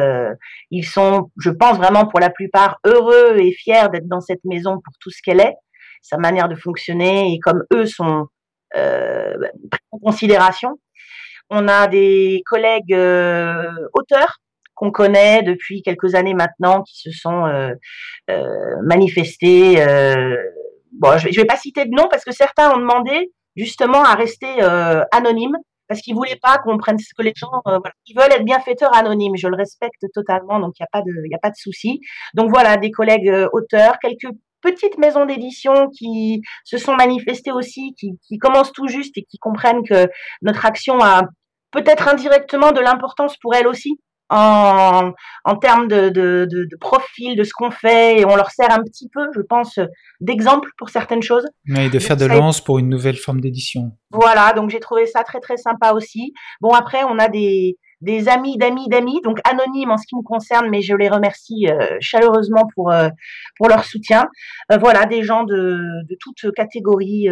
ils 0.70 0.84
sont, 0.84 1.30
je 1.38 1.50
pense 1.50 1.76
vraiment 1.78 2.06
pour 2.06 2.20
la 2.20 2.30
plupart, 2.30 2.78
heureux 2.84 3.36
et 3.38 3.52
fiers 3.52 3.88
d'être 3.92 4.08
dans 4.08 4.20
cette 4.20 4.44
maison 4.44 4.74
pour 4.84 4.94
tout 5.00 5.10
ce 5.10 5.22
qu'elle 5.22 5.40
est, 5.40 5.54
sa 6.02 6.18
manière 6.18 6.48
de 6.48 6.54
fonctionner 6.54 7.32
et 7.32 7.38
comme 7.38 7.64
eux 7.72 7.86
sont 7.86 8.26
euh, 8.76 9.34
en 9.90 9.98
considération. 9.98 10.78
On 11.50 11.66
a 11.66 11.88
des 11.88 12.42
collègues 12.46 12.94
euh, 12.94 13.68
auteurs 13.94 14.38
qu'on 14.74 14.92
connaît 14.92 15.42
depuis 15.42 15.82
quelques 15.82 16.14
années 16.14 16.34
maintenant 16.34 16.82
qui 16.84 16.96
se 17.00 17.10
sont 17.10 17.46
euh, 17.46 17.74
manifestés. 18.84 19.84
Bon, 20.92 21.18
je 21.18 21.28
ne 21.28 21.34
vais 21.34 21.44
pas 21.44 21.56
citer 21.56 21.84
de 21.84 21.90
nom 21.90 22.08
parce 22.10 22.24
que 22.24 22.32
certains 22.32 22.72
ont 22.72 22.78
demandé 22.78 23.32
justement 23.56 24.02
à 24.04 24.14
rester 24.14 24.60
anonymes 25.12 25.56
parce 25.88 26.02
qu'ils 26.02 26.14
voulaient 26.14 26.38
pas 26.40 26.58
qu'on 26.58 26.78
prenne 26.78 26.98
ce 26.98 27.12
que 27.16 27.22
les 27.22 27.32
gens 27.34 27.50
ils 28.06 28.16
veulent 28.16 28.32
être 28.32 28.44
bienfaiteurs 28.44 28.94
anonymes. 28.94 29.36
Je 29.36 29.48
le 29.48 29.56
respecte 29.56 30.04
totalement, 30.14 30.60
donc 30.60 30.74
il 30.78 30.82
n'y 30.82 30.86
a 30.86 30.90
pas 30.92 31.02
de 31.02 31.12
il 31.26 31.34
a 31.34 31.38
pas 31.38 31.50
de 31.50 31.56
souci. 31.56 32.00
Donc 32.34 32.50
voilà, 32.50 32.76
des 32.76 32.90
collègues 32.90 33.48
auteurs, 33.52 33.98
quelques 33.98 34.32
petites 34.60 34.98
maisons 34.98 35.26
d'édition 35.26 35.88
qui 35.90 36.42
se 36.64 36.78
sont 36.78 36.94
manifestées 36.94 37.52
aussi, 37.52 37.94
qui, 37.98 38.18
qui 38.26 38.38
commencent 38.38 38.72
tout 38.72 38.88
juste 38.88 39.16
et 39.18 39.24
qui 39.24 39.38
comprennent 39.38 39.82
que 39.82 40.08
notre 40.42 40.66
action 40.66 41.00
a 41.00 41.22
peut-être 41.70 42.08
indirectement 42.08 42.72
de 42.72 42.80
l'importance 42.80 43.36
pour 43.38 43.54
elles 43.54 43.66
aussi 43.66 43.98
en, 44.30 45.12
en 45.44 45.56
termes 45.56 45.88
de, 45.88 46.08
de, 46.08 46.46
de, 46.50 46.64
de 46.64 46.76
profil 46.80 47.36
de 47.36 47.44
ce 47.44 47.50
qu'on 47.52 47.70
fait 47.70 48.20
et 48.20 48.24
on 48.24 48.36
leur 48.36 48.50
sert 48.50 48.70
un 48.70 48.82
petit 48.82 49.08
peu, 49.12 49.26
je 49.34 49.40
pense, 49.40 49.78
d'exemple 50.20 50.70
pour 50.78 50.88
certaines 50.88 51.22
choses. 51.22 51.46
Et 51.76 51.90
de 51.90 51.98
faire 51.98 52.16
de 52.16 52.26
lance 52.26 52.60
pour 52.60 52.78
une 52.78 52.88
nouvelle 52.88 53.16
forme 53.16 53.40
d'édition. 53.40 53.92
Voilà, 54.10 54.52
donc 54.52 54.70
j'ai 54.70 54.80
trouvé 54.80 55.06
ça 55.06 55.24
très 55.24 55.40
très 55.40 55.56
sympa 55.56 55.92
aussi. 55.92 56.32
Bon 56.60 56.70
après, 56.70 57.02
on 57.04 57.18
a 57.18 57.28
des 57.28 57.76
des 58.00 58.28
amis 58.28 58.56
d'amis 58.56 58.88
d'amis, 58.88 59.20
donc 59.22 59.38
anonymes 59.44 59.90
en 59.90 59.96
ce 59.96 60.06
qui 60.06 60.16
me 60.16 60.22
concerne, 60.22 60.68
mais 60.70 60.80
je 60.80 60.94
les 60.94 61.08
remercie 61.08 61.66
euh, 61.68 61.96
chaleureusement 62.00 62.64
pour 62.74 62.90
euh, 62.90 63.08
pour 63.56 63.68
leur 63.68 63.84
soutien. 63.84 64.26
Euh, 64.72 64.78
voilà, 64.78 65.06
des 65.06 65.22
gens 65.22 65.44
de, 65.44 65.80
de 66.08 66.16
toutes 66.18 66.52
catégories. 66.54 67.28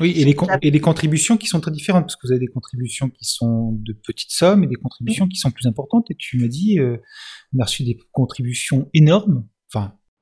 oui, 0.00 0.14
et 0.16 0.24
les, 0.24 0.36
et 0.62 0.70
les 0.70 0.80
contributions 0.80 1.36
qui 1.36 1.46
sont 1.46 1.60
très 1.60 1.70
différentes, 1.70 2.04
parce 2.04 2.16
que 2.16 2.26
vous 2.26 2.32
avez 2.32 2.40
des 2.40 2.52
contributions 2.52 3.10
qui 3.10 3.24
sont 3.24 3.72
de 3.72 3.92
petites 3.92 4.32
sommes 4.32 4.64
et 4.64 4.66
des 4.66 4.76
contributions 4.76 5.26
qui 5.28 5.36
sont 5.36 5.50
plus 5.50 5.66
importantes. 5.66 6.10
Et 6.10 6.14
tu 6.14 6.38
m'as 6.38 6.48
dit, 6.48 6.78
on 6.80 7.60
a 7.60 7.64
reçu 7.64 7.84
des 7.84 7.98
contributions 8.12 8.88
énormes. 8.94 9.44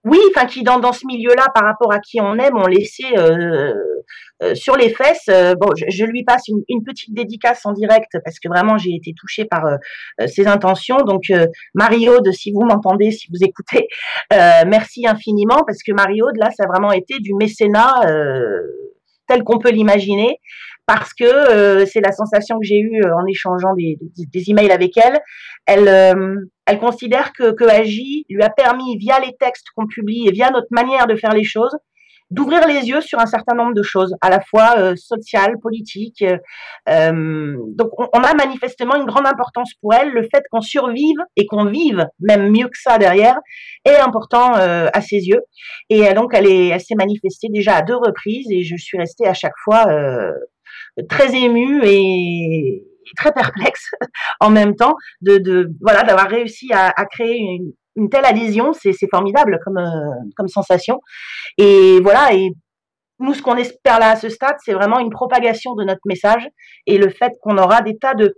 Oui, 0.05 0.19
enfin 0.31 0.47
qui 0.47 0.63
dans, 0.63 0.79
dans 0.79 0.95
ce 0.95 1.07
milieu-là, 1.07 1.49
par 1.55 1.65
rapport 1.65 1.93
à 1.93 1.99
qui 1.99 2.21
on 2.23 2.35
aime, 2.39 2.57
ont 2.57 2.67
laissé 2.67 3.05
euh, 3.19 3.75
euh, 4.43 4.55
sur 4.55 4.75
les 4.77 4.89
fesses. 4.89 5.27
Euh, 5.29 5.55
bon, 5.61 5.69
je, 5.77 6.05
lui 6.07 6.25
passe 6.25 6.45
une, 6.49 6.83
petite 6.83 7.13
dédicace 7.15 7.67
en 7.67 7.73
direct 7.73 8.17
parce 8.25 8.39
que 8.39 8.49
vraiment 8.49 8.79
j'ai 8.79 8.95
été 8.95 9.13
touchée 9.15 9.45
par 9.45 9.63
ses 10.27 10.47
intentions. 10.47 10.97
Donc 11.07 11.25
Marie-Aude, 11.75 12.33
si 12.33 12.51
vous 12.51 12.63
m'entendez, 12.63 13.11
si 13.11 13.29
vous 13.31 13.45
écoutez, 13.45 13.89
merci 14.67 15.07
infiniment 15.07 15.63
parce 15.67 15.83
que 15.87 15.93
Marie-Aude, 15.93 16.37
là, 16.39 16.51
ça 16.51 16.65
a 16.65 16.67
vraiment 16.67 16.93
été 16.93 17.19
du 17.19 17.35
mécénat 17.35 17.95
tel 19.29 19.45
qu'on 19.45 19.59
peut 19.59 19.71
l'imaginer 19.71 20.41
parce 20.87 21.13
que 21.13 21.85
c'est 21.85 22.01
la 22.01 22.13
sensation 22.13 22.59
que 22.59 22.65
j'ai 22.65 22.81
eue 22.81 23.05
en 23.05 23.27
échangeant 23.27 23.75
des, 23.75 23.99
des, 24.17 24.27
des, 24.27 24.51
emails 24.51 24.73
avec 24.73 24.97
elle. 24.97 25.21
Elle 25.67 26.49
elle 26.71 26.79
considère 26.79 27.33
que, 27.33 27.51
que 27.51 27.65
Agi 27.65 28.25
lui 28.29 28.43
a 28.43 28.49
permis, 28.49 28.97
via 28.97 29.19
les 29.19 29.35
textes 29.39 29.67
qu'on 29.75 29.89
publie 29.89 30.29
et 30.29 30.31
via 30.31 30.51
notre 30.51 30.69
manière 30.71 31.09
de 31.09 31.17
faire 31.17 31.33
les 31.33 31.43
choses, 31.43 31.77
d'ouvrir 32.31 32.65
les 32.69 32.89
yeux 32.89 33.01
sur 33.01 33.19
un 33.19 33.27
certain 33.27 33.57
nombre 33.57 33.75
de 33.75 33.83
choses, 33.83 34.15
à 34.21 34.31
la 34.31 34.41
fois 34.41 34.77
euh, 34.79 34.95
sociales, 34.95 35.57
politiques. 35.61 36.23
Euh, 36.23 36.39
euh, 36.89 37.57
donc, 37.75 37.91
on, 37.99 38.21
a 38.21 38.35
manifestement 38.35 38.95
une 38.95 39.05
grande 39.05 39.27
importance 39.27 39.73
pour 39.81 39.95
elle. 39.95 40.11
Le 40.11 40.23
fait 40.23 40.45
qu'on 40.53 40.61
survive 40.61 41.19
et 41.37 41.47
qu'on 41.47 41.65
vive, 41.65 42.07
même 42.21 42.49
mieux 42.51 42.69
que 42.69 42.79
ça 42.81 42.99
derrière, 42.99 43.37
est 43.85 43.97
important 43.97 44.53
à 44.53 45.01
ses 45.01 45.17
yeux. 45.17 45.41
Et 45.89 46.15
donc, 46.15 46.31
elle 46.35 46.47
est, 46.47 46.69
elle 46.69 46.81
s'est 46.81 46.95
manifestée 46.95 47.49
déjà 47.51 47.77
à 47.77 47.83
deux 47.83 47.97
reprises 47.97 48.47
et 48.51 48.63
je 48.63 48.77
suis 48.77 48.97
restée 48.97 49.27
à 49.27 49.35
chaque 49.35 49.59
fois 49.65 49.87
très 51.09 51.35
émue 51.35 51.81
et, 51.85 52.85
très 53.17 53.33
perplexe 53.33 53.91
en 54.41 54.51
même 54.51 54.75
temps 54.77 54.95
de, 55.21 55.39
de 55.39 55.71
voilà 55.81 56.03
d'avoir 56.03 56.29
réussi 56.29 56.73
à, 56.73 56.93
créer 57.07 57.39
une, 57.97 58.09
telle 58.09 58.25
adhésion, 58.25 58.73
c'est 58.73 58.95
formidable 59.11 59.59
comme 59.65 59.79
euh, 59.79 60.11
comme 60.37 60.49
sensation. 60.49 61.01
Et 61.59 62.01
voilà 62.01 62.33
et 62.35 62.53
nous, 63.19 63.35
ce 63.35 63.43
qu'on 63.43 63.57
espère 63.57 63.99
là 63.99 64.11
à 64.13 64.17
ce 64.17 64.31
stade, 64.31 64.57
c'est 64.65 64.73
vraiment 64.73 64.99
une 64.99 65.11
propagation 65.11 65.75
de 65.75 65.85
notre 65.85 66.01
message 66.07 66.49
et 66.87 66.97
le 66.97 67.11
fait 67.11 67.35
qu'on 67.43 67.59
aura 67.59 67.83
des 67.83 67.99
tas 67.99 68.15
de 68.15 68.35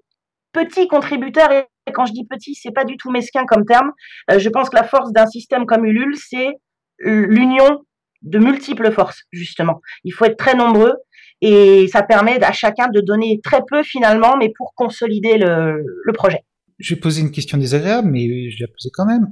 petits 0.52 0.88
contributeurs. 0.88 1.52
Et 1.52 1.92
quand 1.92 2.04
je 2.04 2.12
dis 2.12 2.26
petits, 2.26 2.56
c'est 2.56 2.72
pas 2.72 2.85
du 2.85 2.96
tout 2.96 3.11
mesquin 3.11 3.44
comme 3.46 3.64
terme. 3.64 3.92
Euh, 4.30 4.40
je 4.40 4.48
pense 4.48 4.70
que 4.70 4.76
la 4.76 4.85
force 4.85 5.12
d'un 5.12 5.26
système 5.26 5.66
comme 5.66 5.85
Ulule, 5.85 6.16
c'est 6.16 6.50
l'union 6.98 7.85
de 8.22 8.38
multiples 8.38 8.92
forces, 8.92 9.22
justement. 9.32 9.80
Il 10.04 10.12
faut 10.12 10.24
être 10.24 10.37
très 10.37 10.54
nombreux 10.54 10.94
et 11.42 11.88
ça 11.88 12.05
permet 12.05 12.42
à 12.42 12.52
chacun 12.52 12.87
de 12.88 13.00
donner 13.00 13.40
très 13.42 13.62
peu 13.68 13.83
finalement, 13.83 14.37
mais 14.37 14.52
pour 14.57 14.72
consolider 14.74 15.38
le, 15.38 15.85
projet. 16.14 16.38
Je 16.78 16.94
vais 16.94 17.00
poser 17.00 17.20
une 17.20 17.33
question 17.33 17.59
désagréable, 17.59 18.09
mais 18.11 18.50
je 18.50 18.59
vais 18.59 18.68
la 18.68 18.72
poser 18.72 18.90
quand 18.92 19.07
même. 19.07 19.26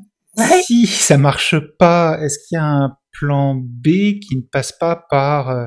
Si 0.64 0.86
ça 0.86 1.18
marche 1.18 1.54
pas, 1.78 2.18
est-ce 2.20 2.38
qu'il 2.46 2.56
y 2.56 2.58
a 2.58 2.64
un 2.64 2.96
plan 3.12 3.54
B 3.54 4.18
qui 4.20 4.36
ne 4.36 4.42
passe 4.42 4.72
pas 4.72 5.04
par 5.08 5.50
euh, 5.50 5.66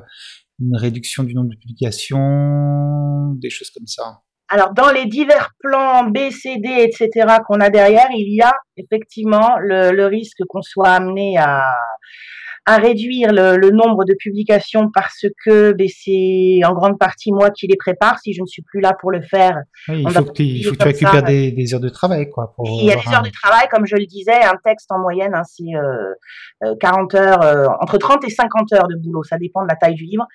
une 0.59 0.75
réduction 0.75 1.23
du 1.23 1.33
nombre 1.33 1.49
de 1.49 1.57
publications, 1.57 3.33
des 3.35 3.49
choses 3.49 3.69
comme 3.69 3.87
ça? 3.87 4.19
Alors, 4.49 4.73
dans 4.73 4.91
les 4.91 5.05
divers 5.05 5.51
plans 5.59 6.09
B, 6.09 6.29
C, 6.29 6.57
D, 6.57 6.69
etc. 6.69 7.37
qu'on 7.47 7.59
a 7.59 7.69
derrière, 7.69 8.07
il 8.11 8.35
y 8.35 8.41
a 8.41 8.53
effectivement 8.77 9.57
le 9.59 10.05
risque 10.05 10.39
qu'on 10.47 10.61
soit 10.61 10.89
amené 10.89 11.37
à, 11.37 11.73
à 12.65 12.77
réduire 12.77 13.33
le, 13.33 13.57
le, 13.57 13.71
nombre 13.71 14.05
de 14.05 14.13
publications 14.17 14.89
parce 14.93 15.25
que 15.45 15.73
ben, 15.73 15.87
c'est 15.89 16.61
en 16.65 16.73
grande 16.73 16.97
partie 16.97 17.31
moi 17.33 17.49
qui 17.49 17.67
les 17.67 17.75
prépare. 17.75 18.19
Si 18.19 18.33
je 18.33 18.41
ne 18.41 18.45
suis 18.45 18.61
plus 18.61 18.79
là 18.79 18.95
pour 18.99 19.11
le 19.11 19.21
faire, 19.21 19.57
il 19.89 20.09
faut, 20.09 20.23
que, 20.23 20.41
il 20.41 20.63
faut 20.63 20.71
que 20.71 20.77
tu 20.77 20.83
récupères 20.83 21.23
des, 21.23 21.51
des, 21.51 21.73
heures 21.73 21.81
de 21.81 21.89
travail. 21.89 22.29
Quoi, 22.29 22.53
pour 22.55 22.65
il 22.81 22.85
y 22.85 22.91
a 22.91 22.95
des 22.95 23.13
heures 23.13 23.21
de 23.21 23.29
travail, 23.29 23.67
comme 23.69 23.85
je 23.85 23.95
le 23.95 24.05
disais, 24.05 24.43
un 24.43 24.57
texte 24.63 24.91
en 24.91 24.99
moyenne, 24.99 25.33
hein, 25.35 25.43
c'est 25.45 25.75
euh, 25.75 26.75
40 26.79 27.13
euh, 27.13 27.17
heures, 27.17 27.41
euh, 27.41 27.67
entre 27.81 27.97
30 27.97 28.23
et 28.25 28.29
50 28.29 28.71
heures 28.73 28.87
de 28.87 28.95
boulot, 28.95 29.23
ça 29.23 29.37
dépend 29.37 29.63
de 29.63 29.67
la 29.67 29.75
taille 29.75 29.95
du 29.95 30.05
livre. 30.05 30.25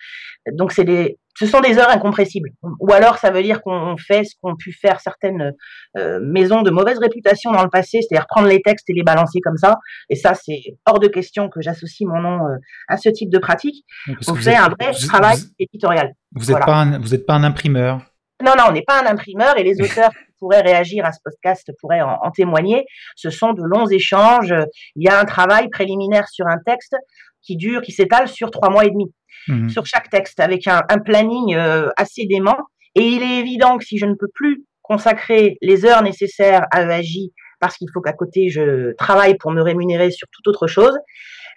Donc 0.53 0.73
c'est 0.73 0.85
des 0.85 1.19
ce 1.39 1.47
sont 1.47 1.61
des 1.61 1.79
heures 1.79 1.91
incompressibles. 1.91 2.51
Ou 2.81 2.93
alors, 2.93 3.19
ça 3.19 3.31
veut 3.31 3.43
dire 3.43 3.63
qu'on 3.63 3.97
fait 3.97 4.25
ce 4.25 4.35
qu'ont 4.43 4.57
pu 4.57 4.73
faire 4.73 5.01
certaines 5.01 5.53
euh, 5.97 6.19
maisons 6.21 6.63
de 6.63 6.71
mauvaise 6.71 6.99
réputation 6.99 7.53
dans 7.53 7.63
le 7.63 7.71
passé, 7.71 8.01
c'est-à-dire 8.03 8.27
prendre 8.27 8.49
les 8.49 8.61
textes 8.61 8.91
et 8.91 8.93
les 8.93 9.05
balancer 9.05 9.39
comme 9.41 9.57
ça. 9.57 9.79
Et 10.11 10.17
ça, 10.17 10.35
c'est 10.35 10.61
hors 10.85 10.99
de 10.99 11.07
question 11.07 11.49
que 11.49 11.61
j'associe 11.61 12.09
mon 12.09 12.21
nom 12.21 12.47
euh, 12.47 12.57
à 12.89 12.97
ce 12.97 13.09
type 13.09 13.31
de 13.31 13.39
pratique. 13.39 13.85
on 14.27 14.35
fait 14.35 14.57
un 14.57 14.69
vrai 14.69 14.91
travail 15.07 15.39
éditorial. 15.61 16.13
Vous 16.33 16.53
n'êtes 16.53 16.65
pas, 16.65 16.81
un, 16.81 17.01
pas 17.01 17.35
un 17.35 17.45
imprimeur 17.45 18.01
Non, 18.45 18.55
non, 18.59 18.65
on 18.71 18.73
n'est 18.73 18.83
pas 18.83 19.01
un 19.01 19.07
imprimeur 19.07 19.57
et 19.59 19.63
les 19.63 19.81
auteurs 19.81 20.11
qui 20.11 20.33
pourraient 20.41 20.63
réagir 20.63 21.05
à 21.05 21.13
ce 21.13 21.19
podcast 21.25 21.71
pourraient 21.81 22.03
en, 22.03 22.19
en 22.21 22.33
témoigner. 22.33 22.85
Ce 23.15 23.31
sont 23.31 23.53
de 23.53 23.63
longs 23.63 23.87
échanges. 23.87 24.55
Il 24.97 25.05
y 25.05 25.09
a 25.09 25.21
un 25.21 25.25
travail 25.25 25.69
préliminaire 25.69 26.27
sur 26.29 26.49
un 26.49 26.59
texte 26.67 26.97
qui 27.43 27.57
dure, 27.57 27.83
qui 27.83 27.93
s'étale 27.93 28.29
sur 28.29 28.51
trois 28.51 28.71
mois 28.71 28.85
et 28.85 28.91
demi. 28.91 29.13
Mhm. 29.49 29.71
sur 29.71 29.87
chaque 29.87 30.11
texte 30.11 30.41
avec 30.41 30.67
un, 30.67 30.83
un 30.89 30.99
planning 30.99 31.55
euh, 31.55 31.89
assez 31.97 32.27
dément. 32.27 32.57
Et 32.95 33.03
il 33.03 33.23
est 33.23 33.39
évident 33.39 33.79
que 33.79 33.85
si 33.85 33.99
je 33.99 34.07
ne 34.07 34.15
peux 34.15 34.29
plus 34.35 34.65
consacrer 34.83 35.59
les 35.63 35.85
heures 35.85 36.03
nécessaires 36.03 36.67
à 36.71 36.83
EAJ 36.83 37.31
parce 37.61 37.77
qu'il 37.77 37.89
faut 37.93 38.01
qu'à 38.01 38.13
côté 38.13 38.49
je 38.49 38.95
travaille 38.97 39.37
pour 39.37 39.51
me 39.51 39.63
rémunérer 39.63 40.11
sur 40.11 40.29
toute 40.33 40.47
autre 40.49 40.67
chose, 40.67 40.97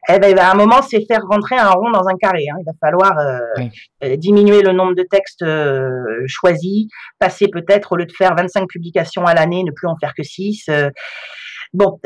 eh 0.10 0.18
ben, 0.18 0.38
à 0.39 0.51
un 0.51 0.56
moment, 0.56 0.82
c'est 0.82 1.06
faire 1.06 1.22
rentrer 1.30 1.58
un 1.58 1.70
rond 1.70 1.91
dans 1.91 2.08
un 2.08 2.16
carré. 2.20 2.45
Hein. 2.51 2.58
Il 2.60 2.66
va 2.66 2.72
falloir 2.82 3.20
euh, 3.20 3.38
euh, 4.03 4.16
diminuer 4.16 4.64
le 4.64 4.72
nombre 4.72 4.95
de 4.95 5.03
textes 5.03 5.45
choisis, 6.26 6.88
passer 7.20 7.47
peut-être, 7.49 7.91
au 7.91 7.97
lieu 7.97 8.08
de 8.08 8.12
faire 8.12 8.36
25 8.36 8.68
publications 8.68 9.26
à 9.26 9.36
l'année, 9.36 9.64
ne 9.64 9.72
plus 9.72 9.88
en 9.88 9.95
faire 9.97 10.16
que 10.16 10.24
6. 10.24 10.72
Bon, 11.74 11.97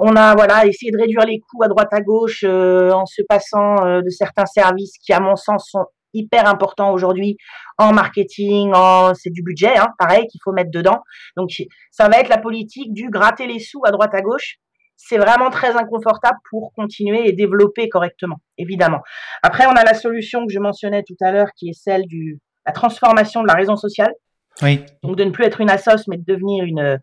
on, 0.00 0.16
a 0.16 0.34
voilà 0.34 0.64
essayé 0.66 0.90
de 0.90 0.98
réduire 0.98 1.26
les 1.26 1.40
coûts 1.40 1.62
à 1.62 1.68
droite 1.68 1.92
à 1.92 2.00
gauche 2.00 2.42
euh, 2.44 2.90
en 2.90 3.04
se 3.04 3.20
passant 3.28 3.84
euh, 3.84 4.00
de 4.00 4.08
certains 4.08 4.46
services 4.46 4.96
qui, 4.98 5.12
à 5.12 5.20
mon 5.20 5.36
sens, 5.36 5.68
sont 5.70 5.84
hyper 6.14 6.48
important 6.48 6.92
aujourd'hui 6.92 7.36
en 7.76 7.92
marketing, 7.92 8.72
en 8.74 9.14
c'est 9.14 9.30
du 9.30 9.42
budget, 9.42 9.76
hein, 9.76 9.88
pareil 9.98 10.26
qu'il 10.28 10.40
faut 10.42 10.52
mettre 10.52 10.70
dedans. 10.70 11.00
Donc 11.36 11.50
ça 11.90 12.08
va 12.08 12.18
être 12.18 12.30
la 12.30 12.38
politique 12.38 12.94
du 12.94 13.10
gratter 13.10 13.46
les 13.46 13.58
sous 13.58 13.82
à 13.84 13.90
droite 13.90 14.14
à 14.14 14.22
gauche. 14.22 14.56
C'est 14.96 15.18
vraiment 15.18 15.50
très 15.50 15.76
inconfortable 15.76 16.38
pour 16.48 16.72
continuer 16.74 17.28
et 17.28 17.32
développer 17.32 17.88
correctement, 17.88 18.36
évidemment. 18.56 19.00
Après, 19.42 19.66
on 19.66 19.72
a 19.72 19.84
la 19.84 19.94
solution 19.94 20.46
que 20.46 20.52
je 20.52 20.60
mentionnais 20.60 21.02
tout 21.02 21.16
à 21.20 21.32
l'heure, 21.32 21.48
qui 21.56 21.70
est 21.70 21.78
celle 21.78 22.06
du 22.06 22.38
la 22.66 22.72
transformation 22.72 23.42
de 23.42 23.48
la 23.48 23.54
raison 23.54 23.76
sociale. 23.76 24.12
Oui. 24.62 24.80
Donc 25.02 25.16
de 25.16 25.24
ne 25.24 25.30
plus 25.30 25.44
être 25.44 25.60
une 25.60 25.70
assoce, 25.70 26.06
mais 26.08 26.16
de 26.16 26.24
devenir 26.26 26.64
une, 26.64 26.98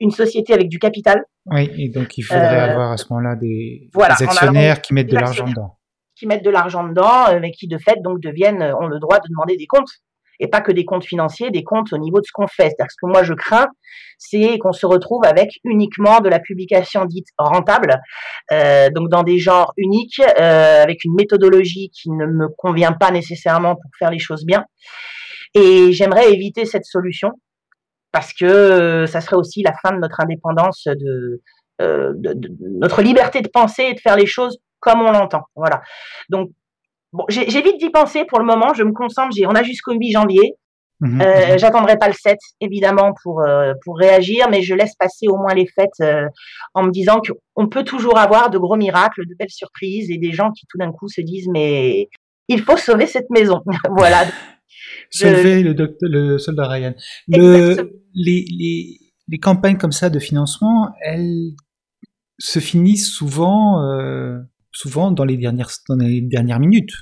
une 0.00 0.10
société 0.10 0.52
avec 0.52 0.68
du 0.68 0.78
capital. 0.78 1.22
Oui, 1.46 1.70
et 1.76 1.88
donc 1.88 2.16
il 2.16 2.22
faudrait 2.22 2.60
euh, 2.60 2.72
avoir 2.72 2.92
à 2.92 2.96
ce 2.96 3.06
moment-là 3.10 3.36
des, 3.36 3.90
actionnaires 3.94 4.80
qui 4.80 4.94
mettent 4.94 5.10
de 5.10 5.16
l'argent 5.16 5.46
dedans. 5.46 5.78
Qui 6.16 6.26
mettent 6.26 6.44
de 6.44 6.50
l'argent 6.50 6.84
dedans, 6.86 7.28
euh, 7.28 7.38
mais 7.40 7.50
qui 7.50 7.68
de 7.68 7.78
fait 7.78 8.00
donc 8.02 8.20
deviennent, 8.20 8.62
euh, 8.62 8.76
ont 8.76 8.86
le 8.86 8.98
droit 8.98 9.18
de 9.18 9.28
demander 9.28 9.56
des 9.56 9.66
comptes. 9.66 9.90
Et 10.40 10.48
pas 10.48 10.60
que 10.60 10.72
des 10.72 10.84
comptes 10.84 11.04
financiers, 11.04 11.50
des 11.50 11.62
comptes 11.62 11.92
au 11.92 11.98
niveau 11.98 12.18
de 12.18 12.24
ce 12.26 12.32
qu'on 12.32 12.48
fait. 12.48 12.64
C'est-à-dire 12.64 12.90
ce 12.90 12.96
que 13.00 13.06
moi 13.06 13.22
je 13.22 13.34
crains, 13.34 13.68
c'est 14.18 14.58
qu'on 14.58 14.72
se 14.72 14.86
retrouve 14.86 15.24
avec 15.24 15.50
uniquement 15.64 16.20
de 16.20 16.28
la 16.28 16.40
publication 16.40 17.04
dite 17.04 17.28
rentable, 17.38 18.00
euh, 18.52 18.88
donc 18.90 19.08
dans 19.10 19.22
des 19.22 19.38
genres 19.38 19.72
uniques, 19.76 20.20
euh, 20.20 20.82
avec 20.82 21.04
une 21.04 21.14
méthodologie 21.14 21.90
qui 21.90 22.10
ne 22.10 22.26
me 22.26 22.48
convient 22.48 22.92
pas 22.92 23.10
nécessairement 23.10 23.74
pour 23.74 23.90
faire 23.98 24.10
les 24.10 24.18
choses 24.18 24.44
bien. 24.44 24.64
Et 25.54 25.92
j'aimerais 25.92 26.32
éviter 26.32 26.64
cette 26.64 26.84
solution 26.84 27.30
parce 28.12 28.32
que 28.32 28.44
euh, 28.44 29.06
ça 29.06 29.20
serait 29.20 29.36
aussi 29.36 29.62
la 29.62 29.72
fin 29.82 29.92
de 29.92 29.98
notre 29.98 30.20
indépendance, 30.20 30.84
de, 30.86 31.42
euh, 31.80 32.12
de, 32.14 32.48
notre 32.78 33.02
liberté 33.02 33.40
de 33.40 33.48
penser 33.48 33.84
et 33.84 33.94
de 33.94 34.00
faire 34.00 34.16
les 34.16 34.26
choses 34.26 34.58
comme 34.80 35.00
on 35.00 35.10
l'entend. 35.10 35.42
Voilà. 35.56 35.82
Donc, 36.28 36.50
bon, 37.12 37.24
j'évite 37.28 37.78
d'y 37.78 37.90
penser 37.90 38.24
pour 38.24 38.38
le 38.38 38.44
moment. 38.44 38.74
Je 38.74 38.84
me 38.84 38.92
concentre. 38.92 39.36
On 39.46 39.54
a 39.54 39.62
jusqu'au 39.62 39.94
8 39.94 40.12
janvier. 40.12 40.56
Mmh 41.00 41.20
euh, 41.20 41.54
mmh 41.54 41.58
J'attendrai 41.58 41.98
pas 41.98 42.06
le 42.06 42.14
7 42.14 42.38
évidemment 42.60 43.12
pour 43.22 43.40
euh, 43.40 43.74
pour 43.84 43.98
réagir, 43.98 44.48
mais 44.48 44.62
je 44.62 44.74
laisse 44.74 44.94
passer 44.94 45.26
au 45.28 45.36
moins 45.36 45.52
les 45.52 45.66
fêtes 45.66 46.00
euh, 46.00 46.26
en 46.72 46.84
me 46.84 46.90
disant 46.90 47.20
qu'on 47.54 47.66
peut 47.66 47.82
toujours 47.82 48.16
avoir 48.16 48.48
de 48.48 48.58
gros 48.58 48.76
miracles, 48.76 49.26
de 49.26 49.34
belles 49.36 49.50
surprises 49.50 50.10
et 50.10 50.18
des 50.18 50.32
gens 50.32 50.52
qui 50.52 50.66
tout 50.68 50.78
d'un 50.78 50.92
coup 50.92 51.08
se 51.08 51.20
disent 51.20 51.48
mais 51.52 52.08
il 52.48 52.62
faut 52.62 52.76
sauver 52.76 53.06
cette 53.06 53.28
maison. 53.30 53.62
voilà. 53.96 54.24
Sauver 55.10 55.62
le, 55.62 55.74
docteur, 55.74 56.08
le 56.10 56.38
soldat 56.38 56.68
Ryan. 56.68 56.94
Le, 57.28 57.92
les, 58.14 58.44
les, 58.50 58.98
les, 59.28 59.38
campagnes 59.38 59.78
comme 59.78 59.92
ça 59.92 60.10
de 60.10 60.18
financement, 60.18 60.90
elles 61.02 61.52
se 62.38 62.58
finissent 62.58 63.10
souvent, 63.10 63.82
euh, 63.82 64.38
souvent 64.72 65.10
dans 65.10 65.24
les, 65.24 65.36
dernières, 65.36 65.70
dans 65.88 65.96
les 65.96 66.20
dernières 66.20 66.60
minutes. 66.60 66.92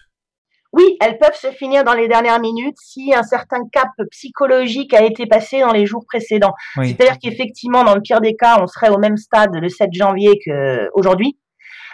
Oui, 0.72 0.96
elles 1.02 1.18
peuvent 1.18 1.36
se 1.36 1.50
finir 1.50 1.84
dans 1.84 1.92
les 1.92 2.08
dernières 2.08 2.40
minutes 2.40 2.76
si 2.82 3.12
un 3.14 3.22
certain 3.22 3.58
cap 3.70 3.90
psychologique 4.10 4.94
a 4.94 5.04
été 5.04 5.26
passé 5.26 5.60
dans 5.60 5.72
les 5.72 5.84
jours 5.84 6.04
précédents. 6.06 6.54
C'est-à-dire 6.76 7.18
qu'effectivement, 7.22 7.84
dans 7.84 7.94
le 7.94 8.00
pire 8.00 8.22
des 8.22 8.36
cas, 8.36 8.58
on 8.58 8.66
serait 8.66 8.88
au 8.88 8.96
même 8.96 9.18
stade 9.18 9.54
le 9.54 9.68
7 9.68 9.90
janvier 9.92 10.38
qu'aujourd'hui. 10.42 11.38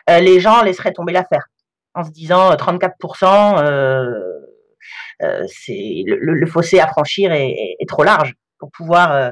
Euh, 0.09 0.21
les 0.21 0.41
gens 0.41 0.63
laisseraient 0.63 0.93
tomber 0.93 1.13
l'affaire 1.13 1.49
en 1.95 2.05
se 2.05 2.11
disant 2.11 2.55
34%, 2.55 3.59
euh, 3.59 3.63
euh, 3.63 4.23
c'est 5.21 6.03
le, 6.07 6.47
fossé 6.47 6.81
à 6.81 6.87
franchir 6.87 7.33
est, 7.33 7.77
trop 7.89 8.05
large 8.05 8.35
pour 8.59 8.71
pouvoir 8.73 9.13
euh, 9.13 9.31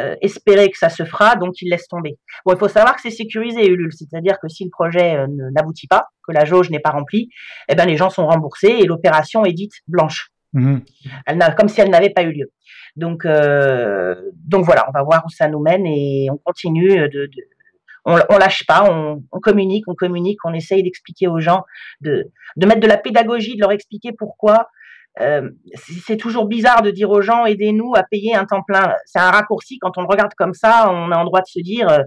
euh, 0.00 0.14
espérer 0.20 0.70
que 0.70 0.78
ça 0.78 0.88
se 0.88 1.04
fera, 1.04 1.36
donc 1.36 1.60
ils 1.60 1.68
laissent 1.68 1.88
tomber. 1.88 2.16
Bon, 2.46 2.52
il 2.54 2.58
faut 2.58 2.68
savoir 2.68 2.94
que 2.94 3.02
c'est 3.02 3.10
sécurisé 3.10 3.66
Ulule, 3.66 3.92
c'est-à-dire 3.92 4.38
que 4.40 4.48
si 4.48 4.64
le 4.64 4.70
projet 4.70 5.16
n'aboutit 5.52 5.88
pas, 5.88 6.06
que 6.26 6.32
la 6.32 6.44
jauge 6.44 6.70
n'est 6.70 6.78
pas 6.78 6.90
remplie, 6.90 7.28
eh 7.68 7.74
ben 7.74 7.86
les 7.86 7.96
gens 7.96 8.10
sont 8.10 8.26
remboursés 8.26 8.76
et 8.80 8.86
l'opération 8.86 9.44
est 9.44 9.52
dite 9.52 9.72
blanche. 9.88 10.28
Mmh. 10.52 10.78
Elle 11.26 11.54
comme 11.56 11.68
si 11.68 11.80
elle 11.80 11.90
n'avait 11.90 12.10
pas 12.10 12.22
eu 12.22 12.32
lieu. 12.32 12.52
Donc, 12.96 13.26
donc 13.26 14.64
voilà, 14.64 14.86
on 14.88 14.92
va 14.92 15.02
voir 15.02 15.24
où 15.26 15.30
ça 15.30 15.48
nous 15.48 15.60
mène 15.60 15.84
et 15.86 16.28
on 16.30 16.38
continue 16.38 17.08
de, 17.08 17.28
on, 18.04 18.18
on 18.30 18.38
lâche 18.38 18.64
pas, 18.66 18.90
on, 18.90 19.22
on, 19.30 19.40
communique, 19.40 19.84
on 19.86 19.94
communique, 19.94 20.38
on 20.44 20.54
essaye 20.54 20.82
d'expliquer 20.82 21.28
aux 21.28 21.40
gens, 21.40 21.64
de, 22.00 22.30
de 22.56 22.66
mettre 22.66 22.80
de 22.80 22.86
la 22.86 22.96
pédagogie, 22.96 23.56
de 23.56 23.60
leur 23.60 23.72
expliquer 23.72 24.12
pourquoi 24.12 24.68
euh, 25.20 25.50
c'est 26.04 26.16
toujours 26.16 26.46
bizarre 26.46 26.82
de 26.82 26.90
dire 26.90 27.10
aux 27.10 27.22
gens 27.22 27.46
aidez-nous 27.46 27.94
à 27.94 28.02
payer 28.02 28.34
un 28.34 28.44
temps 28.44 28.62
plein. 28.66 28.94
C'est 29.06 29.18
un 29.18 29.30
raccourci 29.30 29.78
quand 29.78 29.96
on 29.96 30.02
le 30.02 30.08
regarde 30.08 30.32
comme 30.36 30.54
ça, 30.54 30.90
on 30.90 31.10
a 31.10 31.16
en 31.16 31.24
droit 31.24 31.40
de 31.40 31.46
se 31.46 31.60
dire 31.60 31.88
euh, 31.88 31.98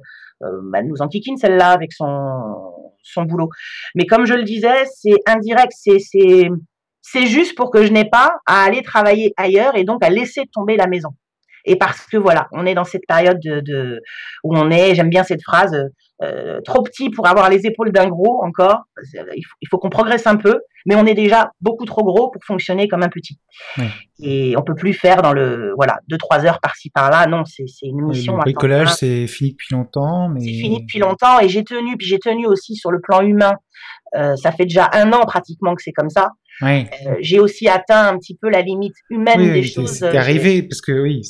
euh 0.43 0.59
bah, 0.71 0.81
nous 0.83 1.01
enquiquine 1.01 1.37
celle-là 1.37 1.71
avec 1.71 1.93
son 1.93 2.73
son 3.03 3.23
boulot. 3.23 3.49
Mais 3.95 4.05
comme 4.05 4.25
je 4.25 4.33
le 4.33 4.43
disais, 4.43 4.85
c'est 4.85 5.17
indirect, 5.25 5.73
c'est 5.73 7.25
juste 7.27 7.55
pour 7.55 7.71
que 7.71 7.83
je 7.85 7.91
n'ai 7.91 8.05
pas 8.05 8.37
à 8.45 8.63
aller 8.63 8.83
travailler 8.83 9.33
ailleurs 9.37 9.75
et 9.75 9.83
donc 9.83 10.03
à 10.03 10.09
laisser 10.09 10.43
tomber 10.53 10.77
la 10.77 10.87
maison. 10.87 11.09
Et 11.65 11.75
parce 11.75 12.05
que 12.07 12.17
voilà, 12.17 12.47
on 12.51 12.65
est 12.65 12.73
dans 12.73 12.83
cette 12.83 13.05
période 13.07 13.39
de, 13.41 14.01
où 14.43 14.57
on 14.57 14.69
est, 14.71 14.95
j'aime 14.95 15.09
bien 15.09 15.23
cette 15.23 15.43
phrase, 15.43 15.75
euh, 16.23 16.61
trop 16.61 16.83
petit 16.83 17.09
pour 17.09 17.27
avoir 17.27 17.49
les 17.49 17.65
épaules 17.65 17.91
d'un 17.91 18.07
gros 18.07 18.43
encore. 18.43 18.83
Il 19.13 19.67
faut, 19.69 19.79
qu'on 19.79 19.89
progresse 19.89 20.27
un 20.27 20.35
peu, 20.35 20.61
mais 20.85 20.95
on 20.95 21.05
est 21.05 21.15
déjà 21.15 21.51
beaucoup 21.61 21.85
trop 21.85 22.03
gros 22.03 22.29
pour 22.29 22.43
fonctionner 22.45 22.87
comme 22.87 23.01
un 23.01 23.09
petit. 23.09 23.39
Et 24.21 24.55
on 24.55 24.61
peut 24.61 24.75
plus 24.75 24.93
faire 24.93 25.23
dans 25.23 25.33
le 25.33 25.73
voilà 25.75 25.99
deux 26.07 26.17
trois 26.17 26.45
heures 26.45 26.59
par-ci 26.59 26.91
par-là. 26.91 27.25
Non, 27.25 27.43
c'est 27.45 27.65
une 27.81 28.05
mission. 28.05 28.37
le 28.37 28.41
bricolage, 28.41 28.93
c'est 28.93 29.25
fini 29.27 29.51
depuis 29.51 29.73
longtemps, 29.73 30.29
mais 30.29 30.41
c'est 30.41 30.45
fini 30.47 30.81
depuis 30.81 30.99
longtemps. 30.99 31.39
Et 31.39 31.49
j'ai 31.49 31.63
tenu, 31.63 31.97
puis 31.97 32.07
j'ai 32.07 32.19
tenu 32.19 32.45
aussi 32.45 32.75
sur 32.75 32.91
le 32.91 32.99
plan 32.99 33.21
humain. 33.21 33.53
Euh, 34.15 34.35
ça 34.35 34.51
fait 34.51 34.65
déjà 34.65 34.89
un 34.93 35.11
an 35.13 35.21
pratiquement 35.21 35.73
que 35.73 35.81
c'est 35.81 35.93
comme 35.93 36.09
ça. 36.09 36.31
Euh, 36.63 36.83
j'ai 37.21 37.39
aussi 37.39 37.67
atteint 37.67 38.07
un 38.07 38.17
petit 38.17 38.35
peu 38.35 38.49
la 38.49 38.61
limite 38.61 38.95
humaine 39.09 39.53
des 39.53 39.63
choses. 39.63 39.99
C'est 39.99 40.17
arrivé 40.17 40.63
parce 40.63 40.81
que 40.81 40.91
oui. 40.91 41.21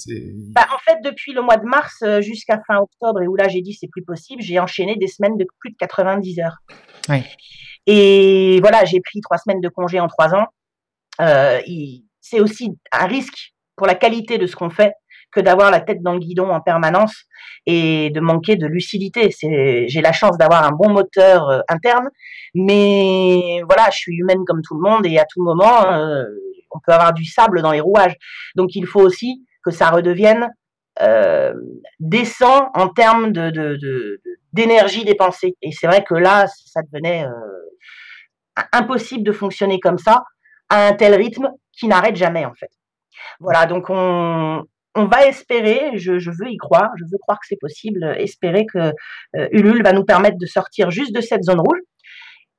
Bah, 0.54 0.68
en 0.74 0.78
fait, 0.80 0.98
depuis 1.04 1.34
le 1.34 1.42
mois 1.42 1.58
de 1.58 1.66
mars 1.66 2.02
euh, 2.04 2.22
jusqu'à 2.22 2.62
fin 2.68 2.80
octobre 2.80 3.22
et 3.22 3.28
où 3.28 3.36
là 3.36 3.48
j'ai 3.48 3.62
dit 3.62 3.74
c'est 3.74 3.88
plus 3.88 4.04
possible, 4.04 4.42
j'ai 4.42 4.60
enchaîné 4.60 4.96
des 4.98 5.08
semaines 5.08 5.38
de 5.38 5.46
plus 5.60 5.72
de 5.72 5.78
90 5.78 6.40
heures. 6.40 6.58
Et 7.88 8.60
voilà, 8.62 8.86
j'ai 8.86 9.00
pris 9.00 9.22
trois 9.22 9.38
semaines 9.38 9.62
de 9.62 9.70
congé 9.70 10.00
en 10.00 10.08
trois 10.08 10.36
ans. 10.36 10.48
Euh, 11.20 11.60
c'est 12.20 12.40
aussi 12.40 12.78
un 12.92 13.06
risque 13.06 13.54
pour 13.76 13.88
la 13.88 13.96
qualité 13.96 14.38
de 14.38 14.46
ce 14.46 14.56
qu'on 14.56 14.70
fait 14.70 14.94
que 15.32 15.40
d'avoir 15.40 15.72
la 15.72 15.80
tête 15.80 16.02
dans 16.02 16.14
le 16.14 16.20
guidon 16.20 16.50
en 16.50 16.62
permanence 16.62 17.26
et 17.66 18.10
de 18.10 18.20
manquer 18.20 18.56
de 18.56 18.68
lucidité. 18.68 19.30
J'ai 19.40 20.02
la 20.02 20.12
chance 20.12 20.38
d'avoir 20.38 20.64
un 20.64 20.72
bon 20.72 20.90
moteur 20.90 21.50
euh, 21.50 21.60
interne, 21.70 22.10
mais 22.54 23.62
voilà, 23.68 23.90
je 23.92 23.98
suis 23.98 24.16
humaine 24.16 24.44
comme 24.46 24.62
tout 24.62 24.76
le 24.76 24.82
monde 24.82 25.06
et 25.06 25.18
à 25.18 25.26
tout 25.26 25.42
moment, 25.42 25.92
euh, 25.92 26.24
on 26.72 26.80
peut 26.80 26.92
avoir 26.92 27.14
du 27.14 27.26
sable 27.26 27.62
dans 27.62 27.72
les 27.72 27.82
rouages. 27.82 28.16
Donc 28.56 28.76
il 28.76 28.86
faut 28.86 29.02
aussi 29.02 29.46
que 29.64 29.72
ça 29.72 29.90
redevienne 29.90 30.50
euh, 31.02 31.54
décent 32.00 32.70
en 32.74 32.90
termes 32.90 33.32
d'énergie 34.54 35.06
dépensée. 35.06 35.56
Et 35.62 35.72
c'est 35.72 35.88
vrai 35.88 36.04
que 36.04 36.16
là, 36.16 36.48
ça 36.48 36.82
devenait 36.82 37.26
impossible 38.74 39.24
de 39.24 39.32
fonctionner 39.32 39.80
comme 39.80 39.98
ça 39.98 40.24
à 40.70 40.88
un 40.88 40.94
tel 40.94 41.16
rythme 41.16 41.50
qui 41.72 41.88
n'arrête 41.88 42.16
jamais 42.16 42.46
en 42.46 42.54
fait. 42.54 42.70
Voilà, 43.40 43.66
donc 43.66 43.90
on, 43.90 44.64
on 44.96 45.06
va 45.06 45.26
espérer, 45.26 45.98
je, 45.98 46.12
veux 46.12 46.50
y 46.50 46.58
croire, 46.58 46.90
je 46.98 47.06
veux 47.06 47.18
croire 47.20 47.40
que 47.40 47.46
c'est 47.48 47.60
possible, 47.60 48.04
espérer 48.18 48.66
que 48.66 48.92
euh, 49.38 49.48
Ulule 49.52 49.84
va 49.84 49.94
nous 49.94 50.04
permettre 50.04 50.38
de 50.38 50.46
sortir 50.46 50.92
juste 50.92 51.16
de 51.16 51.22
cette 51.22 51.44
zone 51.44 51.60
rouge. 51.60 51.80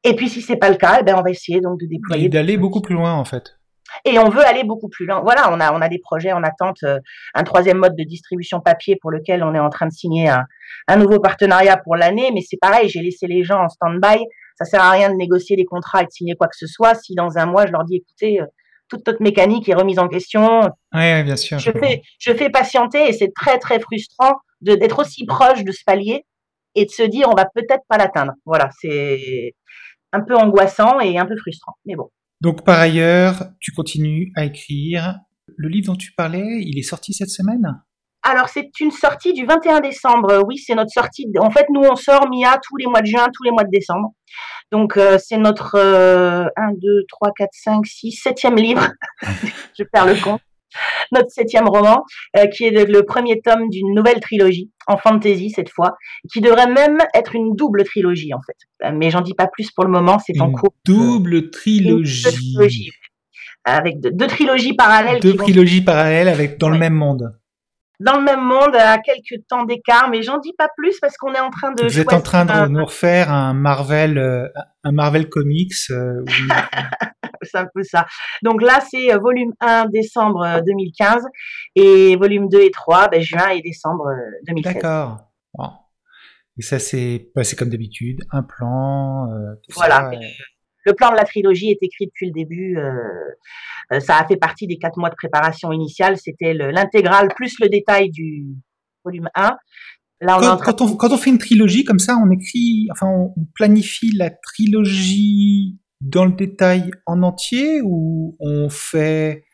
Et 0.04 0.16
puis 0.16 0.28
si 0.28 0.40
c'est 0.42 0.56
pas 0.56 0.70
le 0.70 0.76
cas, 0.76 0.98
eh 1.00 1.04
ben 1.04 1.16
on 1.16 1.22
va 1.22 1.30
essayer 1.30 1.60
donc 1.60 1.78
de 1.78 1.86
déployer. 1.86 2.26
Et 2.26 2.28
d'aller 2.28 2.56
beaucoup 2.56 2.80
plus 2.80 2.94
loin 2.94 3.12
en 3.12 3.24
fait. 3.24 3.58
Et 4.06 4.18
on 4.18 4.30
veut 4.30 4.44
aller 4.44 4.64
beaucoup 4.64 4.88
plus 4.88 5.04
loin. 5.04 5.20
Voilà, 5.20 5.52
on 5.52 5.60
a 5.60 5.72
on 5.72 5.82
a 5.82 5.88
des 5.88 5.98
projets 5.98 6.32
en 6.32 6.42
attente, 6.42 6.78
euh, 6.84 6.98
un 7.34 7.44
troisième 7.44 7.76
mode 7.78 7.94
de 7.96 8.04
distribution 8.04 8.60
papier 8.60 8.96
pour 9.00 9.10
lequel 9.10 9.44
on 9.44 9.54
est 9.54 9.60
en 9.60 9.68
train 9.68 9.86
de 9.86 9.92
signer 9.92 10.28
un, 10.28 10.44
un 10.88 10.96
nouveau 10.96 11.20
partenariat 11.20 11.76
pour 11.76 11.96
l'année. 11.96 12.30
Mais 12.34 12.40
c'est 12.40 12.56
pareil, 12.60 12.88
j'ai 12.88 13.00
laissé 13.00 13.26
les 13.26 13.44
gens 13.44 13.62
en 13.62 13.68
stand-by. 13.68 14.24
Ça 14.56 14.64
sert 14.64 14.82
à 14.82 14.90
rien 14.90 15.10
de 15.10 15.16
négocier 15.16 15.56
des 15.56 15.64
contrats 15.64 16.02
et 16.02 16.06
de 16.06 16.10
signer 16.10 16.34
quoi 16.34 16.48
que 16.48 16.56
ce 16.56 16.66
soit 16.66 16.94
si 16.94 17.14
dans 17.14 17.38
un 17.38 17.46
mois 17.46 17.66
je 17.66 17.72
leur 17.72 17.84
dis 17.84 17.96
écoutez 17.96 18.40
euh, 18.40 18.46
toute 18.92 19.06
notre 19.06 19.22
mécanique 19.22 19.68
est 19.68 19.74
remise 19.74 19.98
en 19.98 20.08
question. 20.08 20.60
Oui, 20.92 21.22
bien 21.22 21.36
sûr. 21.36 21.58
Je, 21.58 21.70
fais, 21.70 22.02
je 22.18 22.32
fais 22.34 22.50
patienter 22.50 23.08
et 23.08 23.12
c'est 23.12 23.32
très, 23.34 23.58
très 23.58 23.80
frustrant 23.80 24.34
d'être 24.60 24.98
aussi 24.98 25.24
proche 25.24 25.64
de 25.64 25.72
ce 25.72 25.82
palier 25.84 26.26
et 26.74 26.84
de 26.84 26.90
se 26.90 27.02
dire 27.02 27.28
on 27.30 27.34
va 27.34 27.46
peut-être 27.46 27.82
pas 27.88 27.96
l'atteindre. 27.96 28.32
Voilà, 28.44 28.68
c'est 28.80 29.54
un 30.12 30.20
peu 30.20 30.36
angoissant 30.36 31.00
et 31.00 31.18
un 31.18 31.24
peu 31.24 31.36
frustrant, 31.36 31.72
mais 31.86 31.96
bon. 31.96 32.10
Donc 32.42 32.64
par 32.64 32.78
ailleurs, 32.78 33.44
tu 33.60 33.72
continues 33.72 34.30
à 34.36 34.44
écrire. 34.44 35.18
Le 35.56 35.68
livre 35.68 35.86
dont 35.86 35.96
tu 35.96 36.12
parlais, 36.12 36.60
il 36.60 36.78
est 36.78 36.82
sorti 36.82 37.12
cette 37.14 37.30
semaine? 37.30 37.82
Alors, 38.22 38.48
c'est 38.48 38.70
une 38.78 38.92
sortie 38.92 39.32
du 39.32 39.44
21 39.44 39.80
décembre. 39.80 40.42
Oui, 40.46 40.56
c'est 40.56 40.74
notre 40.74 40.92
sortie. 40.92 41.26
En 41.40 41.50
fait, 41.50 41.66
nous, 41.70 41.82
on 41.82 41.96
sort 41.96 42.28
MIA 42.28 42.58
tous 42.62 42.76
les 42.76 42.86
mois 42.86 43.00
de 43.00 43.06
juin, 43.06 43.26
tous 43.34 43.42
les 43.42 43.50
mois 43.50 43.64
de 43.64 43.70
décembre. 43.70 44.10
Donc, 44.70 44.96
euh, 44.96 45.18
c'est 45.18 45.38
notre 45.38 45.76
1, 45.76 46.72
2, 46.72 46.88
3, 47.08 47.30
4, 47.36 47.48
5, 47.52 47.86
6, 47.86 48.12
septième 48.12 48.56
livre. 48.56 48.88
Je 49.78 49.82
perds 49.82 50.06
le 50.06 50.14
compte. 50.22 50.40
Notre 51.10 51.30
septième 51.30 51.68
roman, 51.68 52.04
euh, 52.38 52.46
qui 52.46 52.64
est 52.64 52.70
le 52.70 53.02
premier 53.02 53.42
tome 53.42 53.68
d'une 53.68 53.92
nouvelle 53.92 54.20
trilogie, 54.20 54.70
en 54.86 54.96
fantasy 54.96 55.50
cette 55.50 55.68
fois, 55.68 55.96
qui 56.32 56.40
devrait 56.40 56.68
même 56.68 56.98
être 57.14 57.34
une 57.34 57.54
double 57.54 57.84
trilogie, 57.84 58.32
en 58.32 58.40
fait. 58.40 58.92
Mais 58.94 59.10
j'en 59.10 59.20
dis 59.20 59.34
pas 59.34 59.48
plus 59.48 59.70
pour 59.72 59.84
le 59.84 59.90
moment, 59.90 60.18
c'est 60.18 60.40
en 60.40 60.50
cours. 60.50 60.72
Double 60.86 61.50
trilogie. 61.50 62.22
Double 62.22 62.36
trilogie 62.36 62.90
avec 63.64 64.00
deux, 64.00 64.26
trilogies 64.26 64.72
parallèles. 64.72 65.20
Deux 65.20 65.36
trilogies 65.36 65.82
parallèles 65.82 66.28
avec 66.28 66.58
dans 66.58 66.68
le 66.68 66.78
même 66.78 66.94
monde 66.94 67.32
dans 68.02 68.18
le 68.18 68.24
même 68.24 68.40
monde 68.40 68.74
à 68.74 68.98
quelques 68.98 69.46
temps 69.46 69.64
d'écart, 69.64 70.08
mais 70.10 70.22
j'en 70.22 70.38
dis 70.38 70.52
pas 70.56 70.68
plus 70.76 70.98
parce 71.00 71.16
qu'on 71.16 71.32
est 71.34 71.40
en 71.40 71.50
train 71.50 71.72
de. 71.72 71.84
Vous 71.84 72.00
êtes 72.00 72.12
en 72.12 72.20
train 72.20 72.44
de 72.44 72.68
nous 72.68 72.84
refaire 72.84 73.32
un 73.32 73.54
Marvel, 73.54 74.18
euh, 74.18 74.48
un 74.84 74.92
Marvel 74.92 75.28
Comics. 75.28 75.72
Euh, 75.90 76.24
c'est 77.42 77.58
un 77.58 77.66
peu 77.74 77.82
ça. 77.82 78.06
Donc 78.42 78.62
là, 78.62 78.80
c'est 78.90 79.12
euh, 79.12 79.18
volume 79.18 79.52
1 79.60 79.86
décembre 79.86 80.62
2015 80.66 81.24
et 81.76 82.16
volume 82.16 82.48
2 82.48 82.60
et 82.62 82.70
3 82.70 83.08
ben, 83.08 83.20
juin 83.20 83.48
et 83.48 83.62
décembre 83.62 84.04
2016. 84.46 84.74
D'accord. 84.74 85.28
Et 86.58 86.62
ça, 86.62 86.78
c'est 86.78 87.30
bah, 87.34 87.42
comme 87.58 87.70
d'habitude, 87.70 88.20
un 88.30 88.42
plan. 88.42 89.28
voilà. 89.74 90.10
Le 90.84 90.94
plan 90.94 91.10
de 91.10 91.16
la 91.16 91.24
trilogie 91.24 91.70
est 91.70 91.82
écrit 91.82 92.06
depuis 92.06 92.26
le 92.26 92.32
début. 92.32 92.78
Euh, 92.78 94.00
ça 94.00 94.18
a 94.18 94.26
fait 94.26 94.36
partie 94.36 94.66
des 94.66 94.78
quatre 94.78 94.96
mois 94.96 95.10
de 95.10 95.14
préparation 95.14 95.72
initiale. 95.72 96.16
C'était 96.16 96.54
l'intégrale 96.54 97.28
plus 97.36 97.58
le 97.60 97.68
détail 97.68 98.10
du 98.10 98.46
volume 99.04 99.28
1. 99.34 99.56
Là, 100.22 100.38
on 100.38 100.56
quand, 100.56 100.80
on, 100.80 100.96
quand, 100.96 101.12
on, 101.12 101.16
fait 101.16 101.30
une 101.30 101.38
trilogie 101.38 101.84
comme 101.84 101.98
ça, 101.98 102.16
on 102.16 102.30
écrit, 102.30 102.86
enfin, 102.92 103.08
on, 103.08 103.34
planifie 103.54 104.12
la 104.16 104.30
trilogie 104.30 105.80
dans 106.00 106.24
le 106.24 106.32
détail 106.32 106.90
en 107.06 107.22
entier 107.22 107.80
ou 107.82 108.36
on 108.38 108.68
fait 108.68 109.44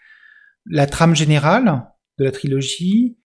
la 0.67 0.87
trame 0.87 1.17
générale 1.17 1.87
de 2.19 2.25
la 2.25 2.33
trilogie, 2.33 3.19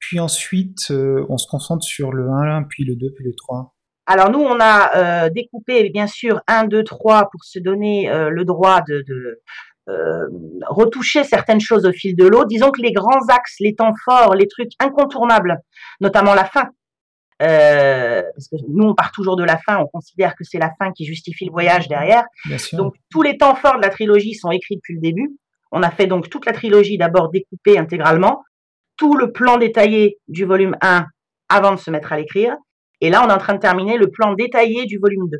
puis 0.00 0.18
ensuite 0.18 0.90
euh, 0.90 1.24
on 1.28 1.38
se 1.38 1.46
concentre 1.46 1.84
sur 1.84 2.12
le 2.12 2.28
1, 2.28 2.64
puis 2.64 2.84
le 2.84 2.96
2, 2.96 3.12
puis 3.14 3.24
le 3.24 3.34
3 3.36 3.77
alors 4.10 4.30
nous, 4.30 4.40
on 4.40 4.58
a 4.58 4.96
euh, 4.96 5.28
découpé 5.28 5.90
bien 5.90 6.06
sûr 6.06 6.40
1, 6.46 6.64
2, 6.64 6.82
3 6.82 7.28
pour 7.30 7.44
se 7.44 7.58
donner 7.58 8.10
le 8.10 8.44
droit 8.44 8.80
de, 8.88 9.04
de, 9.06 9.40
euh, 9.88 10.26
retoucher 10.66 11.24
certaines 11.24 11.60
choses 11.60 11.86
au 11.86 11.92
fil 11.92 12.14
de 12.14 12.26
l'eau. 12.26 12.44
Disons 12.44 12.70
que 12.70 12.82
les 12.82 12.92
grands 12.92 13.26
axes, 13.28 13.56
les 13.58 13.74
temps 13.74 13.94
forts, 14.04 14.34
les 14.34 14.46
trucs 14.46 14.72
incontournables, 14.80 15.58
notamment 16.00 16.34
la 16.34 16.44
fin. 16.44 16.68
Euh, 17.40 18.22
parce 18.34 18.48
que 18.48 18.56
nous, 18.68 18.88
on 18.88 18.94
part 18.94 19.12
toujours 19.12 19.36
de 19.36 19.44
la 19.44 19.56
fin, 19.56 19.78
on 19.78 19.86
considère 19.86 20.34
que 20.34 20.44
c'est 20.44 20.58
la 20.58 20.72
fin 20.78 20.92
qui 20.92 21.06
justifie 21.06 21.46
le 21.46 21.52
voyage 21.52 21.88
derrière. 21.88 22.24
Donc 22.74 22.96
tous 23.10 23.22
les 23.22 23.38
temps 23.38 23.54
forts 23.54 23.78
de 23.78 23.82
la 23.82 23.88
trilogie 23.88 24.34
sont 24.34 24.50
écrits 24.50 24.76
depuis 24.76 24.94
le 24.94 25.00
début. 25.00 25.38
On 25.72 25.82
a 25.82 25.90
fait 25.90 26.06
donc 26.06 26.28
toute 26.28 26.44
la 26.44 26.52
trilogie 26.52 26.98
d'abord 26.98 27.30
découpée 27.30 27.78
intégralement, 27.78 28.42
tout 28.98 29.16
le 29.16 29.32
plan 29.32 29.56
détaillé 29.56 30.18
du 30.28 30.44
volume 30.44 30.76
1 30.82 31.06
avant 31.48 31.72
de 31.72 31.78
se 31.78 31.90
mettre 31.90 32.12
à 32.12 32.18
l'écrire. 32.18 32.56
Et 33.00 33.10
là, 33.10 33.22
on 33.24 33.28
est 33.28 33.32
en 33.32 33.38
train 33.38 33.54
de 33.54 33.60
terminer 33.60 33.96
le 33.96 34.10
plan 34.10 34.34
détaillé 34.34 34.86
du 34.86 34.98
volume 34.98 35.28
2, 35.30 35.38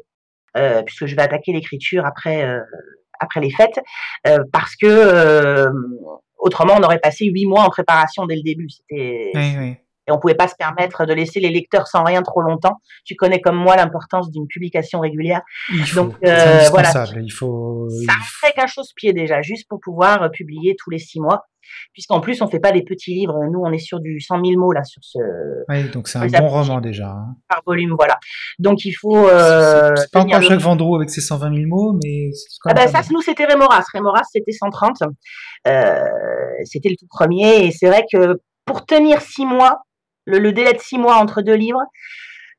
euh, 0.56 0.82
puisque 0.82 1.06
je 1.06 1.16
vais 1.16 1.22
attaquer 1.22 1.52
l'écriture 1.52 2.04
après 2.06 2.44
euh, 2.44 2.60
après 3.20 3.40
les 3.40 3.50
fêtes, 3.50 3.80
euh, 4.26 4.38
parce 4.52 4.76
que 4.76 4.86
euh, 4.86 5.70
autrement 6.38 6.74
on 6.78 6.82
aurait 6.82 7.00
passé 7.00 7.26
huit 7.26 7.46
mois 7.46 7.62
en 7.62 7.68
préparation 7.68 8.26
dès 8.26 8.36
le 8.36 8.42
début. 8.42 8.68
C'était 8.68 9.32
et 10.08 10.10
on 10.10 10.18
pouvait 10.18 10.34
pas 10.34 10.48
se 10.48 10.54
permettre 10.54 11.04
de 11.04 11.12
laisser 11.12 11.38
les 11.38 11.50
lecteurs 11.50 11.86
sans 11.86 12.02
rien 12.02 12.22
trop 12.22 12.40
longtemps. 12.40 12.80
Tu 13.04 13.14
connais 13.14 13.42
comme 13.42 13.56
moi 13.56 13.76
l'importance 13.76 14.30
d'une 14.30 14.46
publication 14.46 15.00
régulière. 15.00 15.42
Il 15.70 15.84
faut, 15.84 16.04
Donc 16.04 16.14
euh, 16.24 16.60
voilà, 16.70 16.90
il 17.20 17.30
faut. 17.30 17.86
Ça 18.06 18.14
fait 18.40 18.52
qu'un 18.52 18.66
chausse-pied 18.66 19.12
déjà, 19.12 19.42
juste 19.42 19.68
pour 19.68 19.80
pouvoir 19.80 20.30
publier 20.30 20.76
tous 20.78 20.88
les 20.88 20.98
six 20.98 21.20
mois, 21.20 21.44
puisqu'en 21.92 22.20
plus 22.20 22.40
on 22.42 22.48
fait 22.48 22.60
pas 22.60 22.72
des 22.72 22.82
petits 22.82 23.14
livres. 23.14 23.38
Nous, 23.50 23.60
on 23.60 23.72
est 23.72 23.78
sur 23.78 24.00
du 24.00 24.20
100 24.20 24.44
000 24.44 24.60
mots 24.60 24.72
là 24.72 24.84
sur 24.84 25.02
ce. 25.02 25.18
Oui, 25.68 25.88
donc 25.90 26.08
c'est 26.08 26.18
un 26.18 26.26
bon 26.26 26.48
roman 26.48 26.80
déjà. 26.80 27.08
Hein. 27.08 27.36
Par 27.48 27.62
volume, 27.66 27.94
voilà. 27.96 28.18
Donc 28.58 28.84
il 28.84 28.92
faut. 28.92 29.28
Euh, 29.28 29.92
c'est 29.96 30.10
pas 30.10 30.20
encore 30.20 30.42
chaque 30.42 30.60
Vendreau 30.60 30.96
avec 30.96 31.10
ses 31.10 31.20
120 31.20 31.54
000 31.54 31.68
mots, 31.68 31.98
mais. 32.02 32.30
Ah 32.66 32.74
ben 32.74 32.88
ça, 32.88 33.00
nous 33.10 33.22
c'était 33.22 33.44
Rémoras. 33.44 33.84
Rémoras 33.92 34.24
c'était 34.30 34.52
130. 34.52 35.02
Euh, 35.66 36.04
c'était 36.64 36.88
le 36.88 36.96
tout 36.96 37.06
premier, 37.08 37.66
et 37.66 37.70
c'est 37.70 37.88
vrai 37.88 38.04
que 38.12 38.40
pour 38.64 38.86
tenir 38.86 39.20
six 39.20 39.46
mois, 39.46 39.82
le, 40.24 40.52
délai 40.52 40.72
de 40.72 40.80
six 40.80 40.98
mois 40.98 41.16
entre 41.16 41.42
deux 41.42 41.54
livres. 41.54 41.82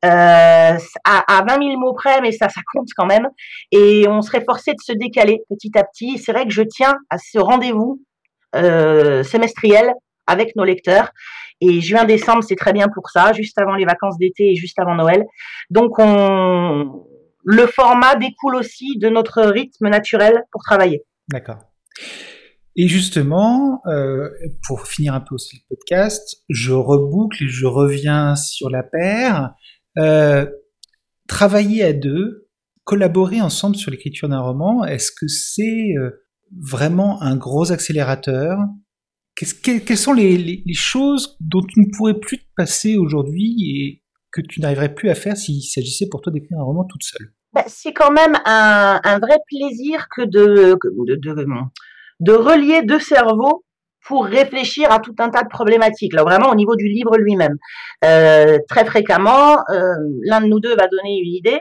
Euh, 0.06 0.78
à, 1.04 1.44
20 1.46 1.62
000 1.62 1.78
mots 1.78 1.94
près, 1.94 2.22
mais 2.22 2.32
ça, 2.32 2.48
ça 2.48 2.62
compte 2.74 2.88
quand 2.96 3.06
même. 3.06 3.28
Et 3.72 4.08
on 4.08 4.22
serait 4.22 4.44
forcé 4.46 4.72
de 4.72 4.80
se 4.82 4.94
décaler 4.94 5.44
petit 5.50 5.78
à 5.78 5.84
petit. 5.84 6.18
C'est 6.18 6.32
vrai 6.32 6.46
que 6.46 6.54
je 6.54 6.64
tiens 6.64 6.96
à 7.10 7.18
ce 7.18 7.38
rendez-vous 7.38 8.02
euh, 8.56 9.24
semestriel 9.24 9.92
avec 10.28 10.56
nos 10.56 10.64
lecteurs. 10.64 11.12
Et 11.62 11.82
juin-décembre, 11.82 12.44
c'est 12.44 12.56
très 12.56 12.74
bien 12.74 12.88
pour 12.88 13.10
ça, 13.10 13.34
juste 13.34 13.58
avant 13.60 13.76
les 13.76 13.86
vacances 13.86 14.18
d'été 14.18 14.52
et 14.52 14.56
juste 14.56 14.80
avant 14.80 14.96
Noël. 14.96 15.26
Donc, 15.70 16.00
on... 16.00 17.06
le 17.44 17.66
format 17.68 18.16
découle 18.16 18.56
aussi 18.56 18.98
de 18.98 19.10
notre 19.10 19.42
rythme 19.42 19.90
naturel 19.90 20.44
pour 20.52 20.62
travailler. 20.64 21.04
D'accord. 21.28 21.58
Et 22.76 22.88
justement, 22.88 23.82
euh, 23.88 24.30
pour 24.66 24.88
finir 24.88 25.14
un 25.14 25.20
peu 25.20 25.36
aussi 25.36 25.58
le 25.58 25.76
podcast, 25.76 26.44
je 26.48 26.72
reboucle 26.72 27.44
et 27.44 27.48
je 27.50 27.66
reviens 27.66 28.38
sur 28.38 28.70
la 28.70 28.84
paire. 28.84 29.54
Euh, 29.98 30.46
travailler 31.28 31.84
à 31.84 31.92
deux, 31.92 32.48
collaborer 32.86 33.42
ensemble 33.42 33.76
sur 33.76 33.92
l'écriture 33.92 34.30
d'un 34.30 34.40
roman, 34.40 34.86
est-ce 34.86 35.12
que 35.12 35.28
c'est 35.28 35.94
euh, 35.98 36.26
vraiment 36.58 37.22
un 37.22 37.36
gros 37.36 37.72
accélérateur. 37.72 38.58
Quelles 39.36 39.98
sont 39.98 40.14
les, 40.14 40.64
choses 40.74 41.38
dont 41.40 41.62
tu 41.62 41.80
ne 41.80 41.86
pourrais 41.96 42.20
plus 42.20 42.40
te 42.40 42.48
passer 42.58 42.98
aujourd'hui 42.98 43.56
et 43.60 44.04
que 44.32 44.42
tu 44.42 44.60
n'arriverais 44.60 44.94
plus 44.94 45.10
à 45.10 45.16
faire 45.16 45.38
s'il 45.38 45.64
s'agissait 45.64 46.10
pour 46.10 46.22
toi 46.22 46.34
d'écrire 46.34 46.60
un 46.60 46.64
roman 46.64 46.84
toute 46.84 47.04
seule? 47.04 47.32
Bah, 47.54 47.64
C'est 47.68 47.94
quand 47.94 48.12
même 48.12 48.36
un, 48.46 49.20
vrai 49.20 49.38
plaisir 49.48 50.08
que 50.14 50.24
de 50.24 50.74
relier 52.34 52.82
deux 52.84 53.00
cerveaux 53.00 53.64
pour 54.10 54.26
réfléchir 54.26 54.92
à 54.92 55.00
tout 55.00 55.14
un 55.20 55.30
tas 55.30 55.44
de 55.44 55.50
problématiques, 55.50 56.14
là 56.14 56.24
vraiment 56.24 56.50
au 56.50 56.56
niveau 56.56 56.76
du 56.76 56.88
livre 56.88 57.16
lui-même. 57.18 57.58
Euh, 58.04 58.58
très 58.68 58.84
fréquemment, 58.84 59.58
euh, 59.70 59.94
l'un 60.24 60.42
de 60.42 60.48
nous 60.48 60.60
deux 60.60 60.76
va 60.76 60.88
donner 60.88 61.22
une 61.24 61.34
idée, 61.34 61.60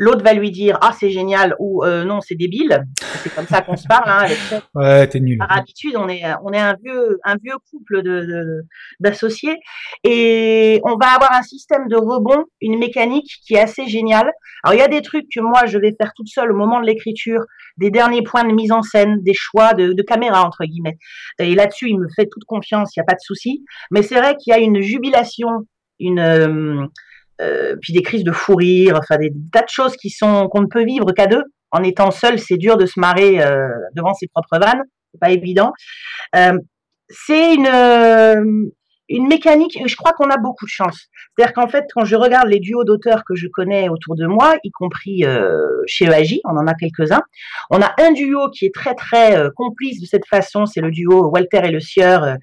L'autre 0.00 0.24
va 0.24 0.32
lui 0.32 0.50
dire 0.50 0.78
ah 0.80 0.92
c'est 0.98 1.10
génial 1.10 1.54
ou 1.58 1.84
euh, 1.84 2.04
non 2.04 2.22
c'est 2.22 2.34
débile. 2.34 2.86
C'est 3.22 3.34
comme 3.34 3.46
ça 3.46 3.60
qu'on 3.60 3.76
se 3.76 3.86
parle. 3.86 4.08
Hein, 4.08 4.24
avec 4.24 4.38
ouais 4.74 5.06
t'es 5.08 5.20
nul. 5.20 5.36
Par 5.36 5.58
habitude 5.58 5.94
on 5.94 6.08
est 6.08 6.22
on 6.42 6.54
est 6.54 6.58
un 6.58 6.74
vieux 6.82 7.18
un 7.22 7.36
vieux 7.36 7.56
couple 7.70 8.02
de 8.02 8.62
d'associés 8.98 9.58
et 10.02 10.80
on 10.84 10.96
va 10.96 11.08
avoir 11.08 11.32
un 11.32 11.42
système 11.42 11.86
de 11.88 11.96
rebond, 11.96 12.46
une 12.62 12.78
mécanique 12.78 13.30
qui 13.46 13.56
est 13.56 13.60
assez 13.60 13.88
géniale. 13.88 14.32
Alors 14.64 14.74
il 14.74 14.78
y 14.78 14.82
a 14.82 14.88
des 14.88 15.02
trucs 15.02 15.26
que 15.30 15.40
moi 15.40 15.66
je 15.66 15.76
vais 15.76 15.94
faire 16.00 16.12
toute 16.16 16.28
seule 16.28 16.50
au 16.50 16.56
moment 16.56 16.80
de 16.80 16.86
l'écriture, 16.86 17.42
des 17.76 17.90
derniers 17.90 18.22
points 18.22 18.44
de 18.44 18.54
mise 18.54 18.72
en 18.72 18.80
scène, 18.80 19.18
des 19.22 19.34
choix 19.34 19.74
de, 19.74 19.92
de 19.92 20.02
caméra 20.02 20.46
entre 20.46 20.64
guillemets. 20.64 20.96
Et 21.40 21.54
là-dessus 21.54 21.90
il 21.90 21.98
me 21.98 22.08
fait 22.16 22.24
toute 22.24 22.44
confiance, 22.44 22.96
il 22.96 23.00
y 23.00 23.02
a 23.02 23.04
pas 23.04 23.16
de 23.16 23.20
souci. 23.20 23.66
Mais 23.90 24.00
c'est 24.00 24.16
vrai 24.16 24.34
qu'il 24.36 24.50
y 24.50 24.54
a 24.54 24.60
une 24.60 24.80
jubilation, 24.80 25.66
une 25.98 26.88
euh, 27.40 27.70
euh, 27.70 27.76
puis 27.80 27.92
des 27.92 28.02
crises 28.02 28.24
de 28.24 28.32
fou 28.32 28.54
rire, 28.56 28.96
enfin 28.98 29.16
des, 29.18 29.32
tas 29.52 29.62
de 29.62 29.68
choses 29.68 29.96
qui 29.96 30.10
sont 30.10 30.48
qu'on 30.48 30.62
ne 30.62 30.66
peut 30.66 30.84
vivre 30.84 31.12
qu'à 31.12 31.26
deux. 31.26 31.42
En 31.72 31.82
étant 31.82 32.10
seul, 32.10 32.38
c'est 32.38 32.56
dur 32.56 32.76
de 32.76 32.86
se 32.86 32.98
marrer 32.98 33.42
euh, 33.42 33.68
devant 33.94 34.12
ses 34.14 34.26
propres 34.28 34.58
vannes, 34.58 34.82
c'est 35.12 35.20
pas 35.20 35.30
évident. 35.30 35.72
Euh, 36.34 36.58
c'est 37.08 37.54
une 37.54 38.70
une 39.10 39.26
mécanique, 39.26 39.76
je 39.84 39.96
crois 39.96 40.12
qu'on 40.12 40.30
a 40.30 40.38
beaucoup 40.38 40.64
de 40.64 40.70
chance. 40.70 41.08
C'est-à-dire 41.36 41.52
qu'en 41.52 41.68
fait, 41.68 41.84
quand 41.92 42.04
je 42.04 42.14
regarde 42.14 42.48
les 42.48 42.60
duos 42.60 42.84
d'auteurs 42.84 43.24
que 43.24 43.34
je 43.34 43.48
connais 43.48 43.88
autour 43.88 44.14
de 44.14 44.26
moi, 44.26 44.56
y 44.62 44.70
compris 44.70 45.24
euh, 45.24 45.58
chez 45.86 46.04
EAJ, 46.04 46.38
on 46.44 46.56
en 46.56 46.66
a 46.66 46.74
quelques-uns, 46.74 47.22
on 47.70 47.82
a 47.82 47.92
un 47.98 48.12
duo 48.12 48.48
qui 48.50 48.66
est 48.66 48.74
très 48.74 48.94
très 48.94 49.36
euh, 49.36 49.50
complice 49.54 50.00
de 50.00 50.06
cette 50.06 50.26
façon, 50.26 50.64
c'est 50.64 50.80
le 50.80 50.92
duo 50.92 51.28
Walter 51.28 51.60
et 51.64 51.70
Le 51.72 51.80
Sieur. 51.80 52.36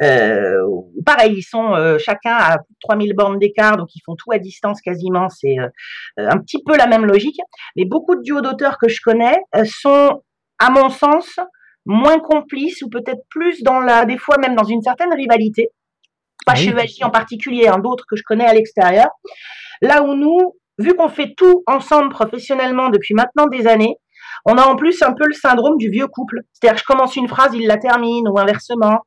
Euh, 0.00 0.62
pareil, 1.04 1.34
ils 1.36 1.42
sont 1.42 1.74
chacun 1.98 2.34
à 2.34 2.58
3000 2.82 3.14
bornes 3.14 3.38
d'écart, 3.38 3.76
donc 3.76 3.88
ils 3.96 4.02
font 4.04 4.14
tout 4.14 4.30
à 4.32 4.38
distance 4.38 4.80
quasiment, 4.80 5.28
c'est 5.28 5.56
un 6.16 6.38
petit 6.38 6.62
peu 6.64 6.76
la 6.76 6.86
même 6.86 7.04
logique. 7.04 7.38
Mais 7.76 7.84
beaucoup 7.84 8.14
de 8.14 8.22
duos 8.22 8.40
d'auteurs 8.40 8.78
que 8.78 8.88
je 8.88 9.00
connais 9.02 9.36
sont, 9.64 10.22
à 10.58 10.70
mon 10.70 10.88
sens, 10.88 11.38
moins 11.84 12.20
complices 12.20 12.82
ou 12.82 12.88
peut-être 12.88 13.22
plus 13.28 13.62
dans 13.62 13.80
la, 13.80 14.04
des 14.04 14.18
fois 14.18 14.38
même 14.38 14.54
dans 14.54 14.64
une 14.64 14.82
certaine 14.82 15.12
rivalité 15.12 15.70
pas 16.44 16.54
chez 16.54 16.74
en 17.02 17.10
particulier, 17.10 17.68
hein, 17.68 17.78
d'autres 17.78 18.04
que 18.08 18.16
je 18.16 18.22
connais 18.24 18.46
à 18.46 18.52
l'extérieur. 18.52 19.08
Là 19.80 20.02
où 20.02 20.14
nous, 20.14 20.54
vu 20.78 20.94
qu'on 20.94 21.08
fait 21.08 21.34
tout 21.36 21.62
ensemble 21.66 22.10
professionnellement 22.10 22.88
depuis 22.88 23.14
maintenant 23.14 23.46
des 23.46 23.66
années, 23.66 23.96
on 24.44 24.56
a 24.56 24.64
en 24.64 24.76
plus 24.76 25.02
un 25.02 25.12
peu 25.12 25.24
le 25.26 25.34
syndrome 25.34 25.76
du 25.76 25.90
vieux 25.90 26.06
couple. 26.06 26.40
C'est-à-dire 26.52 26.74
que 26.74 26.80
je 26.80 26.92
commence 26.92 27.16
une 27.16 27.28
phrase, 27.28 27.52
il 27.54 27.66
la 27.66 27.76
termine, 27.76 28.28
ou 28.28 28.38
inversement. 28.38 28.98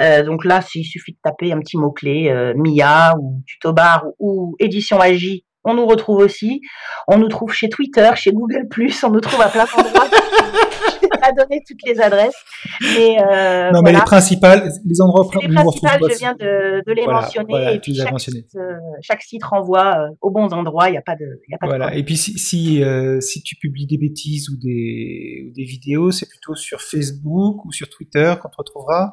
Euh, 0.00 0.22
donc 0.22 0.44
là, 0.44 0.60
il 0.74 0.84
suffit 0.84 1.12
de 1.12 1.18
taper 1.22 1.52
un 1.52 1.58
petit 1.58 1.76
mot-clé, 1.76 2.32
Mia 2.56 3.14
ou 3.18 3.42
Tuto 3.46 3.72
Bar 3.72 4.04
ou, 4.18 4.54
Édition 4.58 5.00
Agi 5.00 5.44
on 5.64 5.74
nous 5.74 5.86
retrouve 5.86 6.18
aussi. 6.18 6.62
On 7.08 7.18
nous 7.18 7.28
trouve 7.28 7.52
chez 7.52 7.68
Twitter, 7.68 8.10
chez 8.14 8.32
Google+, 8.32 8.68
on 9.02 9.10
nous 9.10 9.20
trouve 9.20 9.42
à 9.42 9.48
plein 9.48 9.66
d'endroits. 9.66 10.08
je 11.02 11.08
vais 11.08 11.20
pas 11.20 11.32
donner 11.32 11.62
toutes 11.66 11.82
les 11.84 12.00
adresses. 12.00 12.36
Mais, 12.80 13.18
euh, 13.20 13.70
non, 13.70 13.82
mais 13.82 13.92
les 13.92 14.00
principales, 14.00 14.70
les 14.84 15.00
endroits 15.00 15.28
les 15.40 15.48
principales, 15.54 16.00
je 16.10 16.18
viens 16.18 16.34
de, 16.34 16.82
de 16.86 16.92
les 16.92 17.06
mentionner. 17.06 17.74
et 17.74 17.80
puis 17.80 17.94
chaque, 17.94 18.18
site, 18.20 18.54
euh, 18.56 18.74
chaque, 19.02 19.22
site, 19.22 19.44
renvoie 19.44 19.96
euh, 19.96 20.14
aux 20.20 20.30
bons 20.30 20.52
endroits. 20.52 20.88
Il 20.88 20.92
n'y 20.92 20.98
a 20.98 21.02
pas 21.02 21.16
de, 21.16 21.26
y 21.48 21.54
a 21.54 21.58
pas 21.58 21.66
voilà. 21.66 21.94
Et 21.94 22.04
puis 22.04 22.16
si 22.16 22.38
si, 22.38 22.82
euh, 22.82 23.20
si, 23.20 23.42
tu 23.42 23.56
publies 23.56 23.86
des 23.86 23.98
bêtises 23.98 24.48
ou 24.50 24.56
des, 24.56 25.46
ou 25.48 25.52
des 25.52 25.64
vidéos, 25.64 26.10
c'est 26.10 26.28
plutôt 26.28 26.54
sur 26.54 26.80
Facebook 26.80 27.64
ou 27.64 27.72
sur 27.72 27.88
Twitter 27.88 28.34
qu'on 28.40 28.48
te 28.48 28.56
retrouvera. 28.56 29.12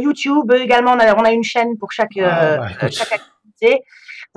YouTube 0.00 0.52
également. 0.52 0.92
On 0.92 0.98
a, 0.98 1.14
on 1.16 1.24
a, 1.24 1.32
une 1.32 1.42
chaîne 1.42 1.76
pour 1.76 1.90
chaque, 1.90 2.16
ah, 2.18 2.68
bah, 2.80 2.88
chaque 2.88 3.12
activité. 3.12 3.82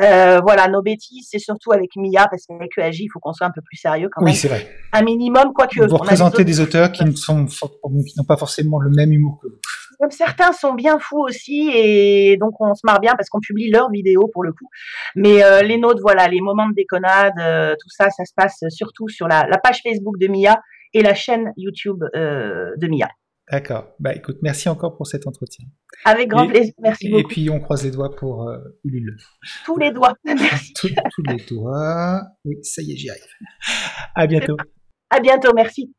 Euh, 0.02 0.42
voilà, 0.42 0.68
nos 0.68 0.82
bêtises, 0.82 1.28
c'est 1.30 1.40
surtout 1.40 1.72
avec 1.72 1.92
Mia, 1.96 2.28
parce 2.30 2.46
qu'avec 2.46 2.78
EAJ, 2.78 3.02
il 3.02 3.10
faut 3.12 3.20
qu'on 3.20 3.34
soit 3.34 3.48
un 3.48 3.52
peu 3.52 3.62
plus 3.62 3.78
sérieux 3.78 4.10
quand 4.12 4.22
même. 4.22 4.34
Oui, 4.34 4.38
c'est 4.38 4.48
vrai. 4.48 4.68
Un 4.92 5.04
minimum, 5.04 5.54
quoique. 5.54 5.80
Vous 5.88 5.98
représentez 5.98 6.44
des 6.44 6.60
auteurs 6.60 6.92
qui 6.92 7.06
ne 7.06 7.12
sont, 7.12 7.46
qui 7.46 8.14
n'ont 8.18 8.26
pas 8.28 8.38
forcément 8.38 8.80
le 8.80 8.90
même 8.90 9.12
humour 9.12 9.40
que 9.42 9.48
vous. 9.48 9.56
Comme 10.00 10.12
certains 10.12 10.52
sont 10.52 10.74
bien 10.74 11.00
fous 11.00 11.22
aussi, 11.22 11.72
et 11.74 12.36
donc 12.38 12.60
on 12.60 12.74
se 12.74 12.82
marre 12.84 13.00
bien 13.00 13.14
parce 13.16 13.30
qu'on 13.30 13.40
publie 13.40 13.72
leurs 13.72 13.90
vidéos 13.90 14.30
pour 14.34 14.44
le 14.44 14.52
coup. 14.52 14.68
Mais 15.16 15.42
euh, 15.42 15.62
les 15.62 15.78
nôtres, 15.78 16.02
voilà, 16.02 16.28
les 16.28 16.42
moments 16.42 16.68
de 16.68 16.74
déconnade, 16.74 17.34
euh, 17.40 17.76
tout 17.80 17.90
ça, 17.90 18.10
ça 18.10 18.26
se 18.26 18.34
passe 18.36 18.62
surtout 18.70 19.08
sur 19.08 19.30
la, 19.30 19.48
la, 19.48 19.58
page 19.58 19.82
Facebook 19.82 20.18
de 20.20 20.28
Mia 20.28 20.62
et 20.94 21.02
la 21.02 21.14
chaîne 21.14 21.54
YouTube 21.56 22.04
euh, 22.16 22.72
de 22.76 22.88
Mia. 22.88 23.08
D'accord. 23.52 23.94
Bah 24.00 24.16
écoute, 24.16 24.38
merci 24.42 24.70
encore 24.70 24.98
pour 24.98 25.06
cet 25.06 25.28
entretien. 25.28 25.66
Avec 26.04 26.30
grand 26.30 26.48
plaisir, 26.48 26.74
merci 26.82 27.10
beaucoup. 27.10 27.22
Et 27.22 27.24
puis 27.24 27.50
on 27.50 27.60
croise 27.60 27.84
les 27.84 27.92
doigts 27.92 28.16
pour 28.16 28.50
euh, 28.50 28.58
Ulule. 28.84 29.18
Tous 29.66 29.78
les 29.78 29.92
doigts, 29.92 30.16
merci. 30.26 30.74
tous, 30.74 30.90
tous 30.90 31.24
les 31.28 31.44
doigts. 31.48 32.22
Oui, 32.44 32.56
ça 32.64 32.82
y 32.82 32.94
est, 32.94 32.98
j'y 32.98 33.10
arrive. 33.10 33.24
À 34.16 34.26
bientôt. 34.26 34.58
À 35.12 35.20
bientôt, 35.20 35.52
merci. 35.56 35.94